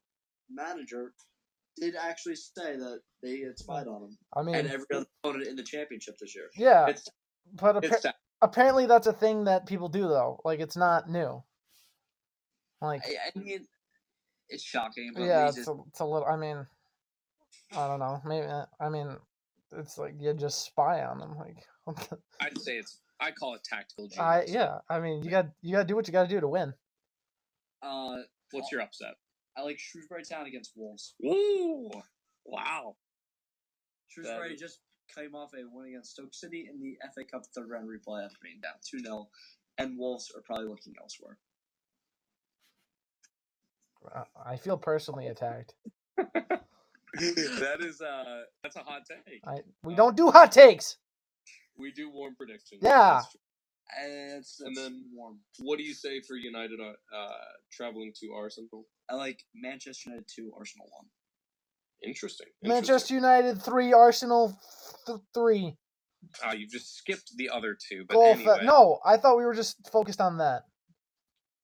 manager, 0.49 1.13
did 1.77 1.95
actually 1.95 2.35
say 2.35 2.77
that 2.77 3.01
they 3.21 3.39
had 3.41 3.59
spied 3.59 3.87
on 3.87 4.03
him. 4.03 4.17
I 4.35 4.41
mean, 4.41 4.55
and 4.55 4.67
every 4.69 4.85
other 4.93 5.05
opponent 5.23 5.47
in 5.47 5.55
the 5.55 5.63
championship 5.63 6.17
this 6.19 6.33
year. 6.33 6.49
yeah. 6.55 6.87
It's, 6.87 7.07
But 7.53 7.77
appa- 7.77 7.87
it's 7.93 8.05
apparently 8.41 8.85
that's 8.87 9.05
a 9.07 9.13
thing 9.13 9.43
that 9.43 9.67
people 9.67 9.89
do, 9.89 10.07
though. 10.07 10.39
Like, 10.45 10.59
it's 10.61 10.77
not 10.77 11.09
new. 11.09 11.43
Like, 12.81 13.03
I, 13.05 13.31
I 13.35 13.39
mean, 13.39 13.67
it's 14.49 14.63
shocking. 14.63 15.11
But 15.13 15.23
yeah, 15.23 15.47
it's 15.49 15.67
a, 15.67 15.75
it's 15.89 15.99
a 15.99 16.05
little. 16.05 16.25
I 16.27 16.37
mean, 16.37 16.65
I 17.75 17.87
don't 17.87 17.99
know. 17.99 18.21
Maybe 18.25 18.45
uh, 18.47 18.65
I 18.79 18.89
mean, 18.89 19.15
it's 19.77 19.97
like 19.97 20.15
you 20.19 20.33
just 20.33 20.65
spy 20.65 21.03
on 21.03 21.19
them. 21.19 21.35
Like, 21.37 22.09
I'd 22.41 22.57
say 22.59 22.77
it's. 22.77 22.99
I 23.19 23.31
call 23.31 23.55
it 23.55 23.63
tactical 23.63 24.07
genius. 24.07 24.19
I 24.19 24.45
yeah. 24.47 24.79
I 24.89 24.99
mean, 24.99 25.23
you 25.23 25.29
got 25.31 25.47
you 25.61 25.73
got 25.73 25.81
to 25.81 25.87
do 25.87 25.95
what 25.95 26.07
you 26.07 26.11
got 26.13 26.23
to 26.23 26.29
do 26.29 26.39
to 26.41 26.47
win. 26.47 26.73
uh, 27.81 28.17
What's 28.51 28.71
your 28.71 28.81
upset? 28.81 29.15
I 29.57 29.61
like 29.61 29.79
Shrewsbury 29.79 30.23
Town 30.23 30.45
against 30.47 30.73
Wolves. 30.75 31.13
Ooh, 31.25 31.89
wow. 32.45 32.95
Shrewsbury 34.09 34.53
is- 34.53 34.59
just 34.59 34.79
came 35.15 35.33
off 35.35 35.51
a 35.53 35.63
win 35.71 35.87
against 35.89 36.11
Stoke 36.11 36.33
City 36.33 36.67
in 36.69 36.81
the 36.81 36.97
FA 37.13 37.23
Cup 37.23 37.43
third 37.55 37.69
round 37.69 37.87
replay 37.87 38.25
after 38.25 38.37
being 38.43 38.59
down 38.61 38.73
2 38.89 38.99
0, 38.99 39.29
and 39.77 39.97
Wolves 39.97 40.31
are 40.35 40.41
probably 40.41 40.67
looking 40.67 40.93
elsewhere. 40.99 41.37
Uh, 44.13 44.23
I 44.45 44.57
feel 44.57 44.77
personally 44.77 45.27
attacked. 45.27 45.73
that 47.59 47.77
is 47.81 48.01
uh 48.01 48.41
that's 48.63 48.75
a 48.75 48.79
hot 48.79 49.01
take. 49.07 49.41
I 49.47 49.59
we 49.83 49.95
don't 49.95 50.15
do 50.17 50.29
hot 50.31 50.51
takes. 50.51 50.97
We 51.77 51.91
do 51.91 52.09
warm 52.11 52.35
predictions. 52.35 52.81
Yeah. 52.83 53.19
That's. 53.21 53.35
And 54.01 54.39
it's, 54.39 54.59
And 54.61 54.75
then- 54.75 55.03
warm. 55.13 55.39
What 55.59 55.77
do 55.77 55.83
you 55.83 55.93
say 55.93 56.19
for 56.21 56.35
United 56.35 56.79
uh, 56.79 57.15
uh 57.15 57.29
traveling 57.71 58.13
to 58.21 58.33
Arsenal? 58.33 58.85
I 59.09 59.15
like 59.15 59.39
Manchester 59.53 60.09
United 60.09 60.27
2, 60.35 60.53
Arsenal 60.57 60.87
1. 60.89 61.05
Interesting. 62.09 62.47
Manchester 62.63 63.13
United 63.13 63.61
three, 63.61 63.93
Arsenal 63.93 64.57
th- 65.05 65.19
three. 65.33 65.75
Ah, 66.43 66.53
you've 66.53 66.71
just 66.71 66.97
skipped 66.97 67.31
the 67.37 67.49
other 67.49 67.77
two. 67.89 68.05
But 68.07 68.15
Goal. 68.15 68.25
anyway, 68.25 68.57
Fe- 68.59 68.65
no, 68.65 68.99
I 69.05 69.17
thought 69.17 69.37
we 69.37 69.45
were 69.45 69.53
just 69.53 69.77
focused 69.91 70.19
on 70.19 70.37
that. 70.39 70.63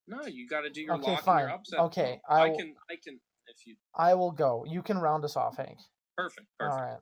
no, 0.07 0.21
you 0.27 0.47
got 0.47 0.61
to 0.61 0.69
do 0.69 0.81
your 0.81 0.95
Okay, 0.95 1.09
lock 1.11 1.17
and 1.19 1.25
fine. 1.25 1.39
your 1.47 1.49
upset. 1.51 1.79
Okay, 1.79 2.21
I, 2.29 2.41
I 2.43 2.49
can. 2.49 2.75
I 2.89 2.95
can. 3.03 3.19
If 3.51 3.67
you 3.67 3.75
I 3.93 4.13
will 4.13 4.31
go. 4.31 4.65
You 4.67 4.81
can 4.81 4.97
round 4.97 5.25
us 5.25 5.35
off, 5.35 5.57
Hank. 5.57 5.77
perfect, 6.17 6.47
perfect. 6.57 6.79
All 6.79 6.81
right. 6.81 6.99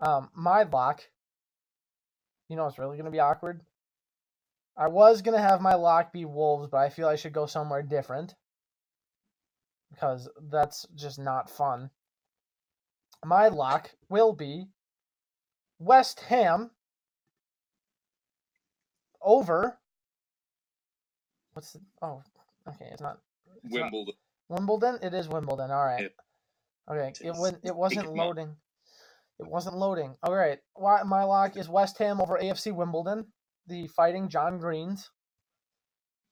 Um, 0.00 0.30
my 0.34 0.64
lock. 0.64 1.02
You 2.48 2.56
know, 2.56 2.66
it's 2.66 2.78
really 2.78 2.96
gonna 2.98 3.10
be 3.10 3.20
awkward. 3.20 3.62
I 4.76 4.88
was 4.88 5.22
gonna 5.22 5.40
have 5.40 5.60
my 5.60 5.74
lock 5.74 6.12
be 6.12 6.24
Wolves, 6.24 6.68
but 6.70 6.78
I 6.78 6.88
feel 6.88 7.08
I 7.08 7.16
should 7.16 7.32
go 7.32 7.46
somewhere 7.46 7.82
different 7.82 8.34
because 9.90 10.28
that's 10.50 10.86
just 10.94 11.18
not 11.18 11.50
fun. 11.50 11.90
My 13.24 13.48
lock 13.48 13.90
will 14.08 14.32
be 14.32 14.66
West 15.78 16.20
Ham 16.20 16.70
over. 19.20 19.78
What's 21.52 21.72
the? 21.72 21.80
Oh, 22.00 22.22
okay. 22.68 22.88
It's 22.92 23.02
not 23.02 23.18
it's 23.64 23.74
not- 23.74 23.92
Wimbledon. 24.48 24.98
It 25.02 25.14
is 25.14 25.28
Wimbledon. 25.28 25.70
All 25.70 25.84
right. 25.84 26.10
Okay. 26.90 27.12
It 27.20 27.32
was. 27.32 27.54
It 27.62 27.74
wasn't 27.74 28.12
loading. 28.14 28.56
It 29.38 29.46
wasn't 29.46 29.76
loading. 29.76 30.16
All 30.22 30.34
right. 30.34 30.58
Why 30.74 31.02
my 31.02 31.24
lock 31.24 31.56
is 31.56 31.68
West 31.68 31.98
Ham 31.98 32.20
over 32.20 32.38
AFC 32.38 32.74
Wimbledon. 32.74 33.26
The 33.66 33.88
Fighting 33.88 34.28
John 34.28 34.58
Greens. 34.58 35.10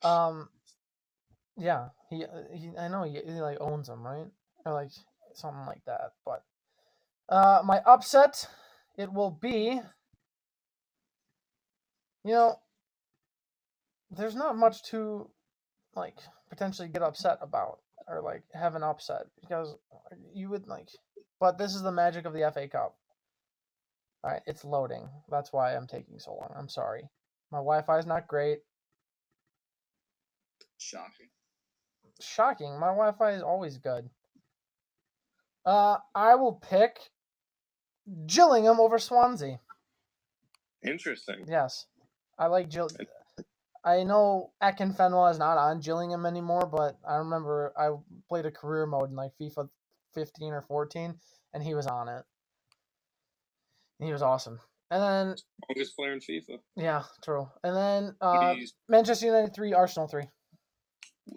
Um. 0.02 0.48
Yeah. 1.56 1.88
He. 2.08 2.24
uh, 2.24 2.28
he 2.54 2.70
I 2.78 2.88
know 2.88 3.04
he, 3.04 3.20
he 3.24 3.40
like 3.40 3.58
owns 3.60 3.88
them, 3.88 4.04
right? 4.06 4.26
Or 4.66 4.72
like 4.72 4.90
something 5.34 5.66
like 5.66 5.84
that. 5.86 6.12
But. 6.24 6.42
Uh, 7.28 7.62
my 7.64 7.80
upset. 7.86 8.48
It 8.98 9.12
will 9.12 9.30
be. 9.30 9.80
You 12.24 12.32
know. 12.32 12.56
There's 14.12 14.34
not 14.34 14.56
much 14.56 14.82
to, 14.90 15.30
like, 15.94 16.16
potentially 16.48 16.88
get 16.88 17.00
upset 17.00 17.38
about 17.40 17.78
or 18.10 18.20
like 18.20 18.42
have 18.52 18.74
an 18.74 18.82
upset 18.82 19.26
because 19.40 19.74
you 20.34 20.50
would 20.50 20.66
like 20.66 20.88
but 21.40 21.56
this 21.56 21.74
is 21.74 21.82
the 21.82 21.90
magic 21.90 22.26
of 22.26 22.34
the 22.34 22.50
FA 22.52 22.68
Cup. 22.68 22.94
All 24.22 24.30
right, 24.30 24.42
it's 24.46 24.64
loading. 24.64 25.08
That's 25.30 25.52
why 25.52 25.74
I'm 25.74 25.86
taking 25.86 26.18
so 26.18 26.32
long. 26.32 26.50
I'm 26.56 26.68
sorry. 26.68 27.08
My 27.50 27.58
Wi-Fi 27.58 27.98
is 27.98 28.06
not 28.06 28.28
great. 28.28 28.58
Shocking. 30.76 31.28
Shocking. 32.20 32.78
My 32.78 32.88
Wi-Fi 32.88 33.32
is 33.32 33.42
always 33.42 33.78
good. 33.78 34.10
Uh, 35.64 35.96
I 36.14 36.34
will 36.34 36.52
pick 36.52 36.98
Gillingham 38.26 38.78
over 38.78 38.98
Swansea. 38.98 39.58
Interesting. 40.86 41.46
Yes, 41.48 41.86
I 42.38 42.46
like 42.46 42.68
Gill. 42.68 42.88
I 43.84 44.02
know 44.02 44.52
Akinfenwa 44.62 45.30
is 45.30 45.38
not 45.38 45.56
on 45.56 45.80
Gillingham 45.80 46.26
anymore, 46.26 46.66
but 46.70 46.98
I 47.08 47.16
remember 47.16 47.72
I 47.78 47.90
played 48.28 48.46
a 48.46 48.50
career 48.50 48.86
mode 48.86 49.10
in 49.10 49.16
like 49.16 49.32
FIFA 49.40 49.68
15 50.14 50.52
or 50.52 50.62
14, 50.62 51.14
and 51.54 51.62
he 51.62 51.74
was 51.74 51.86
on 51.86 52.08
it. 52.08 52.22
And 53.98 54.06
he 54.06 54.12
was 54.12 54.22
awesome. 54.22 54.60
And 54.90 55.02
then, 55.02 55.34
Longest 55.68 55.96
player 55.96 56.12
in 56.12 56.18
FIFA. 56.20 56.58
yeah, 56.76 57.04
true. 57.24 57.48
And 57.62 57.76
then 57.76 58.16
uh. 58.20 58.54
Manchester 58.88 59.26
United 59.26 59.54
3, 59.54 59.72
Arsenal 59.72 60.08
3. 60.08 60.24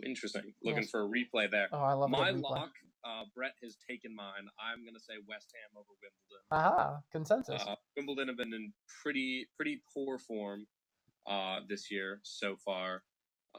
Interesting. 0.05 0.53
Looking 0.63 0.81
yes. 0.81 0.89
for 0.89 1.03
a 1.03 1.07
replay 1.07 1.49
there. 1.51 1.67
Oh, 1.71 1.77
I 1.77 1.93
love 1.93 2.09
My 2.09 2.31
lock. 2.31 2.71
Uh, 3.05 3.25
Brett 3.35 3.51
has 3.61 3.75
taken 3.89 4.15
mine. 4.15 4.47
I'm 4.57 4.85
gonna 4.85 4.99
say 4.99 5.15
West 5.27 5.51
Ham 5.53 5.75
over 5.75 5.91
Wimbledon. 5.99 6.43
Aha, 6.51 6.99
consensus. 7.11 7.61
Uh, 7.67 7.75
Wimbledon 7.97 8.29
have 8.29 8.37
been 8.37 8.53
in 8.53 8.71
pretty 9.03 9.45
pretty 9.57 9.81
poor 9.93 10.17
form 10.17 10.65
uh, 11.27 11.59
this 11.67 11.91
year 11.91 12.19
so 12.23 12.55
far. 12.65 13.03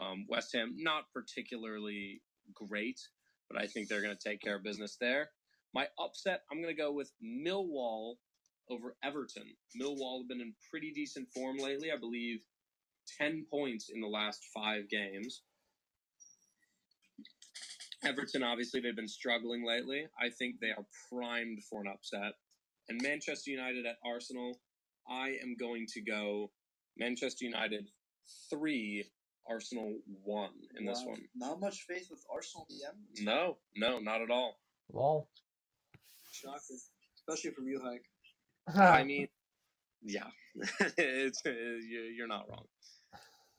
Um, 0.00 0.26
West 0.28 0.52
Ham 0.54 0.74
not 0.76 1.04
particularly 1.12 2.20
great, 2.54 3.00
but 3.48 3.60
I 3.60 3.66
think 3.66 3.88
they're 3.88 4.02
going 4.02 4.16
to 4.16 4.28
take 4.28 4.40
care 4.40 4.56
of 4.56 4.62
business 4.62 4.96
there. 5.00 5.30
My 5.72 5.86
upset, 5.98 6.42
I'm 6.50 6.62
going 6.62 6.74
to 6.74 6.80
go 6.80 6.92
with 6.92 7.10
Millwall 7.22 8.14
over 8.70 8.96
Everton. 9.04 9.54
Millwall 9.80 10.20
have 10.20 10.28
been 10.28 10.40
in 10.40 10.54
pretty 10.70 10.92
decent 10.92 11.28
form 11.34 11.58
lately. 11.58 11.90
I 11.92 11.98
believe 11.98 12.40
ten 13.18 13.44
points 13.50 13.90
in 13.92 14.00
the 14.00 14.08
last 14.08 14.40
five 14.54 14.88
games. 14.88 15.42
Everton, 18.04 18.42
obviously, 18.42 18.80
they've 18.80 18.96
been 18.96 19.08
struggling 19.08 19.64
lately. 19.66 20.06
I 20.20 20.28
think 20.28 20.56
they 20.60 20.70
are 20.70 20.84
primed 21.10 21.62
for 21.70 21.80
an 21.80 21.88
upset. 21.88 22.32
And 22.88 23.00
Manchester 23.02 23.50
United 23.50 23.86
at 23.86 23.96
Arsenal, 24.04 24.60
I 25.08 25.38
am 25.42 25.56
going 25.58 25.86
to 25.94 26.02
go 26.02 26.50
Manchester 26.96 27.44
United 27.44 27.90
three, 28.50 29.04
Arsenal 29.48 30.00
one 30.06 30.54
in 30.76 30.84
this 30.86 31.00
Wow. 31.04 31.10
one. 31.12 31.28
Not 31.34 31.60
much 31.60 31.82
faith 31.82 32.08
with 32.10 32.24
Arsenal 32.32 32.66
in 32.70 32.78
the 32.78 32.84
end. 32.86 33.24
No, 33.26 33.58
no, 33.76 33.98
not 33.98 34.22
at 34.22 34.30
all. 34.30 34.60
Lol. 34.92 35.28
Shocker. 36.32 36.58
especially 37.16 37.50
from 37.52 37.68
you, 37.68 37.80
Hank. 37.80 38.02
I 38.76 39.04
mean, 39.04 39.28
yeah, 40.02 40.30
it's, 40.98 41.42
you're 41.44 42.10
you're 42.10 42.26
not 42.28 42.48
wrong. 42.48 42.66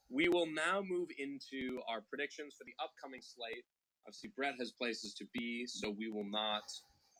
We 0.09 0.29
will 0.29 0.45
now 0.45 0.81
move 0.81 1.09
into 1.17 1.81
our 1.89 2.01
predictions 2.01 2.55
for 2.57 2.63
the 2.65 2.73
upcoming 2.83 3.21
slate. 3.21 3.65
Obviously, 4.07 4.31
Brett 4.36 4.55
has 4.59 4.71
places 4.71 5.13
to 5.15 5.25
be, 5.33 5.65
so 5.67 5.89
we 5.89 6.09
will 6.09 6.29
not 6.29 6.63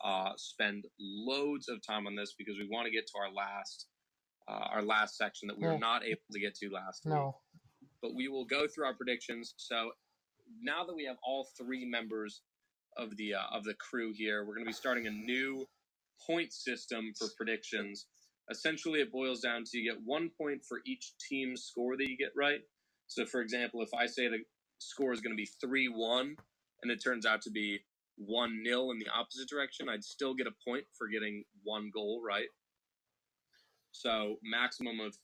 uh, 0.03 0.34
spend 0.38 0.86
loads 0.99 1.68
of 1.70 1.82
time 1.86 2.05
on 2.05 2.16
this 2.16 2.34
because 2.38 2.57
we 2.59 2.68
want 2.70 2.86
to 2.86 2.91
get 2.91 3.07
to 3.07 3.13
our 3.18 3.32
last 3.32 3.88
uh, 4.48 4.68
our 4.74 4.82
last 4.84 5.18
section 5.18 5.48
that 5.48 5.58
we 5.58 5.66
were 5.66 5.74
not 5.80 6.04
able 6.06 6.22
to 6.32 6.39
get 6.39 6.56
to 6.56 6.70
last 6.70 7.06
week. 7.06 7.14
But 8.02 8.16
we 8.16 8.28
will 8.28 8.46
go 8.46 8.68
through 8.68 8.86
our 8.86 8.93
predictions. 8.96 9.54
So 9.58 9.91
now 10.62 10.86
that 10.86 10.96
we 10.96 11.06
have 11.06 11.18
all 11.24 11.48
three 11.58 11.86
members 11.86 12.41
of 12.98 13.16
the 13.18 13.36
uh, 13.36 13.43
of 13.52 13.64
the 13.64 13.74
crew 13.76 14.14
here, 14.14 14.46
we're 14.46 14.56
going 14.56 14.66
to 14.66 14.70
be 14.70 14.74
starting 14.74 15.08
a 15.08 15.12
new 15.12 15.68
point 16.26 16.54
system 16.54 17.14
for 17.18 17.28
predictions. 17.38 18.08
Essentially, 18.52 19.02
it 19.02 19.12
boils 19.12 19.41
down 19.41 19.64
to 19.66 19.78
you 19.78 19.91
get 19.91 20.02
one 20.06 20.30
point 20.39 20.64
for 20.68 20.80
each 20.86 21.14
team's 21.30 21.64
score 21.64 21.98
that 21.98 22.10
you 22.10 22.18
get 22.18 22.32
right. 22.36 22.62
So, 23.08 23.26
for 23.26 23.41
example, 23.41 23.82
if 23.82 23.89
I 23.93 24.06
say 24.06 24.28
the 24.28 24.39
score 24.80 25.14
is 25.14 25.22
going 25.22 25.34
to 25.34 25.38
be 25.38 25.50
three 25.62 25.88
one, 25.88 26.36
and 26.84 26.91
it 26.91 27.04
turns 27.04 27.26
out 27.26 27.41
to 27.43 27.52
be 27.52 27.80
one 28.18 28.64
0 28.66 28.91
in 28.91 29.00
the 29.00 29.08
opposite 29.14 29.50
direction, 29.50 29.89
I'd 29.89 30.04
still 30.04 30.34
get 30.34 30.48
a 30.48 30.54
point 30.68 30.86
for 30.98 31.08
getting 31.08 31.43
one 31.64 31.91
goal 31.93 32.22
right. 32.26 32.48
So, 33.96 34.36
maximum 34.43 35.00
of 35.00 35.18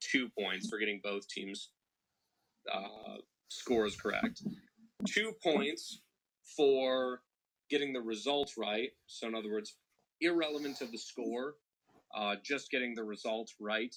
two 0.00 0.30
points 0.38 0.68
for 0.70 0.78
getting 0.78 1.00
both 1.04 1.28
teams' 1.28 1.68
uh, 2.72 3.18
scores 3.48 3.94
correct. 3.94 4.42
Two 5.06 5.34
points 5.42 6.00
for 6.56 7.20
getting 7.68 7.92
the 7.92 8.00
result 8.00 8.52
right. 8.56 8.88
So, 9.06 9.28
in 9.28 9.34
other 9.34 9.50
words, 9.50 9.76
irrelevant 10.22 10.80
of 10.80 10.90
the 10.92 10.98
score, 10.98 11.56
uh, 12.16 12.36
just 12.42 12.70
getting 12.70 12.94
the 12.94 13.04
result 13.04 13.50
right. 13.60 13.94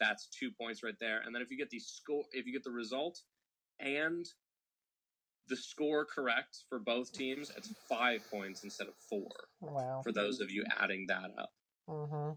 That's 0.00 0.28
two 0.28 0.50
points 0.60 0.82
right 0.82 0.98
there. 1.00 1.22
And 1.24 1.32
then 1.32 1.40
if 1.40 1.50
you 1.52 1.56
get 1.56 1.70
the 1.70 1.78
score, 1.78 2.24
if 2.32 2.46
you 2.46 2.52
get 2.52 2.64
the 2.64 2.72
result 2.72 3.20
and 3.78 4.26
the 5.48 5.56
score 5.56 6.04
correct 6.04 6.64
for 6.68 6.80
both 6.80 7.12
teams, 7.12 7.52
it's 7.56 7.72
five 7.88 8.28
points 8.28 8.64
instead 8.64 8.88
of 8.88 8.94
four. 9.08 9.30
Wow. 9.60 10.00
For 10.02 10.10
those 10.10 10.40
of 10.40 10.50
you 10.50 10.64
adding 10.80 11.06
that 11.08 11.30
up. 11.38 11.50
hmm 11.88 12.30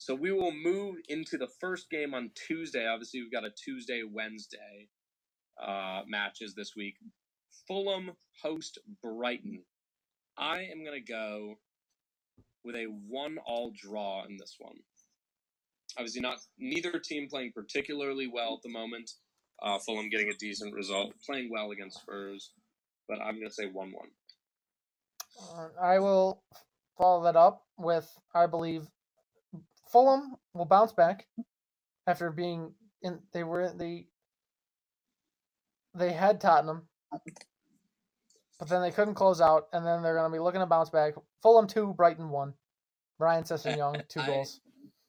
So 0.00 0.14
we 0.14 0.32
will 0.32 0.50
move 0.50 0.96
into 1.10 1.36
the 1.36 1.46
first 1.60 1.90
game 1.90 2.14
on 2.14 2.30
Tuesday. 2.46 2.86
Obviously, 2.86 3.20
we've 3.20 3.30
got 3.30 3.44
a 3.44 3.50
Tuesday, 3.50 4.02
Wednesday 4.02 4.88
uh, 5.62 6.00
matches 6.08 6.54
this 6.54 6.72
week. 6.74 6.94
Fulham 7.68 8.12
host 8.42 8.78
Brighton. 9.02 9.62
I 10.38 10.62
am 10.62 10.82
going 10.84 10.98
to 10.98 11.12
go 11.12 11.56
with 12.64 12.76
a 12.76 12.84
one-all 12.84 13.74
draw 13.76 14.24
in 14.24 14.38
this 14.38 14.56
one. 14.58 14.76
Obviously, 15.98 16.22
not 16.22 16.38
neither 16.58 16.98
team 16.98 17.28
playing 17.28 17.52
particularly 17.54 18.26
well 18.26 18.54
at 18.54 18.62
the 18.62 18.72
moment. 18.72 19.10
Uh, 19.62 19.78
Fulham 19.80 20.08
getting 20.08 20.30
a 20.30 20.36
decent 20.38 20.72
result, 20.72 21.12
playing 21.26 21.50
well 21.52 21.72
against 21.72 22.00
Spurs, 22.00 22.52
but 23.06 23.20
I'm 23.20 23.34
going 23.34 23.48
to 23.48 23.54
say 23.54 23.66
one-one. 23.66 24.08
Uh, 25.38 25.68
I 25.78 25.98
will 25.98 26.42
follow 26.96 27.22
that 27.24 27.36
up 27.36 27.64
with 27.76 28.10
I 28.34 28.46
believe 28.46 28.86
Fulham 29.90 30.36
will 30.54 30.64
bounce 30.66 30.92
back 30.92 31.26
after 32.06 32.30
being 32.30 32.74
in. 33.02 33.20
They 33.32 33.44
were 33.44 33.72
they 33.76 34.06
they 35.94 36.12
had 36.12 36.40
Tottenham, 36.40 36.82
but 37.10 38.68
then 38.68 38.82
they 38.82 38.90
couldn't 38.90 39.14
close 39.14 39.40
out, 39.40 39.68
and 39.72 39.84
then 39.84 40.02
they're 40.02 40.14
going 40.14 40.30
to 40.30 40.34
be 40.34 40.42
looking 40.42 40.60
to 40.60 40.66
bounce 40.66 40.90
back. 40.90 41.14
Fulham 41.42 41.66
two, 41.66 41.94
Brighton 41.94 42.30
one. 42.30 42.54
Brian 43.18 43.44
Sessegnon 43.44 44.06
two 44.08 44.20
I- 44.20 44.26
goals. 44.26 44.60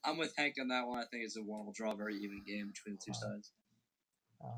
I'm 0.03 0.17
with 0.17 0.33
Hank 0.35 0.55
on 0.59 0.67
that 0.69 0.87
one. 0.87 0.97
I 0.97 1.05
think 1.11 1.23
it's 1.23 1.37
a 1.37 1.41
one 1.41 1.63
will 1.63 1.73
draw, 1.73 1.93
very 1.93 2.15
even 2.15 2.41
game 2.47 2.67
between 2.73 2.95
the 2.95 3.01
two 3.05 3.13
sides. 3.13 3.51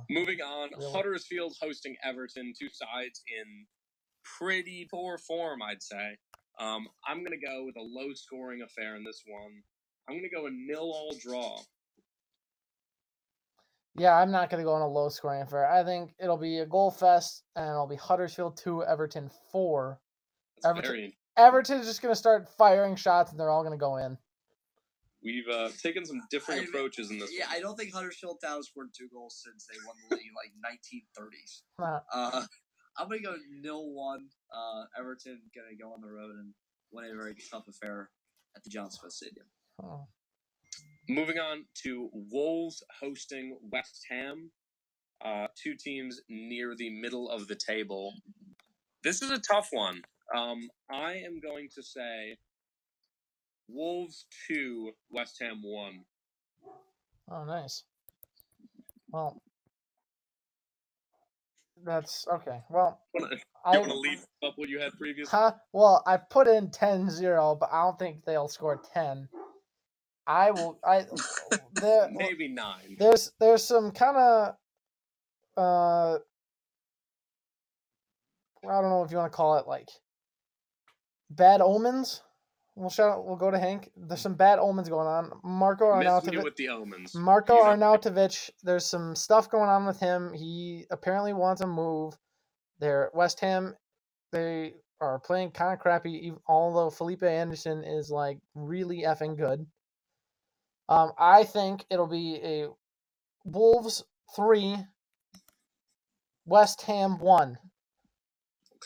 Moving 0.10 0.40
on, 0.40 0.70
Really? 0.78 0.94
Huddersfield 0.94 1.58
hosting 1.62 1.98
Everton, 2.02 2.54
two 2.58 2.70
sides 2.72 3.22
in 3.28 3.66
pretty 4.24 4.88
poor 4.90 5.18
form, 5.18 5.62
I'd 5.62 5.84
say. 5.84 6.18
Um, 6.58 6.88
I'm 7.06 7.26
going 7.26 7.38
to 7.38 7.46
go 7.46 7.66
with 7.66 7.76
a 7.76 7.82
low 7.82 8.14
scoring 8.14 8.62
affair 8.62 8.96
in 8.96 9.04
this 9.04 9.22
one. 9.28 9.52
I'm 10.08 10.16
going 10.16 10.24
to 10.24 10.36
go 10.36 10.48
a 10.48 10.52
nil 10.52 10.92
all 10.94 11.16
draw. 11.20 11.60
Yeah, 13.96 14.16
I'm 14.16 14.32
not 14.32 14.50
going 14.50 14.60
to 14.60 14.66
go 14.66 14.74
on 14.74 14.82
a 14.82 14.88
low 14.88 15.10
scoring 15.10 15.44
affair. 15.44 15.70
I 15.70 15.84
think 15.84 16.14
it'll 16.20 16.38
be 16.38 16.60
a 16.60 16.66
goal 16.66 16.90
fest, 16.90 17.44
and 17.56 17.70
it'll 17.70 17.88
be 17.88 17.96
Huddersfield 17.96 18.58
two, 18.58 18.84
Everton 18.84 19.30
four. 19.52 20.00
That's 20.62 20.72
Everton- 20.72 20.92
very. 20.92 21.18
Everton's 21.38 21.86
just 21.88 22.02
going 22.02 22.12
to 22.14 22.20
start 22.20 22.48
firing 22.58 22.96
shots, 22.96 23.32
and 23.32 23.40
they're 23.40 23.50
all 23.50 23.64
going 23.64 23.78
to 23.78 23.82
go 23.82 23.98
in. 23.98 24.18
We've 25.24 25.48
uh, 25.48 25.70
taken 25.82 26.06
some 26.06 26.22
different 26.30 26.62
I- 26.62 26.64
approaches 26.66 27.12
in 27.12 27.18
this 27.20 27.32
Yeah, 27.36 27.46
one. 27.48 27.56
I 27.56 27.60
don't 27.60 27.76
think 27.78 27.94
Huddersfield 27.94 28.40
Town 28.44 28.62
scored 28.64 28.90
two 28.98 29.08
goals 29.14 29.42
since 29.44 29.66
they 29.68 29.78
won 29.86 29.96
the 30.10 30.16
league 30.18 30.26
in 30.28 30.34
like 30.34 30.52
1930s. 30.60 32.02
Uh, 32.14 32.46
I'm 32.98 33.08
gonna 33.10 33.22
go 33.22 33.36
nil 33.62 33.92
one. 33.94 34.28
Uh, 34.56 34.84
Everton 35.00 35.40
gonna 35.56 35.76
go 35.82 35.94
on 35.94 36.02
the 36.02 36.10
road 36.12 36.36
and 36.36 36.54
win 36.92 37.06
a 37.06 37.16
very 37.16 37.36
tough 37.52 37.68
affair 37.68 38.10
at 38.56 38.64
the 38.64 38.70
John 38.70 38.92
Smith 38.92 39.14
Stadium. 39.14 39.46
Moving 41.10 41.38
on 41.38 41.66
to 41.84 42.10
Wolves 42.14 42.84
hosting 43.00 43.58
West 43.72 44.06
Ham. 44.10 44.52
Uh, 45.24 45.48
two 45.62 45.76
teams 45.76 46.22
near 46.30 46.76
the 46.76 46.90
middle 46.90 47.30
of 47.30 47.48
the 47.48 47.56
table. 47.56 48.14
This 49.04 49.22
is 49.22 49.32
a 49.32 49.40
tough 49.40 49.70
one. 49.72 50.02
Um, 50.36 50.70
I 50.90 51.14
am 51.16 51.40
going 51.42 51.70
to 51.76 51.84
say 51.84 52.38
Wolves 53.68 54.26
2, 54.48 54.92
West 55.12 55.38
Ham 55.42 55.62
1. 55.62 56.06
Oh, 57.32 57.44
nice. 57.46 57.84
Well, 59.10 59.42
that's 61.86 62.26
okay. 62.28 62.62
Well, 62.70 63.00
Wanna- 63.14 63.38
I 63.66 63.74
You 63.74 63.80
want 63.80 63.92
to 63.92 63.98
leave 63.98 64.26
up 64.44 64.58
what 64.58 64.68
you 64.70 64.80
had 64.80 64.94
previously? 64.98 65.30
Huh? 65.38 65.54
Well, 65.72 66.04
I 66.06 66.18
put 66.18 66.48
in 66.48 66.70
10-0, 66.70 67.60
but 67.60 67.70
I 67.72 67.84
don't 67.84 68.00
think 68.00 68.26
they'll 68.26 68.50
score 68.50 68.82
10. 68.94 69.30
I 70.26 70.52
will 70.52 70.80
I 70.86 71.06
there 71.74 72.10
Maybe 72.12 72.48
9. 72.48 72.98
there's 72.98 73.32
there's 73.40 73.64
some 73.64 73.92
kind 73.92 74.18
of 74.18 74.56
uh 75.58 76.18
I 78.66 78.82
don't 78.82 78.90
know 78.90 79.04
if 79.04 79.12
you 79.12 79.18
want 79.18 79.32
to 79.32 79.36
call 79.36 79.58
it 79.58 79.68
like 79.68 79.90
bad 81.30 81.62
omens. 81.62 82.22
We'll 82.76 82.90
shout 82.90 83.26
we'll 83.26 83.36
go 83.36 83.52
to 83.52 83.60
Hank. 83.60 83.92
There's 83.96 84.22
some 84.22 84.36
bad 84.36 84.60
omens 84.60 84.90
going 84.90 85.08
on. 85.08 85.32
Marko 85.44 85.86
Arnautovic 85.86 86.44
with 86.44 86.56
the 86.56 86.70
omens. 86.70 87.14
Marko 87.14 87.56
You 87.56 87.64
know. 87.64 87.70
Arnautovic, 87.98 88.50
there's 88.64 88.86
some 88.86 89.16
stuff 89.16 89.50
going 89.50 89.70
on 89.70 89.86
with 89.86 90.00
him. 90.00 90.34
He 90.34 90.86
apparently 90.90 91.34
wants 91.34 91.62
to 91.62 91.68
move. 91.68 92.18
They're 92.80 93.12
West 93.14 93.40
Ham. 93.42 93.76
They 94.32 94.74
are 95.02 95.20
playing 95.20 95.52
kind 95.52 95.74
of 95.74 95.80
crappy, 95.80 96.34
although 96.48 96.90
Felipe 96.90 97.24
Anderson 97.24 97.84
is 97.84 98.10
like 98.10 98.40
really 98.56 99.04
effing 99.04 99.38
good. 99.38 99.66
Um, 100.90 101.12
I 101.18 101.44
think 101.44 101.86
it'll 101.90 102.08
be 102.08 102.40
a 102.44 102.68
Wolves 103.46 104.04
three, 104.36 104.78
West 106.46 106.82
Ham 106.84 107.20
one. 107.20 107.58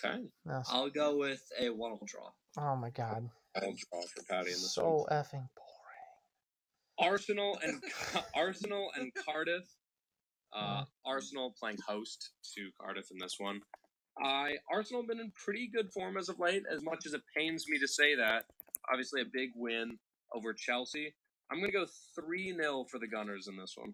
Okay. 0.05 0.23
Yes. 0.45 0.69
I'll 0.71 0.89
go 0.89 1.17
with 1.17 1.41
a 1.59 1.69
one 1.69 1.91
will 1.91 2.07
draw. 2.07 2.29
Oh 2.59 2.75
my 2.75 2.89
god, 2.89 3.29
I'll 3.55 3.61
draw 3.61 4.01
for 4.01 4.23
Patty 4.29 4.49
in 4.49 4.53
this 4.53 4.73
so 4.73 5.05
one. 5.09 5.17
effing 5.17 5.47
boring. 5.55 6.99
Arsenal 6.99 7.59
and 7.63 7.83
Arsenal 8.35 8.89
and 8.95 9.11
Cardiff. 9.25 9.65
Uh, 10.53 10.85
Arsenal 11.05 11.53
playing 11.59 11.77
host 11.85 12.31
to 12.55 12.69
Cardiff 12.79 13.11
in 13.11 13.17
this 13.19 13.35
one. 13.37 13.59
I 14.23 14.55
Arsenal 14.71 15.01
have 15.01 15.09
been 15.09 15.19
in 15.19 15.31
pretty 15.35 15.69
good 15.73 15.91
form 15.91 16.17
as 16.17 16.29
of 16.29 16.39
late. 16.39 16.63
As 16.71 16.83
much 16.83 17.05
as 17.05 17.13
it 17.13 17.21
pains 17.35 17.65
me 17.67 17.77
to 17.79 17.87
say 17.87 18.15
that, 18.15 18.45
obviously 18.91 19.21
a 19.21 19.25
big 19.25 19.49
win 19.55 19.97
over 20.33 20.53
Chelsea. 20.53 21.13
I'm 21.51 21.59
gonna 21.59 21.71
go 21.71 21.85
three 22.15 22.53
0 22.53 22.85
for 22.89 22.99
the 22.99 23.07
Gunners 23.07 23.47
in 23.47 23.55
this 23.57 23.73
one. 23.77 23.93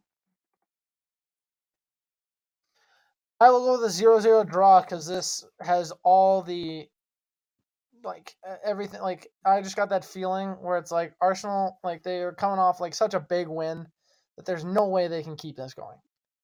I 3.39 3.49
will 3.49 3.66
go 3.66 3.72
with 3.74 3.89
a 3.89 3.93
zero 3.93 4.20
zero 4.20 4.43
draw 4.43 4.82
because 4.82 5.06
this 5.06 5.43
has 5.62 5.91
all 6.04 6.41
the 6.41 6.88
like 8.04 8.36
everything. 8.64 9.01
Like 9.01 9.28
I 9.45 9.62
just 9.62 9.76
got 9.76 9.89
that 9.89 10.06
feeling 10.06 10.49
where 10.62 10.78
it's 10.78 10.91
like 10.91 11.14
Arsenal, 11.22 11.78
like 11.84 12.04
they 12.04 12.20
are 12.22 12.32
coming 12.34 12.60
off 12.60 12.80
like 12.80 12.93
such 12.95 13.14
a 13.14 13.20
big 13.20 13.47
win 13.47 13.86
that 14.38 14.45
there's 14.45 14.64
no 14.66 14.88
way 14.88 15.08
they 15.08 15.24
can 15.24 15.36
keep 15.36 15.58
this 15.58 15.74
going. 15.74 15.97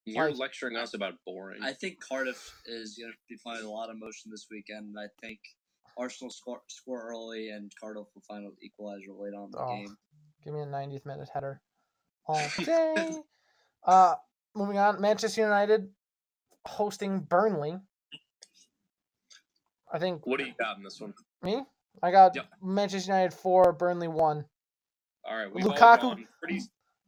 You're 0.05 0.29
Like- 0.29 0.39
lecturing 0.39 0.75
us 0.75 0.93
about 0.93 1.13
boring. 1.25 1.61
I 1.63 1.73
think 1.73 1.99
Cardiff 2.01 2.53
is 2.65 2.97
going 2.97 3.11
to 3.11 3.17
be 3.27 3.35
finding 3.37 3.65
a 3.65 3.69
lot 3.69 3.89
of 3.89 3.97
motion 3.97 4.31
this 4.31 4.47
weekend. 4.49 4.95
I 4.97 5.07
think 5.21 5.39
Arsenal 5.97 6.31
score, 6.31 6.61
score 6.67 7.01
early 7.09 7.49
and 7.49 7.71
Cardiff 7.79 8.07
will 8.15 8.21
find 8.27 8.45
an 8.45 8.55
equalizer 8.61 9.11
late 9.13 9.33
on 9.33 9.51
the 9.51 9.59
Oh. 9.59 9.67
game. 9.75 9.97
Give 10.43 10.53
me 10.53 10.61
a 10.61 10.65
90th 10.65 11.05
minute 11.05 11.29
header 11.33 11.61
all 12.27 12.41
day. 12.63 13.13
uh, 13.85 14.15
moving 14.55 14.77
on, 14.77 15.01
Manchester 15.01 15.41
United 15.41 15.89
hosting 16.65 17.19
Burnley. 17.21 17.77
I 19.91 19.99
think 19.99 20.25
what 20.27 20.37
do 20.39 20.45
you 20.45 20.53
got 20.59 20.77
in 20.77 20.83
this 20.83 20.99
one? 21.01 21.13
me. 21.41 21.63
I 22.03 22.11
got 22.11 22.35
Yep. 22.35 22.45
Manchester 22.61 23.11
United 23.11 23.33
four, 23.33 23.73
Burnley 23.73 24.07
one. 24.07 24.45
All 25.25 25.35
right, 25.35 25.53
we've 25.53 25.65
all 25.65 25.73
Lukaku- 25.73 26.01
gone 26.01 26.27
pretty 26.41 26.61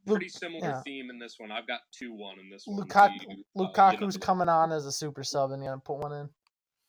Lu- 0.06 0.14
pretty 0.14 0.28
similar 0.28 0.66
yeah. 0.68 0.82
theme 0.82 1.08
in 1.10 1.18
this 1.18 1.36
one. 1.38 1.52
I've 1.52 1.66
got 1.66 1.80
two 1.96 2.12
one 2.12 2.38
in 2.40 2.50
this 2.50 2.64
one. 2.66 2.78
Lukaku, 2.84 3.18
to 3.20 3.26
you, 3.36 3.44
uh, 3.56 3.62
Lukaku's 3.62 4.00
United. 4.00 4.20
coming 4.20 4.48
on 4.48 4.72
as 4.72 4.84
a 4.84 4.92
super 4.92 5.22
sub 5.22 5.52
and 5.52 5.62
gonna 5.62 5.78
put 5.78 5.98
one 5.98 6.12
in. 6.12 6.28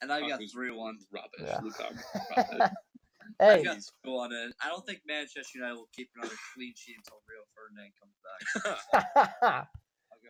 And 0.02 0.12
I 0.12 0.20
got 0.22 0.40
Lukaku's 0.40 0.52
three 0.52 0.72
one. 0.72 0.98
Rubbish. 1.12 1.48
Yeah. 1.48 1.60
Lukaku. 1.62 2.72
rubbish. 3.40 3.56
I 3.56 3.58
hey, 3.58 3.64
got 3.64 3.78
two 4.06 4.12
one. 4.12 4.34
And 4.34 4.54
I 4.64 4.70
don't 4.70 4.86
think 4.86 5.02
Manchester 5.08 5.58
United 5.58 5.76
will 5.76 5.90
keep 5.96 6.10
another 6.16 6.36
clean 6.56 6.74
sheet 6.76 6.96
until 6.98 7.22
Rio 7.28 7.44
Ferdinand 7.56 7.92
comes 8.00 9.42
back. 9.42 9.68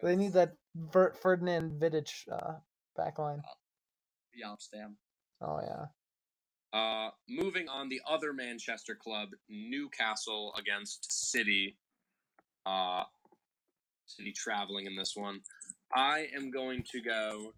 They 0.04 0.18
need 0.18 0.34
that 0.34 0.56
Ver- 0.76 1.14
Ferdinand 1.14 1.80
Vidic 1.80 2.10
uh, 2.30 2.56
back 2.96 3.20
line. 3.20 3.41
Jaap 4.38 4.62
Stam. 4.62 4.98
Oh 5.41 5.62
yeah. 5.62 5.86
Uh, 6.78 7.12
moving 7.30 7.70
on, 7.70 7.88
the 7.88 8.02
other 8.10 8.34
Manchester 8.34 8.96
club, 8.96 9.30
Newcastle 9.48 10.54
against 10.58 11.12
City. 11.12 11.78
Uh, 12.66 13.04
City 14.08 14.34
traveling 14.34 14.88
in 14.88 14.96
this 14.96 15.16
one. 15.16 15.39
I 15.96 16.28
am 16.36 16.50
going 16.52 16.84
to 16.91 17.02
go 17.02 17.54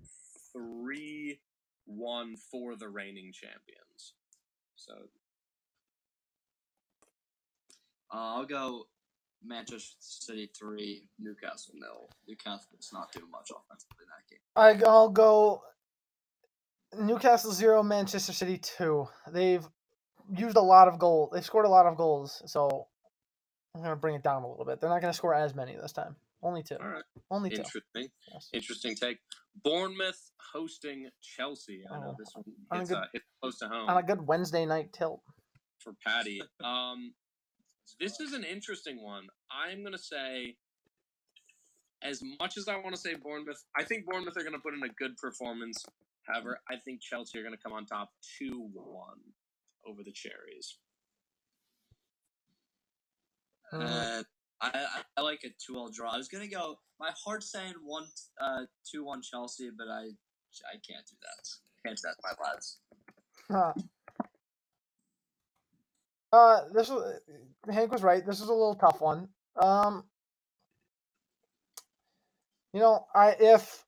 3 0.53 1.39
1 1.85 2.35
for 2.51 2.75
the 2.75 2.89
reigning 2.89 3.31
champions. 3.31 4.13
So, 4.75 4.93
Uh, 8.15 8.35
I'll 8.37 8.45
go 8.45 8.87
Manchester 9.43 9.95
City 9.99 10.49
three, 10.57 11.07
Newcastle 11.19 11.73
nil. 11.75 12.09
Newcastle's 12.27 12.89
not 12.93 13.11
doing 13.11 13.29
much 13.29 13.51
offensively 13.51 14.03
in 14.03 14.07
that 14.07 14.79
game. 14.79 14.85
I, 14.85 14.89
I'll 14.89 15.09
go 15.09 15.61
Newcastle 16.97 17.51
zero, 17.51 17.83
Manchester 17.83 18.31
City 18.31 18.57
two. 18.57 19.07
They've 19.31 19.67
used 20.35 20.55
a 20.55 20.61
lot 20.61 20.87
of 20.87 20.97
goals. 20.97 21.31
They've 21.33 21.43
scored 21.45 21.65
a 21.65 21.69
lot 21.69 21.85
of 21.85 21.97
goals, 21.97 22.41
so 22.45 22.87
I'm 23.75 23.81
gonna 23.83 23.95
bring 23.97 24.15
it 24.15 24.23
down 24.23 24.43
a 24.43 24.49
little 24.49 24.65
bit. 24.65 24.79
They're 24.79 24.89
not 24.89 25.01
gonna 25.01 25.13
score 25.13 25.35
as 25.35 25.53
many 25.53 25.75
this 25.75 25.91
time. 25.91 26.15
Only 26.41 26.63
two. 26.63 26.75
all 26.75 26.87
right. 26.87 27.03
Only 27.31 27.49
two. 27.49 27.57
Interesting. 27.57 28.07
Yes. 28.31 28.49
Interesting 28.53 28.95
take. 28.95 29.17
Bournemouth 29.63 30.31
hosting 30.53 31.09
Chelsea. 31.21 31.83
I 31.91 31.99
know 31.99 32.09
Oh, 32.11 32.15
this 32.17 32.29
one 32.33 32.45
on 32.71 32.81
a 32.81 32.85
good- 32.85 32.97
uh, 32.97 33.05
hits 33.13 33.25
close 33.41 33.59
to 33.59 33.67
home. 33.67 33.89
On 33.89 33.97
a 33.97 34.03
good 34.03 34.21
Wednesday 34.25 34.65
night 34.65 34.93
tilt. 34.93 35.21
for 35.79 35.93
Patty. 36.05 36.41
Um, 36.63 37.13
this 37.99 38.19
is 38.19 38.33
an 38.33 38.43
interesting 38.43 39.03
one. 39.03 39.27
I'm 39.51 39.83
gonna 39.83 39.97
say, 39.97 40.55
as 42.03 42.21
much 42.39 42.57
as 42.57 42.67
I 42.67 42.75
want 42.77 42.95
to 42.95 43.01
say 43.01 43.15
Bournemouth, 43.15 43.63
I 43.77 43.83
think 43.83 44.05
Bournemouth 44.05 44.37
are 44.37 44.43
gonna 44.43 44.59
put 44.59 44.73
in 44.73 44.83
a 44.83 44.89
good 44.89 45.17
performance. 45.17 45.85
However, 46.23 46.59
I 46.69 46.75
think 46.83 47.01
Chelsea 47.01 47.39
are 47.39 47.43
gonna 47.43 47.57
come 47.57 47.73
on 47.73 47.85
top 47.85 48.09
two 48.37 48.69
one 48.73 49.19
over 49.85 50.03
the 50.03 50.11
Cherries. 50.11 50.77
Mm. 53.73 54.19
Uh, 54.19 54.23
I, 54.61 55.01
I 55.17 55.21
like 55.21 55.41
a 55.43 55.49
two 55.63 55.77
all 55.77 55.89
draw. 55.89 56.11
I 56.11 56.17
was 56.17 56.27
gonna 56.27 56.47
go. 56.47 56.79
My 56.99 57.11
heart's 57.23 57.51
saying 57.51 57.73
one 57.83 58.05
uh 58.41 58.65
two 58.89 59.03
one 59.03 59.21
Chelsea, 59.21 59.69
but 59.77 59.87
I 59.87 60.03
I 60.71 60.77
can't 60.87 61.05
do 61.07 61.15
that. 61.21 61.49
Can't 61.85 61.97
do 61.97 62.01
that, 62.03 62.15
my 62.23 62.33
lads. 62.43 62.79
Uh, 66.35 66.65
this 66.73 66.89
was 66.89 67.17
Hank 67.71 67.93
was 67.93 68.03
right. 68.03 68.25
This 68.25 68.41
is 68.41 68.49
a 68.49 68.53
little 68.53 68.75
tough 68.75 68.99
one. 68.99 69.29
Um, 69.55 70.03
you 72.73 72.81
know, 72.81 73.05
I 73.15 73.37
if 73.39 73.85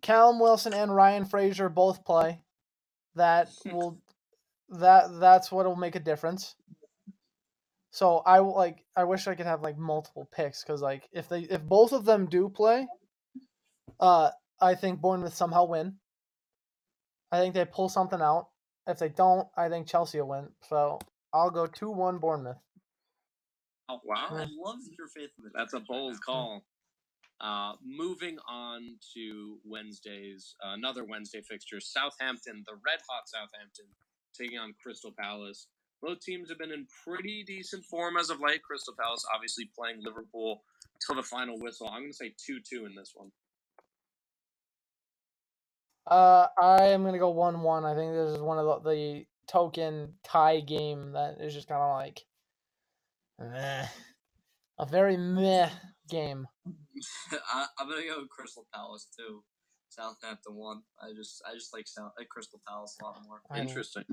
Callum 0.00 0.40
Wilson 0.40 0.74
and 0.74 0.92
Ryan 0.92 1.24
Fraser 1.24 1.68
both 1.68 2.04
play, 2.04 2.40
that 3.14 3.48
will 3.66 4.00
that 4.70 5.20
that's 5.20 5.52
what 5.52 5.66
will 5.66 5.76
make 5.76 5.94
a 5.94 6.00
difference. 6.00 6.56
So 7.92 8.24
I 8.26 8.40
like 8.40 8.84
I 8.96 9.04
wish 9.04 9.28
I 9.28 9.36
could 9.36 9.46
have 9.46 9.62
like 9.62 9.78
multiple 9.78 10.28
picks 10.32 10.64
because 10.64 10.82
like 10.82 11.08
if 11.12 11.28
they 11.28 11.42
if 11.42 11.62
both 11.62 11.92
of 11.92 12.04
them 12.04 12.26
do 12.26 12.48
play, 12.48 12.88
uh, 14.00 14.30
I 14.60 14.74
think 14.74 15.00
Bournemouth 15.00 15.34
somehow 15.34 15.66
win. 15.66 15.94
I 17.30 17.38
think 17.38 17.54
they 17.54 17.64
pull 17.66 17.88
something 17.88 18.20
out. 18.20 18.48
If 18.88 18.98
they 18.98 19.10
don't, 19.10 19.46
I 19.56 19.68
think 19.68 19.86
Chelsea 19.86 20.20
will 20.20 20.28
win. 20.30 20.48
So 20.68 20.98
I'll 21.34 21.50
go 21.50 21.66
two 21.66 21.90
one 21.90 22.18
Bournemouth. 22.18 22.58
Oh 23.88 24.00
wow, 24.04 24.28
I 24.30 24.46
love 24.64 24.78
your 24.96 25.08
faith 25.08 25.30
in 25.38 25.44
the. 25.44 25.50
that's 25.54 25.74
a 25.74 25.80
bold 25.80 26.20
call. 26.24 26.62
Uh, 27.40 27.72
moving 27.84 28.38
on 28.48 28.94
to 29.14 29.58
Wednesday's 29.64 30.54
uh, 30.64 30.74
another 30.74 31.04
Wednesday 31.04 31.40
fixture, 31.40 31.80
Southampton, 31.80 32.62
the 32.66 32.74
red 32.74 33.00
hot 33.08 33.24
Southampton, 33.26 33.86
taking 34.38 34.58
on 34.58 34.74
Crystal 34.80 35.12
Palace. 35.18 35.66
Both 36.00 36.20
teams 36.20 36.48
have 36.48 36.58
been 36.58 36.72
in 36.72 36.86
pretty 37.04 37.44
decent 37.44 37.84
form 37.84 38.16
as 38.16 38.30
of 38.30 38.40
late. 38.40 38.62
Crystal 38.62 38.94
Palace 38.98 39.24
obviously 39.34 39.68
playing 39.76 40.02
Liverpool 40.02 40.62
till 41.04 41.16
the 41.16 41.22
final 41.22 41.58
whistle. 41.58 41.88
I'm 41.88 42.02
going 42.02 42.10
to 42.10 42.16
say 42.16 42.32
2 42.46 42.60
2 42.60 42.86
in 42.86 42.94
this 42.94 43.12
one. 43.14 43.30
Uh, 46.06 46.46
I 46.60 46.86
am 46.86 47.04
gonna 47.04 47.18
go 47.18 47.30
one 47.30 47.60
one. 47.62 47.84
I 47.84 47.94
think 47.94 48.12
this 48.12 48.30
is 48.30 48.40
one 48.40 48.58
of 48.58 48.82
the, 48.82 48.90
the 48.90 49.26
token 49.48 50.14
tie 50.24 50.60
game 50.60 51.12
that 51.12 51.36
is 51.40 51.54
just 51.54 51.68
kind 51.68 51.80
of 51.82 51.96
like 51.96 52.20
meh. 53.38 53.86
a 54.78 54.86
very 54.86 55.16
meh 55.16 55.68
game. 56.08 56.46
I, 57.32 57.66
I'm 57.78 57.88
gonna 57.88 58.02
go 58.02 58.24
Crystal 58.30 58.66
Palace 58.74 59.06
too. 59.18 59.42
Southampton 59.88 60.54
one. 60.54 60.82
I 61.02 61.12
just 61.14 61.42
I 61.48 61.52
just 61.54 61.74
like 61.74 61.86
South 61.86 62.12
like 62.18 62.28
Crystal 62.28 62.60
Palace 62.66 62.96
a 63.00 63.04
lot 63.04 63.18
more. 63.26 63.40
I 63.50 63.58
mean, 63.58 63.68
Interesting. 63.68 64.04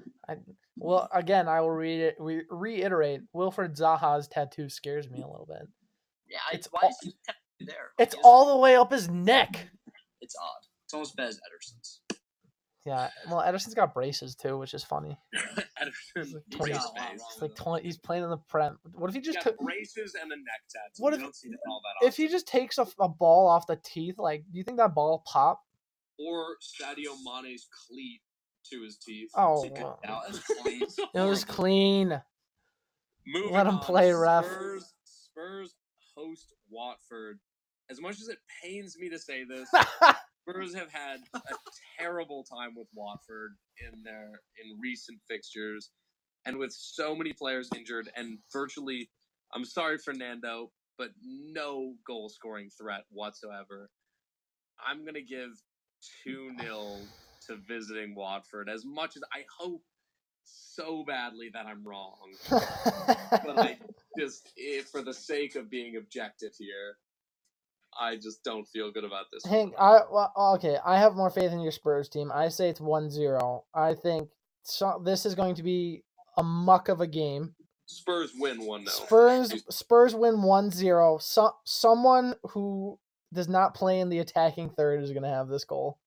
Well, 0.77 1.07
again, 1.13 1.47
I 1.47 1.61
will 1.61 1.71
read 1.71 2.01
it. 2.01 2.15
We 2.19 2.41
reiterate. 2.49 3.21
Wilfried 3.36 3.77
Zaha's 3.80 4.27
tattoo 4.27 4.69
scares 4.69 5.09
me 5.09 5.21
a 5.21 5.27
little 5.27 5.47
bit. 5.47 5.67
Yeah, 6.30 6.38
It's 6.51 6.67
it's 6.67 6.73
why 6.73 6.82
all- 6.84 6.89
is 6.89 6.97
he 7.01 7.13
technically 7.25 7.73
there? 7.73 7.91
It's 7.97 8.13
He 8.13 8.17
has- 8.19 8.25
all 8.25 8.45
the 8.53 8.57
way 8.57 8.75
up 8.75 8.91
his 8.91 9.09
neck. 9.09 9.69
It's 10.21 10.36
odd. 10.41 10.67
It's 10.86 10.93
almost 10.93 11.15
bad 11.15 11.30
as 11.30 11.38
Ederson's. 11.38 11.99
Yeah. 12.86 13.09
Well, 13.30 13.41
Ederson's 13.41 13.73
got 13.73 13.93
braces 13.93 14.36
too, 14.36 14.57
which 14.57 14.73
is 14.73 14.84
funny. 14.84 15.17
Ederson, 15.36 15.91
He's 16.15 16.34
brace 16.57 16.73
got 16.77 16.84
a 16.84 16.88
lot 16.88 16.95
wrong 16.97 17.13
It's 17.15 17.41
like 17.41 17.55
twenty. 17.55 17.84
He's 17.86 17.97
playing 17.97 18.23
in 18.23 18.30
the 18.30 18.38
prem. 18.38 18.77
What 18.93 19.09
if 19.09 19.13
he 19.15 19.19
He's 19.19 19.27
just 19.34 19.43
got 19.43 19.51
took? 19.51 19.59
braces 19.59 20.15
and 20.21 20.32
a 20.32 20.36
neck 20.36 20.61
tattoo. 20.69 21.03
What 21.03 21.13
if- 21.13 21.19
don't 21.19 21.36
see 21.36 21.49
that 21.49 21.57
all 21.69 21.82
that 22.01 22.07
If 22.07 22.15
he 22.17 22.27
just 22.30 22.47
takes 22.47 22.77
a, 22.77 22.88
a 22.99 23.09
ball 23.09 23.47
off 23.47 23.67
the 23.67 23.77
teeth, 23.84 24.17
like, 24.17 24.43
do 24.51 24.57
you 24.57 24.63
think 24.63 24.77
that 24.77 24.95
ball 24.95 25.23
pop? 25.25 25.61
or 26.21 26.57
Sadio 26.61 27.15
Mane's 27.23 27.69
cleat 27.88 28.19
to 28.69 28.82
his 28.84 28.97
teeth. 28.97 29.30
Oh, 29.36 29.63
Take 29.63 29.77
it 29.77 29.84
well, 29.84 29.99
out. 30.05 30.23
It's 30.27 30.39
clean. 30.39 30.82
it 31.13 31.19
was 31.30 31.45
clean. 31.45 32.21
Moving 33.25 33.53
Let 33.53 33.67
him 33.67 33.75
on, 33.75 33.80
play, 33.82 34.11
ref. 34.11 34.43
Spurs, 34.45 34.93
Spurs 35.05 35.75
host 36.15 36.53
Watford. 36.69 37.39
As 37.89 38.01
much 38.01 38.19
as 38.19 38.27
it 38.27 38.38
pains 38.61 38.97
me 38.99 39.07
to 39.09 39.17
say 39.17 39.43
this, 39.45 39.69
Spurs 40.42 40.74
have 40.74 40.92
had 40.92 41.20
a 41.36 41.56
terrible 42.00 42.44
time 42.44 42.74
with 42.76 42.88
Watford 42.94 43.56
in 43.82 44.04
their 44.04 44.42
in 44.64 44.80
recent 44.80 45.20
fixtures, 45.28 45.92
and 46.46 46.58
with 46.58 46.72
so 46.74 47.16
many 47.16 47.34
players 47.34 47.70
injured 47.76 48.10
and 48.16 48.40
virtually, 48.52 49.10
I'm 49.54 49.66
sorry, 49.66 49.98
Fernando, 49.98 50.72
but 50.98 51.10
no 51.22 51.96
goal 52.06 52.30
scoring 52.30 52.70
threat 52.70 53.04
whatsoever. 53.12 53.90
I'm 54.86 55.06
gonna 55.06 55.22
give 55.22 55.52
two 56.24 56.52
0 56.62 56.98
to 57.48 57.56
visiting 57.68 58.16
Watford. 58.16 58.70
As 58.70 58.86
much 58.86 59.18
as 59.18 59.24
I 59.34 59.46
hope 59.58 59.84
so 60.44 61.04
badly 61.06 61.50
that 61.54 61.66
I'm 61.66 61.84
wrong, 61.84 62.18
but 62.50 63.60
I 63.60 63.78
just, 64.18 64.52
if 64.56 64.88
for 64.88 65.02
the 65.02 65.14
sake 65.14 65.56
of 65.56 65.70
being 65.70 65.98
objective 65.98 66.54
here, 66.58 66.98
I 68.00 68.16
just 68.16 68.43
don't 68.43 68.66
feel 68.68 68.91
good 68.91 69.04
about 69.04 69.26
this. 69.32 69.45
Hank, 69.45 69.78
one. 69.78 70.00
I 70.00 70.02
well, 70.12 70.32
okay. 70.56 70.78
I 70.86 70.97
have 71.00 71.16
more 71.16 71.30
faith 71.30 71.52
in 71.52 71.60
your 71.60 71.72
Spurs 71.72 72.10
team. 72.10 72.32
I 72.34 72.47
say 72.50 72.70
it's 72.70 72.80
1-0. 72.80 73.62
I 73.74 73.93
think 73.93 74.30
so, 74.64 75.02
this 75.04 75.26
is 75.26 75.36
going 75.36 75.56
to 75.56 75.64
be 75.64 76.04
a 76.38 76.43
muck 76.43 76.89
of 76.89 77.02
a 77.02 77.08
game. 77.08 77.56
Spurs 77.88 78.32
win 78.38 78.66
one 78.66 78.86
0 78.86 79.06
Spurs 79.08 79.64
Spurs 79.70 80.16
win 80.16 80.36
1-0. 80.36 81.22
So, 81.22 81.52
someone 81.66 82.36
who 82.52 83.00
does 83.34 83.50
not 83.50 83.74
play 83.74 84.00
in 84.00 84.10
the 84.10 84.20
attacking 84.20 84.70
third 84.70 85.04
is 85.04 85.12
going 85.12 85.24
to 85.24 85.30
have 85.30 85.47
this 85.47 85.66
goal. 85.66 85.97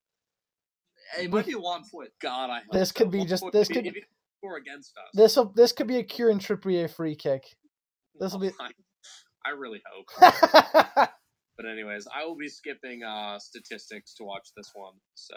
It 1.20 1.30
might 1.30 1.46
be 1.46 1.54
one 1.54 1.84
foot. 1.84 2.12
God, 2.20 2.50
I 2.50 2.60
hope 2.60 2.72
This 2.72 2.88
so. 2.90 2.94
could 2.94 3.10
be 3.10 3.24
just- 3.24 3.44
this 3.52 3.68
could- 3.68 3.92
score 4.38 4.56
against 4.56 4.96
us. 4.96 5.04
This 5.14 5.36
will 5.36 5.52
this 5.54 5.72
could 5.72 5.86
be 5.86 5.98
a 5.98 6.02
Kieran 6.02 6.38
Trippier 6.38 6.90
free 6.90 7.14
kick. 7.14 7.44
This 8.18 8.32
will 8.32 8.40
be 8.40 8.50
I, 8.60 8.70
I 9.46 9.50
really 9.50 9.82
hope. 9.92 11.08
But 11.62 11.70
anyways, 11.70 12.08
I 12.12 12.24
will 12.24 12.36
be 12.36 12.48
skipping 12.48 13.04
uh, 13.04 13.38
statistics 13.38 14.14
to 14.14 14.24
watch 14.24 14.48
this 14.56 14.72
one. 14.74 14.94
So 15.14 15.36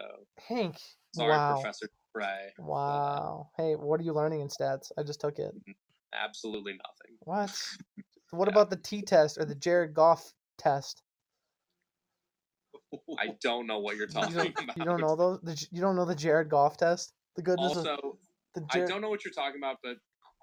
Hank. 0.49 0.77
sorry, 1.13 1.29
wow. 1.29 1.53
Professor 1.53 1.87
Bray. 2.15 2.51
Wow. 2.57 3.49
Hey, 3.57 3.75
what 3.75 3.99
are 3.99 4.03
you 4.03 4.13
learning 4.13 4.41
in 4.41 4.47
stats? 4.47 4.91
I 4.97 5.03
just 5.03 5.21
took 5.21 5.37
it. 5.37 5.53
Absolutely 6.13 6.73
nothing. 6.73 7.17
What? 7.19 7.51
What 8.31 8.47
Yeah. 8.47 8.53
about 8.53 8.69
the 8.71 8.75
T 8.75 9.03
test 9.03 9.37
or 9.37 9.45
the 9.45 9.55
Jared 9.55 9.93
Goff 9.93 10.33
test? 10.57 11.03
I 13.19 13.27
don't 13.41 13.67
know 13.67 13.79
what 13.79 13.95
you're 13.97 14.07
talking 14.07 14.33
don't, 14.33 14.59
about. 14.61 14.77
you 14.77 14.83
don't 14.83 14.99
know 14.99 15.15
those? 15.15 15.39
The, 15.43 15.67
you 15.71 15.79
don't 15.79 15.95
know 15.95 16.05
the 16.05 16.15
Jared 16.15 16.49
Goff 16.49 16.75
test? 16.75 17.13
The 17.35 17.43
goodness 17.43 17.77
of 17.77 17.87
Also, 17.87 18.17
The 18.55 18.65
I 18.71 18.79
don't 18.79 18.99
know 18.99 19.09
what 19.09 19.23
you're 19.23 19.31
talking 19.31 19.61
about, 19.61 19.77
but 19.83 19.97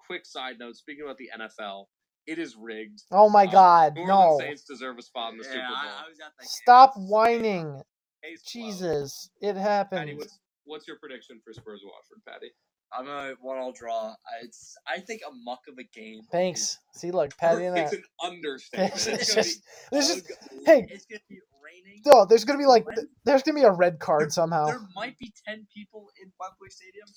quick 0.06 0.24
side 0.24 0.58
note: 0.60 0.76
speaking 0.76 1.04
about 1.04 1.18
the 1.18 1.28
NFL, 1.36 1.86
it 2.26 2.38
is 2.38 2.56
rigged. 2.56 3.02
oh 3.10 3.28
my 3.28 3.44
Uh, 3.44 3.50
God, 3.50 3.94
New 3.96 4.06
no! 4.06 4.36
Saints 4.38 4.62
deserve 4.64 4.98
a 4.98 5.02
spot 5.02 5.32
in 5.32 5.38
the 5.38 5.44
Yeah, 5.44 5.50
Super 5.52 5.66
Bowl. 5.68 5.76
I, 5.76 6.04
I 6.04 6.08
was 6.08 6.18
at 6.20 6.32
that 6.38 6.42
game. 6.42 6.48
Stop 6.48 6.90
It's- 6.96 7.06
whining, 7.10 7.82
Case 8.22 8.42
closed. 8.42 8.46
Jesus! 8.78 9.30
It 9.40 9.46
Patty, 9.54 9.60
happened. 9.60 10.18
what's 10.18 10.38
what's 10.64 10.86
your 10.86 10.98
prediction 10.98 11.40
for 11.44 11.52
Spurs 11.52 11.82
Watford, 11.84 12.22
Patty? 12.26 12.50
I'm 12.94 13.08
a 13.08 13.34
one 13.40 13.56
all 13.58 13.72
draw. 13.72 14.08
I, 14.10 14.44
it's 14.44 14.76
I 14.86 15.00
think 15.00 15.22
a 15.26 15.32
muck 15.44 15.60
of 15.66 15.78
a 15.78 15.84
game. 15.98 16.20
Thanks. 16.30 16.78
See, 16.92 17.10
look, 17.10 17.34
Patty 17.38 17.64
and 17.64 17.76
it's 17.78 17.90
that. 17.92 17.96
an 18.00 18.04
understatement. 18.22 18.92
It's 18.94 19.06
It's 19.06 19.34
just, 19.34 19.58
be 19.60 19.64
there's 19.92 20.08
just, 20.08 20.32
hey, 20.66 20.86
It's 20.90 21.06
gonna 21.06 21.20
be 21.28 21.38
raining. 21.64 22.02
no, 22.04 22.26
there's 22.26 22.44
gonna 22.44 22.58
be 22.58 22.66
like, 22.66 22.86
Red- 22.86 23.06
there's 23.24 23.42
gonna 23.42 23.58
be 23.58 23.64
a 23.64 23.72
red 23.72 23.98
card 23.98 24.30
somehow. 24.32 24.66
There 24.66 24.80
might 24.94 25.16
be 25.18 25.32
ten 25.48 25.66
people 25.74 26.08
in 26.22 26.30
Wembley 26.38 26.68
Stadium. 26.68 27.08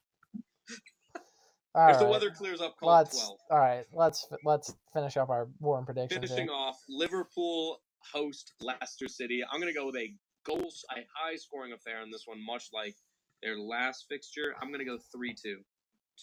All 1.80 1.90
if 1.92 2.00
the 2.00 2.06
weather 2.06 2.32
clears 2.32 2.62
up, 2.62 2.78
call 2.78 2.90
let's. 2.90 3.16
12. 3.16 3.38
All 3.52 3.58
right, 3.60 3.86
let's 3.94 4.28
let's 4.44 4.74
finish 4.94 5.16
up 5.18 5.30
our 5.30 5.48
warm 5.60 5.86
predictions. 5.86 6.20
Finishing 6.20 6.48
here. 6.48 6.54
off, 6.54 6.78
Liverpool 6.90 7.80
host 8.12 8.54
Leicester 8.62 9.08
City. 9.08 9.42
I'm 9.50 9.60
going 9.62 9.72
to 9.74 9.78
go 9.80 9.86
with 9.86 9.96
a 9.96 10.14
goals, 10.46 10.84
a 10.92 11.02
high 11.16 11.36
scoring 11.36 11.74
affair 11.74 12.02
in 12.02 12.12
this 12.12 12.24
one, 12.26 12.44
much 12.46 12.70
like 12.74 12.96
their 13.42 13.58
last 13.58 14.06
fixture. 14.10 14.56
I'm 14.62 14.70
going 14.70 14.80
to 14.80 14.86
go 14.86 14.98
3 15.12 15.34
2 15.34 15.58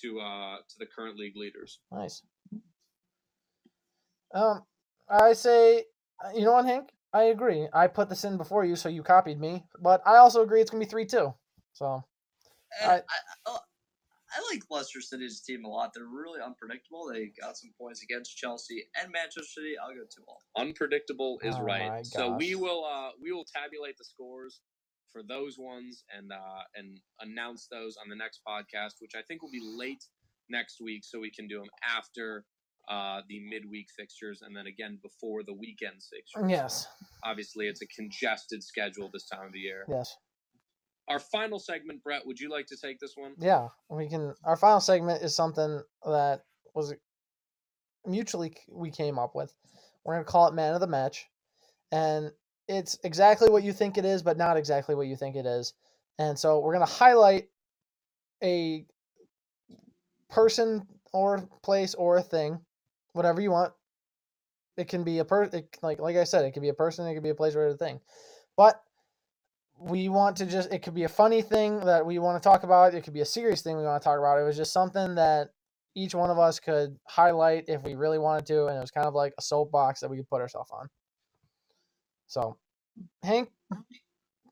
to 0.02 0.20
uh 0.20 0.56
to 0.56 0.78
the 0.78 0.86
current 0.86 1.16
league 1.18 1.36
leaders. 1.36 1.78
Nice. 1.90 2.22
Um, 4.34 4.62
I 5.08 5.32
say, 5.32 5.84
uh, 6.22 6.30
you 6.34 6.44
know 6.44 6.52
what, 6.52 6.66
Hank? 6.66 6.90
I 7.12 7.24
agree. 7.24 7.66
I 7.72 7.86
put 7.86 8.10
this 8.10 8.24
in 8.24 8.36
before 8.36 8.64
you, 8.64 8.76
so 8.76 8.90
you 8.90 9.02
copied 9.02 9.40
me. 9.40 9.64
But 9.80 10.02
I 10.04 10.16
also 10.16 10.42
agree 10.42 10.60
it's 10.60 10.70
gonna 10.70 10.84
be 10.84 10.90
three 10.90 11.06
two. 11.06 11.32
So 11.72 12.04
And 12.82 12.90
I- 12.90 12.94
I, 12.96 13.00
I, 13.46 13.58
I 14.36 14.52
like 14.52 14.62
Leicester 14.70 15.00
City's 15.00 15.40
team 15.40 15.64
a 15.64 15.68
lot. 15.68 15.92
They're 15.94 16.04
really 16.04 16.40
unpredictable. 16.40 17.08
They 17.10 17.32
got 17.40 17.56
some 17.56 17.70
points 17.80 18.02
against 18.02 18.36
Chelsea 18.36 18.84
and 19.00 19.10
Manchester 19.10 19.42
City. 19.42 19.74
I'll 19.82 19.94
go 19.94 20.02
two 20.14 20.22
all. 20.28 20.42
Unpredictable 20.56 21.38
is 21.42 21.56
Oh 21.58 21.62
right. 21.62 22.04
So 22.04 22.36
we 22.36 22.54
will 22.54 22.84
uh 22.84 23.10
we 23.22 23.32
will 23.32 23.46
tabulate 23.46 23.96
the 23.96 24.04
scores 24.04 24.60
for 25.10 25.22
those 25.22 25.56
ones 25.58 26.04
and 26.14 26.32
uh 26.32 26.62
and 26.74 26.98
announce 27.20 27.66
those 27.70 27.96
on 28.02 28.10
the 28.10 28.16
next 28.16 28.40
podcast, 28.46 28.94
which 29.00 29.12
I 29.16 29.22
think 29.22 29.42
will 29.42 29.50
be 29.50 29.62
late 29.64 30.04
next 30.50 30.80
week, 30.82 31.04
so 31.04 31.18
we 31.18 31.30
can 31.30 31.48
do 31.48 31.58
them 31.58 31.70
after 31.96 32.44
uh 32.90 33.22
the 33.28 33.40
midweek 33.40 33.86
fixtures 33.96 34.42
and 34.42 34.54
then 34.54 34.66
again 34.66 34.98
before 35.02 35.42
the 35.44 35.54
weekend 35.54 36.02
fixtures. 36.12 36.50
yes, 36.50 36.86
Obviously, 37.24 37.66
it's 37.68 37.80
a 37.82 37.86
congested 37.86 38.62
schedule 38.62 39.08
this 39.12 39.26
time 39.28 39.46
of 39.46 39.52
the 39.52 39.60
year. 39.60 39.84
yes, 39.88 40.14
Our 41.08 41.20
final 41.20 41.58
segment, 41.58 42.02
Brett. 42.02 42.26
Would 42.26 42.40
you 42.40 42.50
like 42.50 42.66
to 42.66 42.76
take 42.76 42.98
this 42.98 43.16
one? 43.16 43.34
yeah. 43.38 43.68
We 43.88 44.08
can. 44.08 44.34
Our 44.44 44.56
final 44.56 44.80
segment 44.80 45.22
is 45.22 45.34
something 45.34 45.80
that 46.04 46.42
was 46.74 46.94
mutually 48.04 48.56
we 48.70 48.90
came 48.90 49.18
up 49.18 49.34
with. 49.34 49.54
We're 50.04 50.14
gonna 50.14 50.24
call 50.24 50.48
it 50.48 50.54
man 50.54 50.74
of 50.74 50.80
the 50.80 50.86
match, 50.86 51.26
and 51.92 52.32
it's 52.68 52.98
exactly 53.04 53.48
what 53.48 53.62
you 53.62 53.72
think 53.72 53.98
it 53.98 54.04
is, 54.04 54.22
but 54.22 54.36
not 54.36 54.56
exactly 54.56 54.94
what 54.94 55.06
you 55.06 55.16
think 55.16 55.36
it 55.36 55.46
is. 55.46 55.74
And 56.18 56.38
so 56.38 56.60
we're 56.60 56.72
gonna 56.72 56.86
highlight 56.86 57.48
a 58.42 58.86
person 60.28 60.86
or 61.12 61.48
place 61.62 61.94
or 61.94 62.16
a 62.16 62.22
thing, 62.22 62.60
whatever 63.12 63.40
you 63.40 63.50
want. 63.50 63.72
It 64.76 64.88
can 64.88 65.04
be 65.04 65.20
a 65.20 65.24
per 65.24 65.44
it, 65.44 65.78
like 65.82 66.00
like 66.00 66.16
I 66.16 66.24
said, 66.24 66.44
it 66.44 66.52
could 66.52 66.62
be 66.62 66.68
a 66.68 66.74
person, 66.74 67.06
it 67.06 67.14
could 67.14 67.22
be 67.22 67.30
a 67.30 67.34
place 67.34 67.54
or 67.54 67.66
a 67.68 67.76
thing. 67.76 68.00
But 68.56 68.82
we 69.78 70.08
want 70.08 70.36
to 70.36 70.46
just 70.46 70.72
it 70.72 70.82
could 70.82 70.94
be 70.94 71.04
a 71.04 71.08
funny 71.08 71.42
thing 71.42 71.80
that 71.80 72.04
we 72.04 72.18
want 72.18 72.42
to 72.42 72.46
talk 72.46 72.62
about, 72.62 72.94
it 72.94 73.02
could 73.04 73.12
be 73.12 73.20
a 73.20 73.26
serious 73.26 73.62
thing 73.62 73.76
we 73.76 73.84
want 73.84 74.02
to 74.02 74.04
talk 74.04 74.18
about. 74.18 74.38
It 74.38 74.44
was 74.44 74.56
just 74.56 74.72
something 74.72 75.14
that 75.16 75.50
each 75.94 76.14
one 76.14 76.30
of 76.30 76.38
us 76.38 76.60
could 76.60 76.98
highlight 77.04 77.64
if 77.68 77.82
we 77.82 77.94
really 77.94 78.18
wanted 78.18 78.46
to, 78.46 78.66
and 78.66 78.76
it 78.76 78.80
was 78.80 78.90
kind 78.90 79.06
of 79.06 79.14
like 79.14 79.34
a 79.38 79.42
soapbox 79.42 80.00
that 80.00 80.10
we 80.10 80.16
could 80.18 80.28
put 80.28 80.40
ourselves 80.40 80.70
on. 80.70 80.88
So, 82.26 82.58
Hank, 83.22 83.50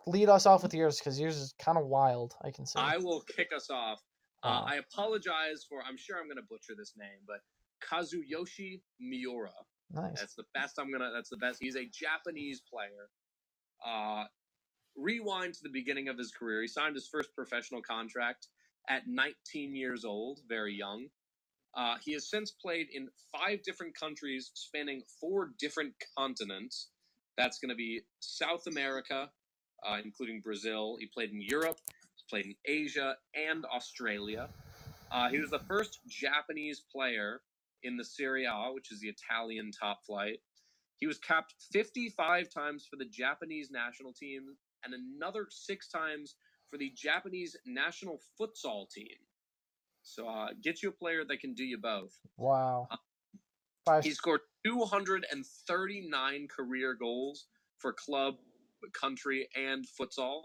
lead 0.06 0.28
us 0.28 0.46
off 0.46 0.62
with 0.62 0.74
yours 0.74 0.98
because 0.98 1.18
yours 1.20 1.36
is 1.36 1.54
kind 1.58 1.76
of 1.76 1.86
wild. 1.86 2.34
I 2.42 2.50
can 2.50 2.66
say. 2.66 2.80
I 2.80 2.98
will 2.98 3.20
kick 3.22 3.48
us 3.54 3.70
off. 3.70 4.00
Uh, 4.42 4.48
Wow. 4.48 4.64
I 4.68 4.74
apologize 4.76 5.64
for. 5.68 5.82
I'm 5.82 5.96
sure 5.96 6.18
I'm 6.18 6.26
going 6.26 6.36
to 6.36 6.42
butcher 6.42 6.74
this 6.76 6.92
name, 6.98 7.20
but 7.26 7.40
Kazuyoshi 7.82 8.80
Miura. 9.00 9.50
nice. 9.90 10.20
That's 10.20 10.34
the 10.34 10.44
best 10.54 10.78
I'm 10.78 10.92
gonna. 10.92 11.10
That's 11.14 11.30
the 11.30 11.36
best. 11.36 11.58
He's 11.60 11.76
a 11.76 11.86
Japanese 11.86 12.60
player. 12.60 13.08
Uh, 13.84 14.24
rewind 14.96 15.54
to 15.54 15.62
the 15.62 15.70
beginning 15.70 16.08
of 16.08 16.18
his 16.18 16.30
career. 16.30 16.62
He 16.62 16.68
signed 16.68 16.94
his 16.94 17.08
first 17.08 17.34
professional 17.34 17.82
contract 17.82 18.48
at 18.88 19.06
19 19.06 19.74
years 19.74 20.04
old, 20.04 20.40
very 20.48 20.74
young. 20.74 21.06
Uh, 21.76 21.96
he 22.04 22.12
has 22.12 22.30
since 22.30 22.52
played 22.52 22.86
in 22.92 23.08
five 23.32 23.62
different 23.62 23.98
countries, 23.98 24.50
spanning 24.54 25.02
four 25.20 25.50
different 25.58 25.94
continents. 26.16 26.88
That's 27.36 27.58
going 27.58 27.70
to 27.70 27.74
be 27.74 28.02
South 28.20 28.66
America, 28.68 29.30
uh, 29.86 29.96
including 30.04 30.40
Brazil. 30.40 30.96
He 31.00 31.06
played 31.06 31.30
in 31.30 31.42
Europe. 31.42 31.78
He's 31.88 32.24
played 32.30 32.46
in 32.46 32.54
Asia 32.64 33.16
and 33.34 33.64
Australia. 33.64 34.48
Uh, 35.10 35.28
he 35.30 35.38
was 35.38 35.50
the 35.50 35.58
first 35.60 35.98
Japanese 36.06 36.82
player 36.92 37.40
in 37.82 37.96
the 37.96 38.04
Serie 38.04 38.46
A, 38.46 38.72
which 38.72 38.92
is 38.92 39.00
the 39.00 39.08
Italian 39.08 39.70
top 39.72 40.00
flight. 40.06 40.38
He 40.98 41.06
was 41.06 41.18
capped 41.18 41.54
55 41.72 42.50
times 42.50 42.86
for 42.88 42.96
the 42.96 43.04
Japanese 43.04 43.70
national 43.70 44.12
team 44.12 44.56
and 44.84 44.94
another 44.94 45.46
six 45.50 45.88
times 45.88 46.36
for 46.70 46.78
the 46.78 46.92
Japanese 46.96 47.56
national 47.66 48.20
futsal 48.40 48.88
team. 48.90 49.16
So 50.02 50.28
uh, 50.28 50.48
get 50.62 50.82
you 50.82 50.90
a 50.90 50.92
player 50.92 51.24
that 51.28 51.40
can 51.40 51.54
do 51.54 51.64
you 51.64 51.78
both. 51.78 52.18
Wow. 52.36 52.88
Five. 53.86 54.04
He 54.04 54.10
scored 54.10 54.40
239 54.64 56.48
career 56.48 56.94
goals 56.94 57.46
for 57.78 57.92
club, 57.92 58.36
country, 58.92 59.48
and 59.56 59.86
futsal. 60.00 60.44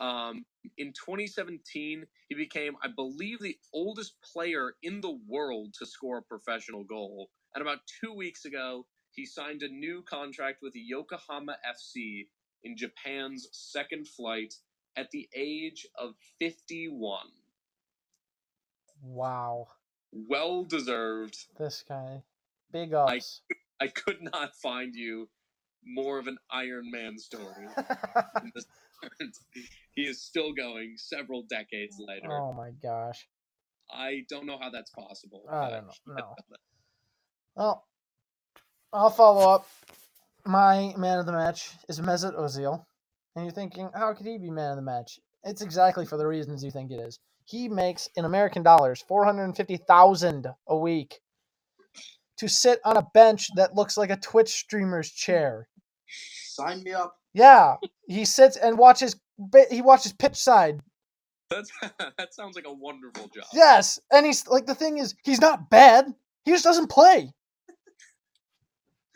Um, 0.00 0.44
in 0.76 0.88
2017, 0.88 2.04
he 2.28 2.34
became, 2.34 2.76
I 2.82 2.88
believe, 2.88 3.40
the 3.40 3.56
oldest 3.72 4.14
player 4.22 4.74
in 4.82 5.00
the 5.00 5.18
world 5.26 5.74
to 5.78 5.86
score 5.86 6.18
a 6.18 6.22
professional 6.22 6.84
goal. 6.84 7.30
And 7.54 7.62
about 7.62 7.78
two 8.02 8.12
weeks 8.12 8.44
ago, 8.44 8.86
he 9.12 9.24
signed 9.24 9.62
a 9.62 9.68
new 9.68 10.02
contract 10.02 10.58
with 10.62 10.74
Yokohama 10.74 11.56
FC 11.66 12.26
in 12.64 12.76
Japan's 12.76 13.48
second 13.52 14.08
flight 14.08 14.54
at 14.96 15.10
the 15.10 15.28
age 15.34 15.86
of 15.96 16.14
51. 16.38 17.20
Wow. 19.02 19.68
Well 20.12 20.64
deserved. 20.64 21.36
This 21.58 21.84
guy. 21.88 22.22
Big 22.72 22.94
ups. 22.94 23.42
I 23.80 23.86
could 23.88 24.20
not 24.20 24.56
find 24.56 24.94
you 24.94 25.28
more 25.86 26.18
of 26.18 26.26
an 26.26 26.38
Iron 26.50 26.90
Man 26.90 27.16
story. 27.18 27.68
in 28.42 28.52
this 28.54 28.66
current- 29.00 29.36
he 29.94 30.02
is 30.02 30.20
still 30.20 30.52
going 30.52 30.94
several 30.96 31.42
decades 31.42 31.96
later. 31.98 32.30
oh 32.30 32.52
my 32.52 32.70
gosh. 32.82 33.26
I 33.90 34.24
don't 34.28 34.46
know 34.46 34.58
how 34.60 34.70
that's 34.70 34.90
possible. 34.90 35.44
I 35.50 35.70
don't 35.70 35.86
know. 35.86 36.14
No. 36.16 36.34
Well, 37.56 37.84
I'll 38.92 39.10
follow 39.10 39.48
up. 39.50 39.66
My 40.48 40.94
man 40.96 41.18
of 41.18 41.26
the 41.26 41.32
match 41.32 41.72
is 41.90 42.00
Mesut 42.00 42.34
Ozil. 42.34 42.82
And 43.36 43.44
you're 43.44 43.52
thinking, 43.52 43.90
how 43.94 44.14
could 44.14 44.24
he 44.24 44.38
be 44.38 44.50
man 44.50 44.70
of 44.70 44.76
the 44.76 44.82
match? 44.82 45.20
It's 45.44 45.60
exactly 45.60 46.06
for 46.06 46.16
the 46.16 46.26
reasons 46.26 46.64
you 46.64 46.70
think 46.70 46.90
it 46.90 47.00
is. 47.00 47.18
He 47.44 47.68
makes 47.68 48.08
in 48.16 48.24
American 48.24 48.62
dollars 48.62 49.04
450,000 49.06 50.46
a 50.68 50.76
week 50.76 51.20
to 52.38 52.48
sit 52.48 52.80
on 52.86 52.96
a 52.96 53.06
bench 53.12 53.48
that 53.56 53.74
looks 53.74 53.98
like 53.98 54.08
a 54.08 54.16
Twitch 54.16 54.48
streamer's 54.48 55.10
chair. 55.10 55.68
Sign 56.06 56.82
me 56.82 56.94
up. 56.94 57.14
Yeah, 57.34 57.74
he 58.08 58.24
sits 58.24 58.56
and 58.56 58.78
watches 58.78 59.16
he 59.70 59.82
watches 59.82 60.14
pitch 60.14 60.36
side. 60.36 60.80
That's, 61.50 61.70
that 62.16 62.32
sounds 62.32 62.56
like 62.56 62.66
a 62.66 62.72
wonderful 62.72 63.28
job. 63.28 63.44
Yes, 63.52 64.00
and 64.10 64.24
he's 64.24 64.46
like 64.46 64.64
the 64.64 64.74
thing 64.74 64.96
is 64.96 65.14
he's 65.24 65.42
not 65.42 65.68
bad. 65.68 66.06
He 66.46 66.52
just 66.52 66.64
doesn't 66.64 66.88
play. 66.88 67.34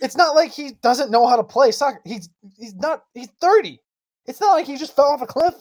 It's 0.03 0.16
not 0.16 0.34
like 0.34 0.50
he 0.50 0.72
doesn't 0.82 1.12
know 1.12 1.28
how 1.28 1.36
to 1.36 1.44
play 1.44 1.70
soccer. 1.70 2.00
He's 2.05 2.28
he's 2.59 2.74
not 2.74 3.05
he's 3.14 3.28
30. 3.40 3.80
It's 4.26 4.40
not 4.40 4.53
like 4.53 4.66
he 4.66 4.76
just 4.76 4.96
fell 4.96 5.07
off 5.07 5.22
a 5.22 5.26
cliff. 5.26 5.55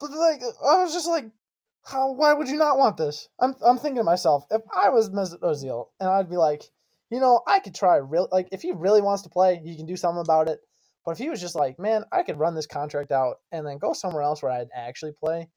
But 0.00 0.10
like 0.10 0.42
I 0.42 0.82
was 0.82 0.94
just 0.94 1.06
like 1.06 1.26
how 1.84 2.12
why 2.12 2.32
would 2.32 2.48
you 2.48 2.56
not 2.56 2.78
want 2.78 2.96
this? 2.96 3.28
I'm 3.38 3.54
I'm 3.64 3.76
thinking 3.76 3.98
to 3.98 4.04
myself, 4.04 4.46
if 4.50 4.62
I 4.74 4.88
was 4.88 5.10
Mesut 5.10 5.40
Ozil 5.40 5.88
and 6.00 6.08
I'd 6.08 6.30
be 6.30 6.36
like, 6.36 6.62
you 7.10 7.20
know, 7.20 7.42
I 7.46 7.58
could 7.58 7.74
try 7.74 7.96
real 7.98 8.28
like 8.32 8.48
if 8.50 8.62
he 8.62 8.72
really 8.72 9.02
wants 9.02 9.22
to 9.24 9.28
play, 9.28 9.60
he 9.62 9.76
can 9.76 9.86
do 9.86 9.96
something 9.96 10.22
about 10.22 10.48
it. 10.48 10.60
But 11.04 11.12
if 11.12 11.18
he 11.18 11.28
was 11.28 11.40
just 11.40 11.54
like, 11.54 11.78
man, 11.78 12.04
I 12.12 12.22
could 12.22 12.38
run 12.38 12.54
this 12.54 12.66
contract 12.66 13.12
out 13.12 13.40
and 13.50 13.66
then 13.66 13.76
go 13.76 13.92
somewhere 13.92 14.22
else 14.22 14.42
where 14.42 14.52
I'd 14.52 14.68
actually 14.74 15.12
play, 15.12 15.48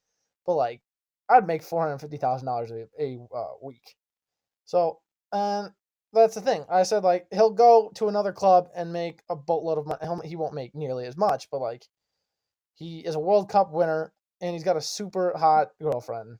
but 0.45 0.55
like 0.55 0.81
I'd 1.29 1.47
make 1.47 1.63
four 1.63 1.81
hundred 1.81 1.99
fifty 1.99 2.17
thousand 2.17 2.47
dollars 2.47 2.71
a 2.71 2.85
a 3.01 3.17
uh, 3.33 3.53
week. 3.63 3.95
So, 4.65 4.99
and 5.31 5.71
that's 6.13 6.35
the 6.35 6.41
thing. 6.41 6.65
I 6.69 6.83
said 6.83 7.03
like 7.03 7.27
he'll 7.31 7.51
go 7.51 7.91
to 7.95 8.07
another 8.07 8.31
club 8.31 8.69
and 8.75 8.93
make 8.93 9.21
a 9.29 9.35
boatload 9.35 9.77
of 9.77 9.87
money. 9.87 10.27
He 10.27 10.35
won't 10.35 10.53
make 10.53 10.73
nearly 10.75 11.05
as 11.05 11.17
much, 11.17 11.49
but 11.51 11.59
like 11.59 11.85
he 12.75 12.99
is 12.99 13.15
a 13.15 13.19
World 13.19 13.49
Cup 13.49 13.71
winner. 13.71 14.13
and 14.41 14.53
he's 14.53 14.63
got 14.63 14.77
a 14.77 14.81
super 14.81 15.33
hot 15.37 15.69
girlfriend 15.81 16.37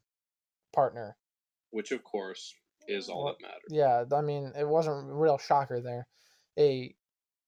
partner. 0.73 1.15
which 1.71 1.91
of 1.91 2.03
course 2.03 2.53
is 2.87 3.09
all 3.09 3.25
Well, 3.25 3.35
that 3.39 3.47
matters. 3.47 3.69
Yeah, 3.69 4.03
I 4.17 4.21
mean, 4.21 4.51
it 4.57 4.67
wasn't 4.67 5.09
a 5.09 5.13
real 5.13 5.37
shocker 5.37 5.81
there. 5.81 6.07
A 6.59 6.93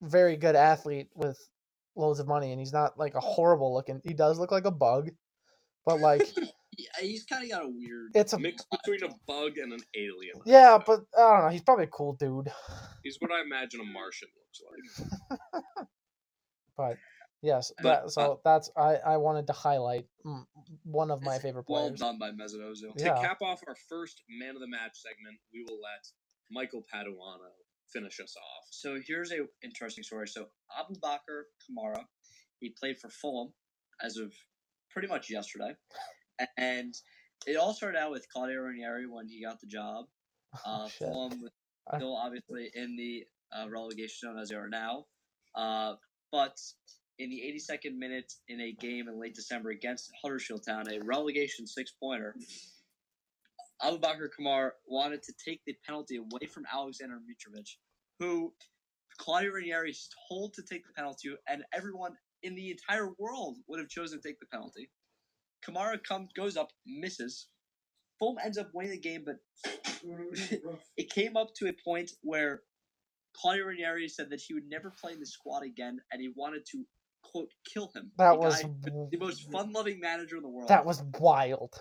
very 0.01 0.35
good 0.37 0.55
athlete 0.55 1.09
with 1.15 1.37
loads 1.95 2.19
of 2.19 2.27
money, 2.27 2.51
and 2.51 2.59
he's 2.59 2.73
not 2.73 2.97
like 2.97 3.13
a 3.15 3.19
horrible 3.19 3.73
looking. 3.73 4.01
He 4.03 4.13
does 4.13 4.39
look 4.39 4.51
like 4.51 4.65
a 4.65 4.71
bug, 4.71 5.09
but 5.87 5.99
like 5.99 6.21
Yeah, 6.79 6.85
he's 7.07 7.23
kind 7.23 7.43
of 7.43 7.49
got 7.49 7.65
a 7.65 7.69
weird. 7.69 8.11
it's 8.13 8.33
a 8.33 8.37
Mix 8.39 8.63
between 8.69 9.03
a 9.03 9.15
bug 9.27 9.57
and 9.57 9.73
an 9.73 9.79
alien. 9.95 10.35
yeah, 10.45 10.77
but 10.85 10.99
I 11.17 11.21
don't 11.21 11.45
know. 11.45 11.49
He's 11.49 11.63
probably 11.63 11.85
a 11.85 11.87
cool 11.87 12.13
dude. 12.19 12.49
he's 13.03 13.17
what 13.19 13.31
I 13.31 13.41
imagine 13.41 13.79
a 13.81 13.83
Martian 13.83 14.27
looks 14.37 14.61
like. 15.31 15.39
But 16.77 16.97
yes, 17.41 17.71
But, 17.81 17.83
that, 17.83 18.03
uh, 18.03 18.09
so 18.09 18.41
that's 18.45 18.69
I 18.77 18.97
I 18.97 19.17
wanted 19.17 19.47
to 19.47 19.53
highlight 19.53 20.05
one 20.83 21.09
of 21.09 21.23
my 21.23 21.33
It's 21.35 21.43
favorite 21.43 21.65
well 21.67 21.85
players. 21.87 21.99
done 21.99 22.19
by 22.19 22.29
Mezzanozu. 22.29 22.95
To 22.97 23.03
cap 23.03 23.41
off 23.41 23.61
our 23.67 23.75
first 23.89 24.21
man 24.29 24.53
of 24.55 24.61
the 24.61 24.67
match 24.67 24.95
segment, 25.01 25.37
we 25.51 25.63
will 25.67 25.79
let 25.81 26.05
Michael 26.51 26.83
Paduano 26.93 27.49
finish 27.91 28.19
us 28.19 28.35
off. 28.37 28.67
So 28.69 28.99
here's 29.07 29.31
a 29.31 29.39
interesting 29.63 30.03
story. 30.03 30.27
So 30.27 30.45
Aboubakar 30.79 31.45
Kamara, 31.65 32.03
he 32.59 32.75
played 32.79 32.99
for 32.99 33.09
Fulham 33.09 33.53
as 34.03 34.17
of 34.17 34.31
pretty 34.97 35.13
much 35.13 35.29
yesterday, 35.29 35.75
and 36.57 36.95
it 37.45 37.55
all 37.55 37.71
started 37.71 37.99
out 37.99 38.09
with 38.09 38.25
Claudio 38.33 38.61
Ranieri 38.61 39.05
when 39.05 39.27
he 39.27 39.43
got 39.43 39.61
the 39.61 39.67
job. 39.67 40.05
Uh, 40.65 40.85
Oh. 40.85 40.89
Fulham 40.97 41.39
was 41.39 41.51
still 41.95 42.15
obviously 42.17 42.71
in 42.73 42.95
the 42.95 43.23
uh, 43.55 43.69
relegation 43.69 44.27
zone 44.27 44.39
as 44.39 44.49
they 44.49 44.55
are 44.55 44.67
now, 44.67 45.05
uh, 45.53 45.93
but 46.31 46.57
in 47.19 47.29
the 47.29 47.35
82nd 47.35 47.95
minute 47.95 48.33
in 48.47 48.59
a 48.59 48.71
game 48.71 49.07
in 49.07 49.19
late 49.19 49.35
December 49.35 49.69
against 49.69 50.09
Huddersfield 50.23 50.65
Town, 50.67 50.85
a 50.89 50.99
relegation 51.03 51.67
six 51.67 51.91
pointer. 51.91 52.35
Aboubakar 53.83 54.29
Kamar 54.35 54.73
wanted 54.87 55.21
to 55.21 55.33
take 55.45 55.61
the 55.67 55.75
penalty 55.85 56.17
away 56.17 56.47
from 56.51 56.63
Alexander 56.73 57.17
Mitrovic, 57.17 57.69
who 58.19 58.51
Claudio 59.19 59.51
Ranieri 59.51 59.95
told 60.27 60.55
to 60.55 60.63
take 60.63 60.87
the 60.87 60.93
penalty, 60.93 61.29
and 61.47 61.63
everyone 61.71 62.13
in 62.43 62.55
the 62.55 62.71
entire 62.71 63.09
world 63.17 63.57
would 63.67 63.79
have 63.79 63.89
chosen 63.89 64.21
to 64.21 64.27
take 64.27 64.39
the 64.39 64.45
penalty. 64.47 64.89
Kamara 65.67 66.01
comes, 66.03 66.29
goes 66.35 66.55
up, 66.57 66.69
misses. 66.85 67.47
Fulham 68.19 68.37
ends 68.43 68.57
up 68.57 68.69
winning 68.73 68.91
the 68.91 68.99
game, 68.99 69.23
but 69.25 69.37
it 70.97 71.09
came 71.09 71.37
up 71.37 71.49
to 71.55 71.67
a 71.67 71.73
point 71.83 72.11
where 72.21 72.61
Claudio 73.35 73.65
Ranieri 73.65 74.07
said 74.07 74.29
that 74.31 74.41
he 74.41 74.53
would 74.53 74.67
never 74.69 74.91
play 74.99 75.13
in 75.13 75.19
the 75.19 75.25
squad 75.25 75.63
again, 75.63 75.99
and 76.11 76.21
he 76.21 76.29
wanted 76.35 76.65
to 76.71 76.83
quote 77.23 77.49
kill 77.71 77.91
him. 77.95 78.11
That 78.17 78.31
The 78.33 78.37
was 78.39 78.61
guy- 78.63 78.69
the 79.11 79.17
most 79.19 79.51
fun-loving 79.51 79.99
manager 79.99 80.37
in 80.37 80.43
the 80.43 80.49
world. 80.49 80.69
that 80.69 80.85
was 80.85 81.03
wild. 81.19 81.73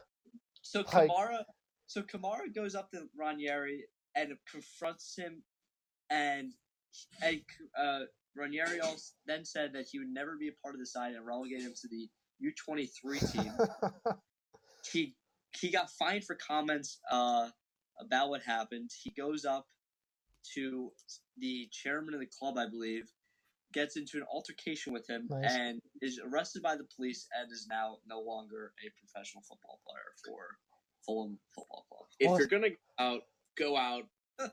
So 0.63 0.81
Like- 0.93 1.09
Kamara, 1.11 1.45
so 1.87 2.03
Kamara 2.03 2.53
goes 2.55 2.75
up 2.75 2.91
to 2.91 3.09
Ranieri 3.17 3.85
and 4.15 4.33
confronts 4.51 5.15
him, 5.17 5.43
and 6.11 6.53
and 7.23 7.43
uh, 7.79 8.01
Ranieri 8.37 8.81
also 8.81 9.15
then 9.27 9.45
said 9.45 9.73
that 9.75 9.87
he 9.91 9.99
would 9.99 10.09
never 10.09 10.37
be 10.37 10.49
a 10.49 10.53
part 10.63 10.75
of 10.75 10.81
the 10.81 10.87
side 10.87 11.15
and 11.15 11.27
relegate 11.27 11.63
him 11.63 11.73
to 11.81 11.89
the 11.89 12.09
U 12.41 12.53
twenty 12.65 12.87
three 12.87 13.19
team. 13.19 13.53
he 14.93 15.17
he 15.59 15.71
got 15.71 15.91
fined 15.91 16.25
for 16.25 16.37
comments 16.37 17.01
uh, 17.11 17.49
about 18.01 18.29
what 18.31 18.43
happened. 18.43 18.91
He 19.03 19.11
goes 19.11 19.45
up 19.45 19.67
to 20.55 20.91
the 21.39 21.69
chairman 21.73 22.15
of 22.15 22.21
the 22.21 22.27
club, 22.39 22.57
I 22.59 22.69
believe, 22.69 23.05
gets 23.73 23.97
into 23.97 24.19
an 24.19 24.25
altercation 24.31 24.93
with 24.93 25.09
him, 25.09 25.27
Nice. 25.31 25.55
and 25.55 25.81
is 26.03 26.21
arrested 26.25 26.63
by 26.63 26.77
the 26.77 26.87
police 26.97 27.27
and 27.37 27.51
is 27.51 27.67
now 27.69 27.97
no 28.07 28.21
longer 28.21 28.73
a 28.85 28.91
professional 29.01 29.43
football 29.43 29.81
player 29.89 30.13
for 30.25 30.59
Fulham 31.07 31.39
Football 31.55 31.87
Club. 31.91 32.07
If 32.21 32.29
Well, 32.31 32.39
you're 32.39 32.49
gonna 32.49 32.71
go 32.71 32.77
out, 32.99 33.23
go 33.57 33.77
out, 33.77 34.05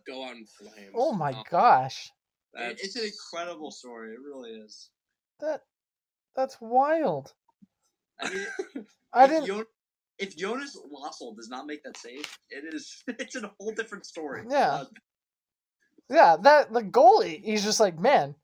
go 0.07 0.23
out 0.23 0.35
in 0.35 0.45
flames. 0.45 0.91
oh 0.95 1.13
my 1.13 1.31
Um, 1.31 1.43
gosh, 1.49 2.11
It- 2.55 2.59
that's- 2.59 2.81
it's 2.83 2.95
an 2.95 3.05
incredible 3.05 3.71
story. 3.71 4.13
It 4.13 4.19
really 4.21 4.51
is. 4.51 4.89
that 5.39 5.61
that's 6.35 6.59
wild. 6.61 7.33
I 8.21 8.29
mean, 8.33 8.47
I 9.13 9.25
if 9.25 9.29
didn't. 9.31 9.45
Jon- 9.47 9.65
if 10.19 10.37
Jonas 10.37 10.77
Lössl 10.77 11.35
does 11.35 11.49
not 11.49 11.65
make 11.65 11.83
that 11.83 11.97
save, 11.97 12.25
it 12.49 12.73
is 12.73 13.03
it's 13.07 13.35
a 13.35 13.51
whole 13.59 13.73
different 13.73 14.05
story. 14.05 14.43
Yeah. 14.49 14.71
Uh, 14.71 14.85
Yeah, 16.09 16.37
that 16.41 16.71
the 16.73 16.81
goalie. 16.83 17.43
He's 17.43 17.63
just 17.63 17.79
like, 17.79 17.97
man, 17.99 18.35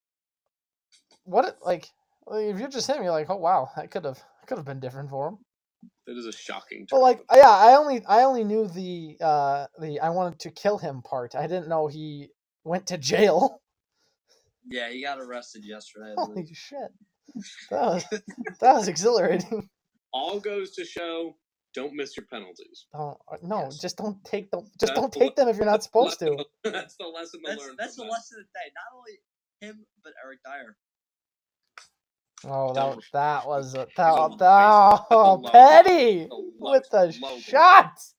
what? 1.26 1.46
it- 1.46 1.58
Like, 1.64 1.88
like, 2.26 2.46
if 2.46 2.60
you're 2.60 2.70
just 2.70 2.88
him, 2.90 3.04
you're 3.04 3.12
like, 3.12 3.30
oh 3.30 3.36
wow, 3.38 3.70
that 3.76 3.92
could 3.92 4.06
have 4.06 4.20
could 4.48 4.58
have 4.58 4.66
been 4.66 4.80
different 4.80 5.10
for 5.10 5.28
him. 5.30 5.38
that 6.08 6.18
is 6.18 6.26
a 6.26 6.32
shocking. 6.32 6.88
But 6.90 7.02
like, 7.02 7.24
yeah, 7.34 7.50
I 7.50 7.76
only 7.76 8.04
I 8.06 8.24
only 8.24 8.44
knew 8.44 8.68
the 8.68 9.18
uh 9.22 9.68
the 9.80 10.00
I 10.00 10.10
wanted 10.10 10.40
to 10.40 10.52
kill 10.52 10.78
him 10.80 11.02
part. 11.04 11.36
I 11.36 11.48
didn't 11.48 11.68
know 11.70 11.88
he 11.88 12.30
went 12.64 12.88
to 12.88 12.98
jail. 12.98 13.62
Yeah, 14.68 14.90
he 14.90 15.02
got 15.04 15.20
arrested 15.20 15.64
yesterday. 15.66 16.14
Holy 16.18 16.48
shit, 16.54 16.92
that 17.70 17.82
was 17.82 18.06
that 18.60 18.74
was 18.74 18.88
exhilarating. 18.88 19.70
all 20.14 20.40
goes 20.40 20.72
to 20.72 20.84
show, 20.86 21.36
don't 21.74 21.94
miss 21.94 22.18
your 22.18 22.26
penalties. 22.32 22.88
Don't 22.94 23.18
uh, 23.32 23.38
no, 23.42 23.64
Yes. 23.64 23.80
just 23.80 23.98
don't 23.98 24.24
take 24.26 24.50
them. 24.52 24.66
Just 24.80 24.94
That's 24.94 25.00
don't 25.00 25.14
the 25.14 25.20
take 25.20 25.36
them 25.36 25.48
if 25.48 25.58
you're 25.58 25.66
not 25.66 25.84
supposed 25.84 26.20
to. 26.20 26.44
That's 26.64 26.96
the 26.98 27.06
lesson 27.08 27.42
to 27.46 27.52
That's 27.52 27.62
learn. 27.66 27.76
that's 27.78 27.96
the 27.96 28.04
that. 28.04 28.10
lesson 28.12 28.40
of 28.40 28.46
the 28.46 28.60
day. 28.60 28.72
Not 28.76 28.98
only 28.98 29.20
him, 29.62 29.86
but 30.04 30.14
Eric 30.24 30.40
Dier. 30.46 30.76
Oh, 32.46 32.74
that 32.74 32.96
was- 32.96 33.06
that 33.14 33.48
was 33.48 33.74
a, 33.76 33.82
a- 33.82 33.86
that, 33.98 34.16
that's 34.30 34.38
that, 34.38 35.06
oh, 35.12 35.36
low- 35.44 35.50
petty 35.52 36.24
a 36.24 36.34
low- 36.34 36.72
with 36.72 36.90
the 36.90 37.06
low 37.22 37.30
blow. 37.30 37.40
shots. 37.40 38.16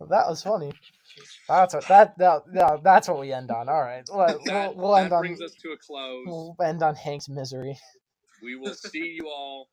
that 0.00 0.28
was 0.28 0.42
funny. 0.42 0.72
That's 1.48 1.74
what 1.74 1.86
that, 1.88 2.18
that, 2.18 2.42
that 2.52 2.82
that's 2.82 3.08
what 3.08 3.20
we 3.20 3.32
end 3.32 3.50
on. 3.50 3.68
All 3.68 3.80
right, 3.82 4.04
we'll, 4.10 4.26
That, 4.46 4.76
we'll, 4.76 4.88
we'll 4.88 4.96
end 4.96 5.10
that 5.12 5.16
on 5.16 5.22
brings 5.22 5.40
us 5.40 5.54
to 5.62 5.70
a 5.70 5.76
close. 5.76 6.24
we'll 6.26 6.56
end 6.62 6.82
on 6.82 6.94
Hank's 6.94 7.28
misery. 7.28 7.78
We 8.42 8.56
will 8.56 8.74
see 8.74 9.16
you 9.20 9.28
all 9.28 9.68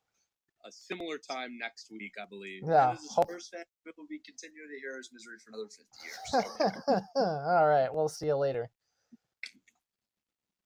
a 0.64 0.70
similar 0.70 1.18
time 1.18 1.58
next 1.58 1.90
week, 1.90 2.12
I 2.22 2.24
believe. 2.28 2.62
Yeah. 2.64 2.90
And 2.90 2.98
hope- 3.10 3.26
Spurs 3.28 3.48
fan, 3.48 3.64
we 3.84 3.92
will 3.98 4.06
be 4.08 4.20
continuing 4.24 4.68
to 4.68 4.78
hear 4.80 4.96
his 4.96 5.10
misery 5.12 5.36
for 5.44 5.50
another 5.50 5.68
fifty 5.68 6.94
years. 6.94 7.02
All 7.16 7.66
right, 7.68 7.92
we'll 7.92 8.08
see 8.08 8.26
you 8.26 8.36
later. 8.36 8.70